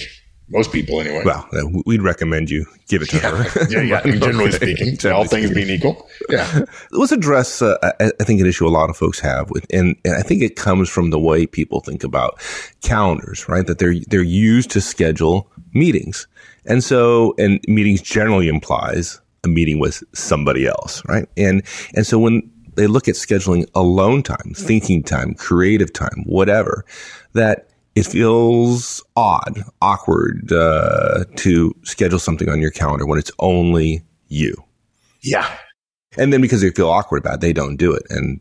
Most 0.52 0.72
people, 0.72 1.00
anyway. 1.00 1.22
Well, 1.24 1.48
uh, 1.54 1.82
we'd 1.86 2.02
recommend 2.02 2.50
you 2.50 2.66
give 2.88 3.04
it 3.04 3.10
to 3.10 3.18
yeah. 3.18 3.44
her. 3.44 3.68
yeah, 3.70 3.82
yeah. 3.82 4.02
Generally 4.20 4.54
speaking, 4.54 5.12
all 5.12 5.26
things 5.26 5.52
being 5.54 5.70
equal. 5.70 6.10
Yeah. 6.30 6.66
Let's 6.92 7.12
address, 7.12 7.62
uh, 7.62 7.78
I 8.00 8.24
think, 8.24 8.42
an 8.42 8.48
issue 8.48 8.68
a 8.68 8.70
lot 8.70 8.90
of 8.90 8.98
folks 8.98 9.20
have 9.20 9.52
with, 9.52 9.66
and, 9.72 9.96
and 10.04 10.16
I 10.16 10.22
think 10.22 10.42
it 10.42 10.56
comes 10.56 10.90
from 10.90 11.12
the 11.12 11.20
way 11.20 11.46
people 11.46 11.82
think 11.82 12.04
about 12.04 12.42
calendars, 12.82 13.48
right? 13.48 13.66
That 13.66 13.78
they're, 13.78 13.96
they're 14.08 14.22
used 14.24 14.72
to 14.72 14.82
schedule 14.82 15.52
meetings. 15.74 16.28
And 16.66 16.84
so, 16.84 17.36
and 17.38 17.60
meetings 17.68 18.02
generally 18.02 18.48
implies 18.48 19.22
a 19.44 19.48
meeting 19.48 19.80
with 19.80 20.04
somebody 20.14 20.68
else, 20.68 21.04
right? 21.08 21.28
And, 21.38 21.64
and 21.96 22.08
so 22.08 22.18
when 22.18 22.50
they 22.76 22.88
look 22.88 23.08
at 23.08 23.16
scheduling 23.16 23.70
alone 23.76 24.24
time, 24.24 24.54
thinking 24.56 25.04
time, 25.04 25.36
creative 25.36 25.94
time, 25.94 26.24
whatever, 26.26 26.86
that 27.34 27.69
it 28.00 28.08
feels 28.08 29.04
odd, 29.16 29.64
awkward 29.82 30.52
uh, 30.52 31.26
to 31.36 31.76
schedule 31.84 32.20
something 32.20 32.50
on 32.50 32.62
your 32.62 32.72
calendar 32.72 33.06
when 33.06 33.20
it's 33.20 33.32
only 33.40 34.04
you. 34.30 34.56
Yeah. 35.22 35.50
And 36.18 36.32
then 36.32 36.42
because 36.42 36.62
they 36.62 36.70
feel 36.72 36.90
awkward 36.90 37.20
about 37.20 37.36
it, 37.36 37.42
they 37.42 37.54
don't 37.54 37.76
do 37.76 37.94
it 37.94 38.04
and 38.10 38.40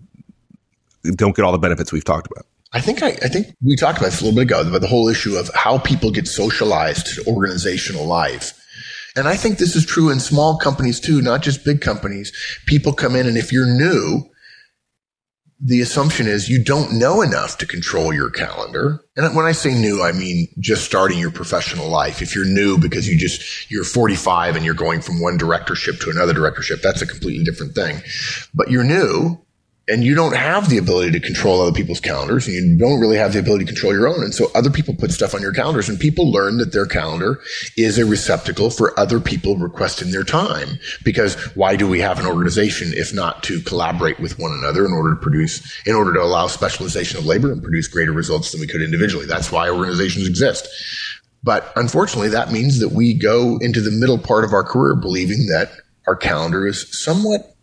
don't 1.17 1.35
get 1.35 1.45
all 1.45 1.53
the 1.53 1.59
benefits 1.59 1.93
we've 1.93 2.05
talked 2.05 2.29
about. 2.31 2.47
I 2.73 2.81
think 2.81 3.03
I, 3.03 3.09
I, 3.09 3.29
think 3.29 3.49
we 3.63 3.77
talked 3.77 3.99
about 3.99 4.11
this 4.11 4.21
a 4.21 4.25
little 4.25 4.37
bit 4.37 4.43
ago 4.43 4.61
about 4.61 4.83
the 4.83 4.87
whole 4.87 5.09
issue 5.09 5.37
of 5.37 5.51
how 5.55 5.79
people 5.79 6.11
get 6.11 6.29
socialized 6.29 7.07
to 7.15 7.25
organizational 7.27 8.05
life. 8.05 8.53
And 9.17 9.27
I 9.27 9.37
think 9.37 9.59
this 9.59 9.75
is 9.75 9.87
true 9.87 10.11
in 10.11 10.21
small 10.21 10.59
companies 10.59 11.01
too, 11.01 11.23
not 11.23 11.43
just 11.43 11.65
big 11.65 11.81
companies. 11.81 12.31
People 12.67 12.93
come 12.93 13.17
in 13.17 13.27
and 13.27 13.39
if 13.39 13.53
you're 13.53 13.67
new, 13.67 14.29
the 15.61 15.81
assumption 15.81 16.29
is 16.29 16.49
you 16.49 16.63
don't 16.63 16.93
know 16.93 17.21
enough 17.21 17.59
to 17.59 17.67
control 17.67 18.13
your 18.13 18.31
calendar. 18.31 19.01
And 19.17 19.35
when 19.35 19.45
I 19.45 19.53
say 19.53 19.75
new, 19.75 20.03
I 20.03 20.13
mean 20.13 20.49
just 20.61 20.85
starting 20.85 21.19
your 21.19 21.33
professional 21.33 21.89
life. 21.89 22.23
If 22.23 22.35
you're 22.35 22.45
new 22.45 22.79
because 22.79 23.09
you 23.09 23.19
just, 23.19 23.71
you're 23.71 23.85
45 23.85 24.55
and 24.55 24.65
you're 24.65 24.75
going 24.75 25.01
from 25.01 25.21
one 25.21 25.37
directorship 25.37 25.99
to 26.01 26.11
another 26.11 26.33
directorship, 26.33 26.81
that's 26.81 27.03
a 27.03 27.07
completely 27.07 27.45
different 27.45 27.75
thing. 27.75 28.01
But 28.55 28.71
you're 28.71 28.85
new 28.85 29.41
and 29.89 30.05
you 30.05 30.15
don't 30.15 30.37
have 30.37 30.69
the 30.69 30.77
ability 30.77 31.11
to 31.13 31.21
control 31.21 31.63
other 31.63 31.73
people's 31.73 32.01
calendars 32.01 32.47
and 32.47 32.55
you 32.55 32.79
don't 32.79 33.01
really 33.01 33.17
have 33.17 33.33
the 33.33 33.39
ability 33.39 33.65
to 33.65 33.73
control 33.73 33.93
your 33.93 34.07
own. 34.07 34.23
And 34.23 34.35
so 34.35 34.51
other 34.55 34.71
people 34.71 34.95
put 34.95 35.13
stuff 35.13 35.35
on 35.35 35.41
your 35.41 35.53
calendars 35.53 35.89
and 35.89 35.99
people 35.99 36.31
learn 36.31 36.59
that 36.59 36.73
their 36.73 36.85
calendar 36.85 37.41
is 37.77 37.99
a 37.99 38.05
receptacle 38.05 38.69
for 38.69 38.99
other 39.01 39.19
people 39.19 39.57
requesting 39.57 40.11
their 40.11 40.25
time. 40.25 40.79
Because 41.05 41.35
why 41.57 41.75
do 41.75 41.89
we 41.89 42.01
have 42.01 42.21
an 42.21 42.27
organization 42.27 42.93
if 42.93 43.15
not 43.15 43.43
to 43.45 43.63
collaborate 43.63 44.21
with 44.21 44.39
one 44.39 44.53
another 44.53 44.85
in 44.85 44.93
order 44.93 45.15
to 45.15 45.21
produce, 45.21 45.63
in 45.87 45.95
order 45.95 46.13
to 46.13 46.21
allow 46.21 46.47
specialization 46.47 47.19
of 47.19 47.25
labor 47.25 47.51
and 47.51 47.63
produce 47.63 47.89
greater 47.89 48.13
results 48.13 48.53
than 48.53 48.61
we 48.61 48.67
could 48.67 48.83
individually? 48.83 49.25
That's 49.25 49.51
why 49.51 49.71
organizations 49.71 50.29
exist. 50.29 50.69
But 51.43 51.73
unfortunately, 51.77 52.29
that 52.31 52.53
means 52.53 52.81
that 52.81 52.91
we 52.91 53.15
go 53.15 53.57
into 53.59 53.81
the 53.81 53.93
middle 53.93 54.19
part 54.19 54.45
of 54.45 54.53
our 54.53 54.65
career 54.65 54.97
believing 54.97 55.47
that 55.47 55.71
our 56.07 56.17
calendar 56.17 56.67
is 56.67 57.03
somewhat 57.03 57.55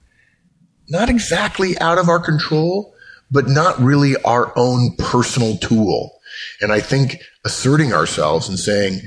not 0.90 1.10
exactly 1.10 1.78
out 1.80 1.98
of 1.98 2.10
our 2.10 2.20
control, 2.20 2.94
but 3.32 3.48
not 3.48 3.80
really 3.80 4.16
our 4.24 4.54
own 4.56 4.96
personal 4.98 5.58
tool. 5.58 6.20
And 6.62 6.72
I 6.72 6.80
think 6.80 7.18
asserting 7.46 7.94
ourselves 7.94 8.50
and 8.50 8.60
saying, 8.60 9.02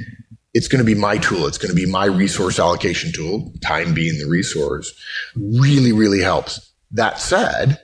it's 0.55 0.69
going 0.69 0.81
to 0.81 0.85
be 0.85 0.99
my 0.99 1.19
tool. 1.19 1.47
It's 1.47 1.59
going 1.59 1.71
to 1.71 1.77
be 1.77 1.91
my 1.91 2.07
resource 2.07 2.59
allocation 2.59 3.13
tool, 3.13 3.53
time 3.63 3.95
being 3.95 4.19
the 4.19 4.29
resource, 4.29 4.93
really, 5.37 5.93
really 5.93 6.21
helps. 6.21 6.73
That 6.91 7.21
said, 7.21 7.81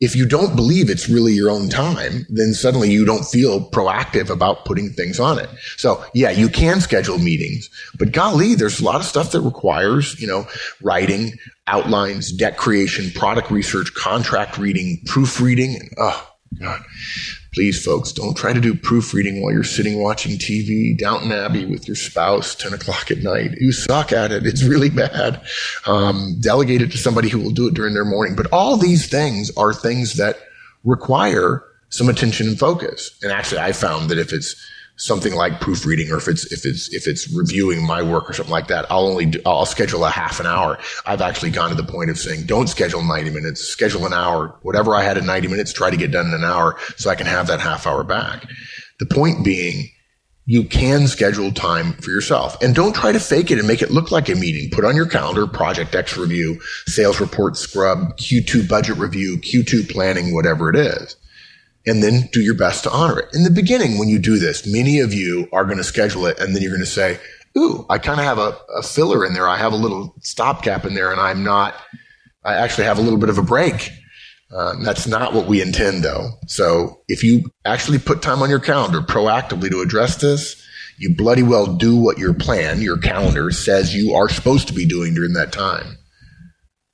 if 0.00 0.14
you 0.14 0.26
don't 0.26 0.54
believe 0.54 0.88
it's 0.88 1.08
really 1.08 1.32
your 1.32 1.50
own 1.50 1.68
time, 1.68 2.24
then 2.28 2.54
suddenly 2.54 2.90
you 2.90 3.04
don't 3.04 3.24
feel 3.24 3.68
proactive 3.70 4.30
about 4.30 4.64
putting 4.64 4.90
things 4.90 5.18
on 5.18 5.38
it. 5.38 5.48
So 5.76 6.04
yeah, 6.14 6.30
you 6.30 6.48
can 6.48 6.80
schedule 6.80 7.18
meetings, 7.18 7.68
but 7.98 8.12
golly, 8.12 8.54
there's 8.54 8.80
a 8.80 8.84
lot 8.84 8.96
of 8.96 9.04
stuff 9.04 9.32
that 9.32 9.40
requires, 9.40 10.20
you 10.20 10.28
know, 10.28 10.46
writing, 10.82 11.32
outlines, 11.66 12.32
deck 12.32 12.56
creation, 12.56 13.10
product 13.10 13.50
research, 13.50 13.92
contract 13.94 14.56
reading, 14.56 15.02
proofreading. 15.06 15.90
Oh 15.98 16.28
God, 16.60 16.80
please 17.58 17.84
folks, 17.84 18.12
don't 18.12 18.36
try 18.36 18.52
to 18.52 18.60
do 18.60 18.72
proofreading 18.72 19.42
while 19.42 19.52
you're 19.52 19.64
sitting 19.64 20.00
watching 20.00 20.38
TV, 20.38 20.96
Downton 20.96 21.32
Abbey 21.32 21.66
with 21.66 21.88
your 21.88 21.96
spouse, 21.96 22.54
10 22.54 22.72
o'clock 22.72 23.10
at 23.10 23.18
night. 23.18 23.50
You 23.58 23.72
suck 23.72 24.12
at 24.12 24.30
it. 24.30 24.46
It's 24.46 24.62
really 24.62 24.90
bad. 24.90 25.42
Um, 25.84 26.36
delegate 26.38 26.82
it 26.82 26.92
to 26.92 26.98
somebody 26.98 27.28
who 27.28 27.40
will 27.40 27.50
do 27.50 27.66
it 27.66 27.74
during 27.74 27.94
their 27.94 28.04
morning. 28.04 28.36
But 28.36 28.46
all 28.52 28.76
these 28.76 29.08
things 29.08 29.50
are 29.56 29.74
things 29.74 30.14
that 30.18 30.36
require 30.84 31.64
some 31.88 32.08
attention 32.08 32.46
and 32.46 32.56
focus. 32.56 33.10
And 33.24 33.32
actually, 33.32 33.58
I 33.58 33.72
found 33.72 34.08
that 34.10 34.18
if 34.18 34.32
it's 34.32 34.54
something 34.98 35.34
like 35.34 35.60
proofreading 35.60 36.10
or 36.10 36.16
if 36.16 36.26
it's 36.26 36.44
if 36.52 36.66
it's 36.66 36.92
if 36.92 37.06
it's 37.06 37.32
reviewing 37.32 37.86
my 37.86 38.02
work 38.02 38.28
or 38.28 38.32
something 38.32 38.52
like 38.52 38.66
that 38.66 38.84
i'll 38.90 39.06
only 39.06 39.26
do, 39.26 39.40
i'll 39.46 39.64
schedule 39.64 40.04
a 40.04 40.10
half 40.10 40.40
an 40.40 40.46
hour 40.46 40.76
i've 41.06 41.22
actually 41.22 41.50
gone 41.50 41.70
to 41.70 41.76
the 41.76 41.84
point 41.84 42.10
of 42.10 42.18
saying 42.18 42.44
don't 42.46 42.68
schedule 42.68 43.02
90 43.02 43.30
minutes 43.30 43.60
schedule 43.60 44.04
an 44.06 44.12
hour 44.12 44.58
whatever 44.62 44.96
i 44.96 45.02
had 45.02 45.16
in 45.16 45.24
90 45.24 45.48
minutes 45.48 45.72
try 45.72 45.88
to 45.88 45.96
get 45.96 46.10
done 46.10 46.26
in 46.26 46.34
an 46.34 46.44
hour 46.44 46.76
so 46.96 47.08
i 47.08 47.14
can 47.14 47.26
have 47.26 47.46
that 47.46 47.60
half 47.60 47.86
hour 47.86 48.02
back 48.02 48.44
the 48.98 49.06
point 49.06 49.44
being 49.44 49.88
you 50.48 50.64
can 50.64 51.06
schedule 51.06 51.52
time 51.52 51.92
for 51.92 52.10
yourself 52.10 52.60
and 52.62 52.74
don't 52.74 52.94
try 52.94 53.12
to 53.12 53.20
fake 53.20 53.50
it 53.50 53.58
and 53.58 53.68
make 53.68 53.82
it 53.82 53.90
look 53.90 54.10
like 54.10 54.30
a 54.30 54.34
meeting. 54.34 54.70
Put 54.70 54.86
on 54.86 54.96
your 54.96 55.04
calendar, 55.04 55.46
project 55.46 55.94
X 55.94 56.16
review, 56.16 56.58
sales 56.86 57.20
report 57.20 57.58
scrub, 57.58 58.16
Q2 58.16 58.66
budget 58.66 58.96
review, 58.96 59.36
Q2 59.36 59.90
planning, 59.90 60.32
whatever 60.32 60.70
it 60.70 60.76
is. 60.76 61.16
And 61.86 62.02
then 62.02 62.28
do 62.32 62.40
your 62.40 62.54
best 62.54 62.84
to 62.84 62.90
honor 62.90 63.18
it. 63.18 63.28
In 63.32 63.44
the 63.44 63.50
beginning, 63.50 63.98
when 63.98 64.08
you 64.08 64.18
do 64.18 64.38
this, 64.38 64.66
many 64.66 65.00
of 65.00 65.14
you 65.14 65.48
are 65.52 65.64
going 65.64 65.78
to 65.78 65.84
schedule 65.84 66.26
it 66.26 66.38
and 66.38 66.54
then 66.54 66.62
you're 66.62 66.72
going 66.72 66.80
to 66.80 66.86
say, 66.86 67.18
Ooh, 67.56 67.86
I 67.88 67.98
kind 67.98 68.20
of 68.20 68.26
have 68.26 68.38
a, 68.38 68.56
a 68.76 68.82
filler 68.82 69.24
in 69.24 69.32
there. 69.32 69.48
I 69.48 69.56
have 69.56 69.72
a 69.72 69.76
little 69.76 70.14
stopgap 70.20 70.84
in 70.84 70.94
there 70.94 71.10
and 71.10 71.20
I'm 71.20 71.42
not, 71.42 71.74
I 72.44 72.54
actually 72.54 72.84
have 72.84 72.98
a 72.98 73.02
little 73.02 73.18
bit 73.18 73.30
of 73.30 73.38
a 73.38 73.42
break. 73.42 73.90
Uh, 74.54 74.74
that's 74.82 75.06
not 75.06 75.34
what 75.34 75.46
we 75.46 75.60
intend 75.60 76.02
though. 76.02 76.30
So 76.46 77.02
if 77.08 77.22
you 77.22 77.50
actually 77.64 77.98
put 77.98 78.22
time 78.22 78.42
on 78.42 78.50
your 78.50 78.60
calendar 78.60 79.00
proactively 79.00 79.70
to 79.70 79.80
address 79.80 80.16
this, 80.16 80.62
you 80.98 81.14
bloody 81.14 81.42
well 81.42 81.66
do 81.66 81.96
what 81.96 82.18
your 82.18 82.34
plan, 82.34 82.80
your 82.80 82.98
calendar 82.98 83.50
says 83.50 83.94
you 83.94 84.14
are 84.14 84.28
supposed 84.28 84.68
to 84.68 84.74
be 84.74 84.86
doing 84.86 85.14
during 85.14 85.34
that 85.34 85.52
time. 85.52 85.97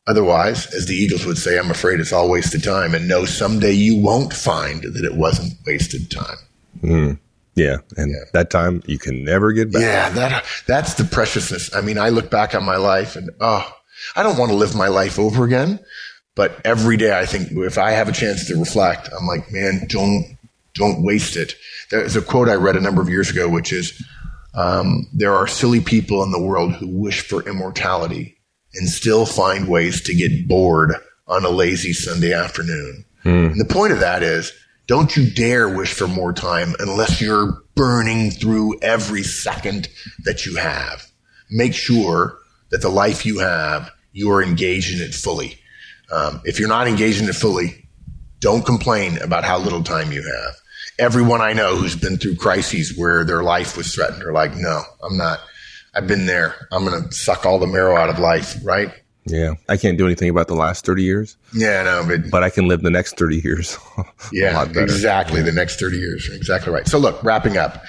Otherwise, 0.07 0.73
as 0.75 0.87
the 0.87 0.95
Eagles 0.95 1.25
would 1.25 1.39
say, 1.39 1.59
I'm 1.59 1.71
afraid 1.71 1.99
it's 1.99 2.13
all 2.13 2.29
wasted 2.29 2.63
time 2.63 2.95
and 2.95 3.09
no, 3.09 3.25
someday 3.25 3.73
you 3.73 3.97
won't 3.97 4.33
find 4.33 4.83
that 4.83 5.05
it 5.05 5.15
wasn't 5.15 5.55
wasted 5.67 6.11
time. 6.11 6.37
Mm. 6.83 7.19
Yeah, 7.55 7.77
and 7.97 8.11
yeah. 8.11 8.25
that 8.33 8.51
time 8.51 8.83
you 8.87 8.99
can 8.99 9.25
never 9.25 9.53
get 9.53 9.73
back. 9.73 9.83
Yeah, 9.83 10.09
that 10.11 10.45
that's 10.67 10.95
the 10.95 11.05
preciousness. 11.05 11.73
I 11.73 11.83
mean, 11.83 11.99
I 11.99 12.09
look 12.09 12.29
back 12.29 12.55
on 12.55 12.65
my 12.65 12.77
life 12.77 13.15
and 13.15 13.31
oh, 13.41 13.73
I 14.17 14.23
don't 14.23 14.37
want 14.37 14.51
to 14.51 14.57
live 14.57 14.75
my 14.75 14.89
life 14.89 15.19
over 15.19 15.45
again. 15.45 15.79
But 16.35 16.61
every 16.65 16.97
day 16.97 17.17
I 17.17 17.27
think 17.27 17.53
if 17.53 17.79
I 17.79 17.93
have 17.93 18.09
a 18.09 18.13
chance 18.13 18.49
to 18.49 18.59
reflect, 18.59 19.09
I'm 19.17 19.27
like, 19.27 19.53
man, 19.53 19.87
don't, 19.89 20.37
don't 20.75 21.05
waste 21.05 21.37
it. 21.37 21.55
There's 21.91 22.17
a 22.17 22.23
quote 22.23 22.49
I 22.49 22.55
read 22.55 22.77
a 22.77 22.81
number 22.81 23.01
of 23.01 23.09
years 23.09 23.31
ago, 23.31 23.49
which 23.49 23.73
is, 23.73 24.03
um, 24.55 25.07
there 25.13 25.35
are 25.35 25.47
silly 25.47 25.81
people 25.81 26.25
in 26.25 26.33
the 26.33 26.43
world 26.43 26.75
who 26.75 26.89
wish 26.89 27.21
for 27.21 27.49
immortality 27.49 28.34
and 28.77 28.89
still 28.89 29.27
find 29.27 29.69
ways 29.69 30.01
to 30.03 30.15
get 30.15 30.49
bored 30.49 30.95
on 31.27 31.45
a 31.45 31.51
lazy 31.51 31.93
Sunday 31.93 32.33
afternoon. 32.33 33.05
Hmm. 33.23 33.47
And 33.47 33.61
the 33.61 33.65
point 33.65 33.93
of 33.93 34.01
that 34.01 34.23
is, 34.23 34.53
don't 34.87 35.17
you 35.17 35.31
dare 35.31 35.69
wish 35.69 35.93
for 35.93 36.07
more 36.07 36.33
time 36.33 36.75
unless 36.79 37.21
you're 37.21 37.63
burning 37.75 38.31
through 38.31 38.79
every 38.81 39.23
second 39.23 39.89
that 40.25 40.47
you 40.47 40.57
have. 40.57 41.07
Make 41.51 41.75
sure 41.75 42.39
that 42.71 42.83
the 42.83 42.89
life 42.89 43.25
you 43.25 43.39
have, 43.39 43.91
you 44.13 44.31
are 44.31 44.43
engaged 44.43 44.95
in 44.95 45.07
it 45.07 45.15
fully. 45.15 45.59
Um, 46.11 46.41
if 46.45 46.59
you're 46.59 46.69
not 46.69 46.87
engaged 46.87 47.23
in 47.23 47.29
it 47.29 47.35
fully, 47.35 47.89
don't 48.41 48.65
complain 48.65 49.19
about 49.23 49.45
how 49.45 49.59
little 49.59 49.83
time 49.83 50.13
you 50.13 50.23
have. 50.23 50.55
Everyone 50.99 51.41
I 51.41 51.55
know 51.55 51.77
who's 51.77 51.97
been 51.97 52.19
through 52.19 52.37
crises 52.37 52.97
where 52.97 53.25
their 53.25 53.43
life 53.43 53.77
was 53.77 53.93
threatened 53.95 54.23
are 54.23 54.33
like, 54.33 54.55
no, 54.55 54.83
I'm 55.03 55.17
not. 55.17 55.41
I've 55.95 56.07
been 56.07 56.27
there. 56.27 56.69
I'm 56.73 56.85
going 56.85 57.03
to 57.03 57.13
suck 57.13 57.47
all 57.47 57.59
the 57.59 57.67
marrow 57.67 57.97
out 57.97 58.11
of 58.11 58.19
life, 58.19 58.57
right? 58.65 58.93
Yeah. 59.27 59.55
I 59.69 59.77
can't 59.77 59.97
do 59.97 60.07
anything 60.07 60.29
about 60.29 60.49
the 60.49 60.55
last 60.55 60.85
30 60.85 61.03
years. 61.03 61.37
Yeah, 61.55 61.83
no, 61.83 62.05
but, 62.07 62.31
but 62.31 62.43
I 62.43 62.51
can 62.51 62.69
live 62.69 62.83
the 62.83 62.91
next 62.91 63.17
30 63.17 63.41
years. 63.41 63.79
yeah, 64.33 64.65
exactly. 64.65 65.39
Yeah. 65.39 65.47
The 65.47 65.53
next 65.53 65.81
30 65.81 65.97
years. 65.97 66.29
Exactly 66.33 66.73
right. 66.73 66.87
So 66.87 66.99
look, 66.99 67.23
wrapping 67.23 67.57
up 67.57 67.83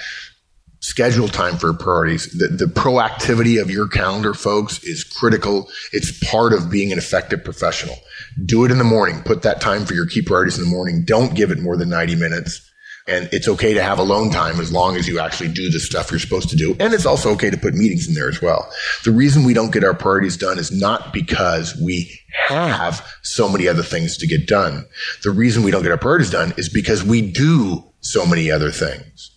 schedule 0.80 1.26
time 1.26 1.56
for 1.56 1.72
priorities. 1.72 2.30
The, 2.38 2.48
the 2.48 2.66
proactivity 2.66 3.60
of 3.60 3.70
your 3.70 3.88
calendar, 3.88 4.34
folks, 4.34 4.82
is 4.84 5.02
critical. 5.02 5.68
It's 5.92 6.16
part 6.30 6.52
of 6.52 6.70
being 6.70 6.92
an 6.92 6.98
effective 6.98 7.42
professional. 7.42 7.96
Do 8.44 8.64
it 8.64 8.70
in 8.70 8.78
the 8.78 8.84
morning. 8.84 9.22
Put 9.22 9.42
that 9.42 9.60
time 9.60 9.84
for 9.84 9.94
your 9.94 10.06
key 10.06 10.22
priorities 10.22 10.58
in 10.58 10.64
the 10.64 10.70
morning. 10.70 11.04
Don't 11.04 11.34
give 11.34 11.50
it 11.50 11.58
more 11.58 11.76
than 11.76 11.88
90 11.88 12.14
minutes. 12.16 12.65
And 13.08 13.28
it's 13.32 13.46
okay 13.46 13.72
to 13.74 13.82
have 13.82 13.98
alone 13.98 14.30
time 14.30 14.60
as 14.60 14.72
long 14.72 14.96
as 14.96 15.06
you 15.06 15.20
actually 15.20 15.52
do 15.52 15.70
the 15.70 15.78
stuff 15.78 16.10
you're 16.10 16.18
supposed 16.18 16.50
to 16.50 16.56
do. 16.56 16.76
And 16.80 16.92
it's 16.92 17.06
also 17.06 17.30
okay 17.32 17.50
to 17.50 17.56
put 17.56 17.74
meetings 17.74 18.08
in 18.08 18.14
there 18.14 18.28
as 18.28 18.42
well. 18.42 18.68
The 19.04 19.12
reason 19.12 19.44
we 19.44 19.54
don't 19.54 19.72
get 19.72 19.84
our 19.84 19.94
priorities 19.94 20.36
done 20.36 20.58
is 20.58 20.72
not 20.72 21.12
because 21.12 21.76
we 21.80 22.10
have 22.48 23.06
so 23.22 23.48
many 23.48 23.68
other 23.68 23.84
things 23.84 24.16
to 24.18 24.26
get 24.26 24.48
done. 24.48 24.84
The 25.22 25.30
reason 25.30 25.62
we 25.62 25.70
don't 25.70 25.82
get 25.82 25.92
our 25.92 25.98
priorities 25.98 26.30
done 26.30 26.52
is 26.56 26.68
because 26.68 27.04
we 27.04 27.22
do 27.22 27.84
so 28.00 28.26
many 28.26 28.50
other 28.50 28.70
things 28.70 29.36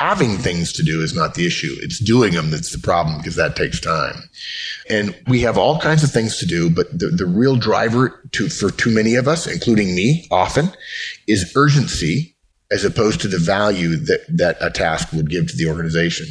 having 0.00 0.38
things 0.38 0.72
to 0.72 0.82
do 0.82 1.02
is 1.02 1.14
not 1.14 1.34
the 1.34 1.46
issue. 1.46 1.76
It's 1.82 1.98
doing 1.98 2.32
them 2.32 2.50
that's 2.50 2.72
the 2.72 2.78
problem 2.78 3.18
because 3.18 3.36
that 3.36 3.54
takes 3.54 3.78
time. 3.78 4.14
And 4.88 5.14
we 5.28 5.42
have 5.42 5.58
all 5.58 5.78
kinds 5.78 6.02
of 6.02 6.10
things 6.10 6.38
to 6.38 6.46
do, 6.46 6.70
but 6.70 6.90
the, 6.98 7.08
the 7.08 7.26
real 7.26 7.54
driver 7.54 8.26
to, 8.32 8.48
for 8.48 8.70
too 8.70 8.90
many 8.90 9.16
of 9.16 9.28
us, 9.28 9.46
including 9.46 9.94
me 9.94 10.26
often, 10.30 10.72
is 11.26 11.52
urgency 11.54 12.34
as 12.70 12.84
opposed 12.84 13.20
to 13.20 13.28
the 13.28 13.38
value 13.38 13.96
that, 13.96 14.24
that 14.28 14.56
a 14.60 14.70
task 14.70 15.12
would 15.12 15.30
give 15.30 15.48
to 15.48 15.56
the 15.56 15.68
organization. 15.68 16.26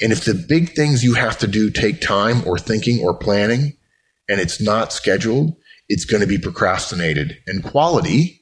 And 0.00 0.12
if 0.12 0.24
the 0.24 0.34
big 0.34 0.74
things 0.74 1.02
you 1.02 1.14
have 1.14 1.38
to 1.38 1.46
do 1.46 1.70
take 1.70 2.00
time 2.00 2.46
or 2.46 2.58
thinking 2.58 3.00
or 3.02 3.16
planning 3.16 3.76
and 4.28 4.40
it's 4.40 4.60
not 4.60 4.92
scheduled, 4.92 5.56
it's 5.88 6.04
going 6.04 6.20
to 6.20 6.26
be 6.26 6.38
procrastinated. 6.38 7.38
And 7.46 7.64
quality 7.64 8.38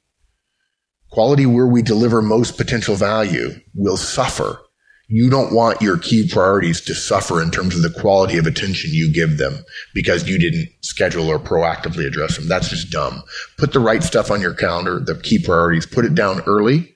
quality 1.10 1.44
where 1.44 1.66
we 1.66 1.82
deliver 1.82 2.22
most 2.22 2.56
potential 2.56 2.94
value 2.94 3.50
will 3.74 3.96
suffer. 3.96 4.60
You 5.08 5.28
don't 5.28 5.52
want 5.52 5.82
your 5.82 5.98
key 5.98 6.28
priorities 6.28 6.80
to 6.82 6.94
suffer 6.94 7.42
in 7.42 7.50
terms 7.50 7.74
of 7.74 7.82
the 7.82 8.00
quality 8.00 8.38
of 8.38 8.46
attention 8.46 8.90
you 8.92 9.12
give 9.12 9.38
them 9.38 9.64
because 9.92 10.28
you 10.28 10.38
didn't 10.38 10.68
schedule 10.82 11.28
or 11.28 11.40
proactively 11.40 12.06
address 12.06 12.36
them. 12.36 12.46
That's 12.46 12.68
just 12.68 12.92
dumb. 12.92 13.24
Put 13.58 13.72
the 13.72 13.80
right 13.80 14.04
stuff 14.04 14.30
on 14.30 14.40
your 14.40 14.54
calendar, 14.54 15.00
the 15.00 15.16
key 15.16 15.40
priorities, 15.44 15.84
put 15.84 16.04
it 16.04 16.14
down 16.14 16.42
early 16.42 16.94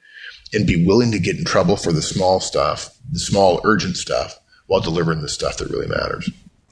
and 0.54 0.66
be 0.66 0.84
willing 0.84 1.10
to 1.12 1.18
get 1.18 1.36
in 1.36 1.44
trouble 1.44 1.76
for 1.76 1.92
the 1.92 2.02
small 2.02 2.40
stuff, 2.40 2.96
the 3.10 3.18
small 3.18 3.60
urgent 3.64 3.96
stuff 3.96 4.38
while 4.66 4.80
delivering 4.80 5.20
the 5.20 5.28
stuff 5.28 5.58
that 5.58 5.68
really 5.70 5.86
matters. 5.86 6.30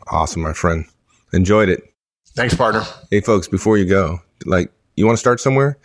Awesome, 0.09 0.43
my 0.43 0.53
friend. 0.53 0.87
Enjoyed 1.33 1.69
it. 1.69 1.83
Thanks, 2.35 2.55
partner. 2.55 2.85
Hey, 3.11 3.21
folks, 3.21 3.49
before 3.49 3.77
you 3.77 3.85
go, 3.85 4.21
like, 4.47 4.73
you 4.97 5.07
want 5.07 5.17
to 5.17 5.21
start 5.21 5.41
somewhere? 5.41 5.79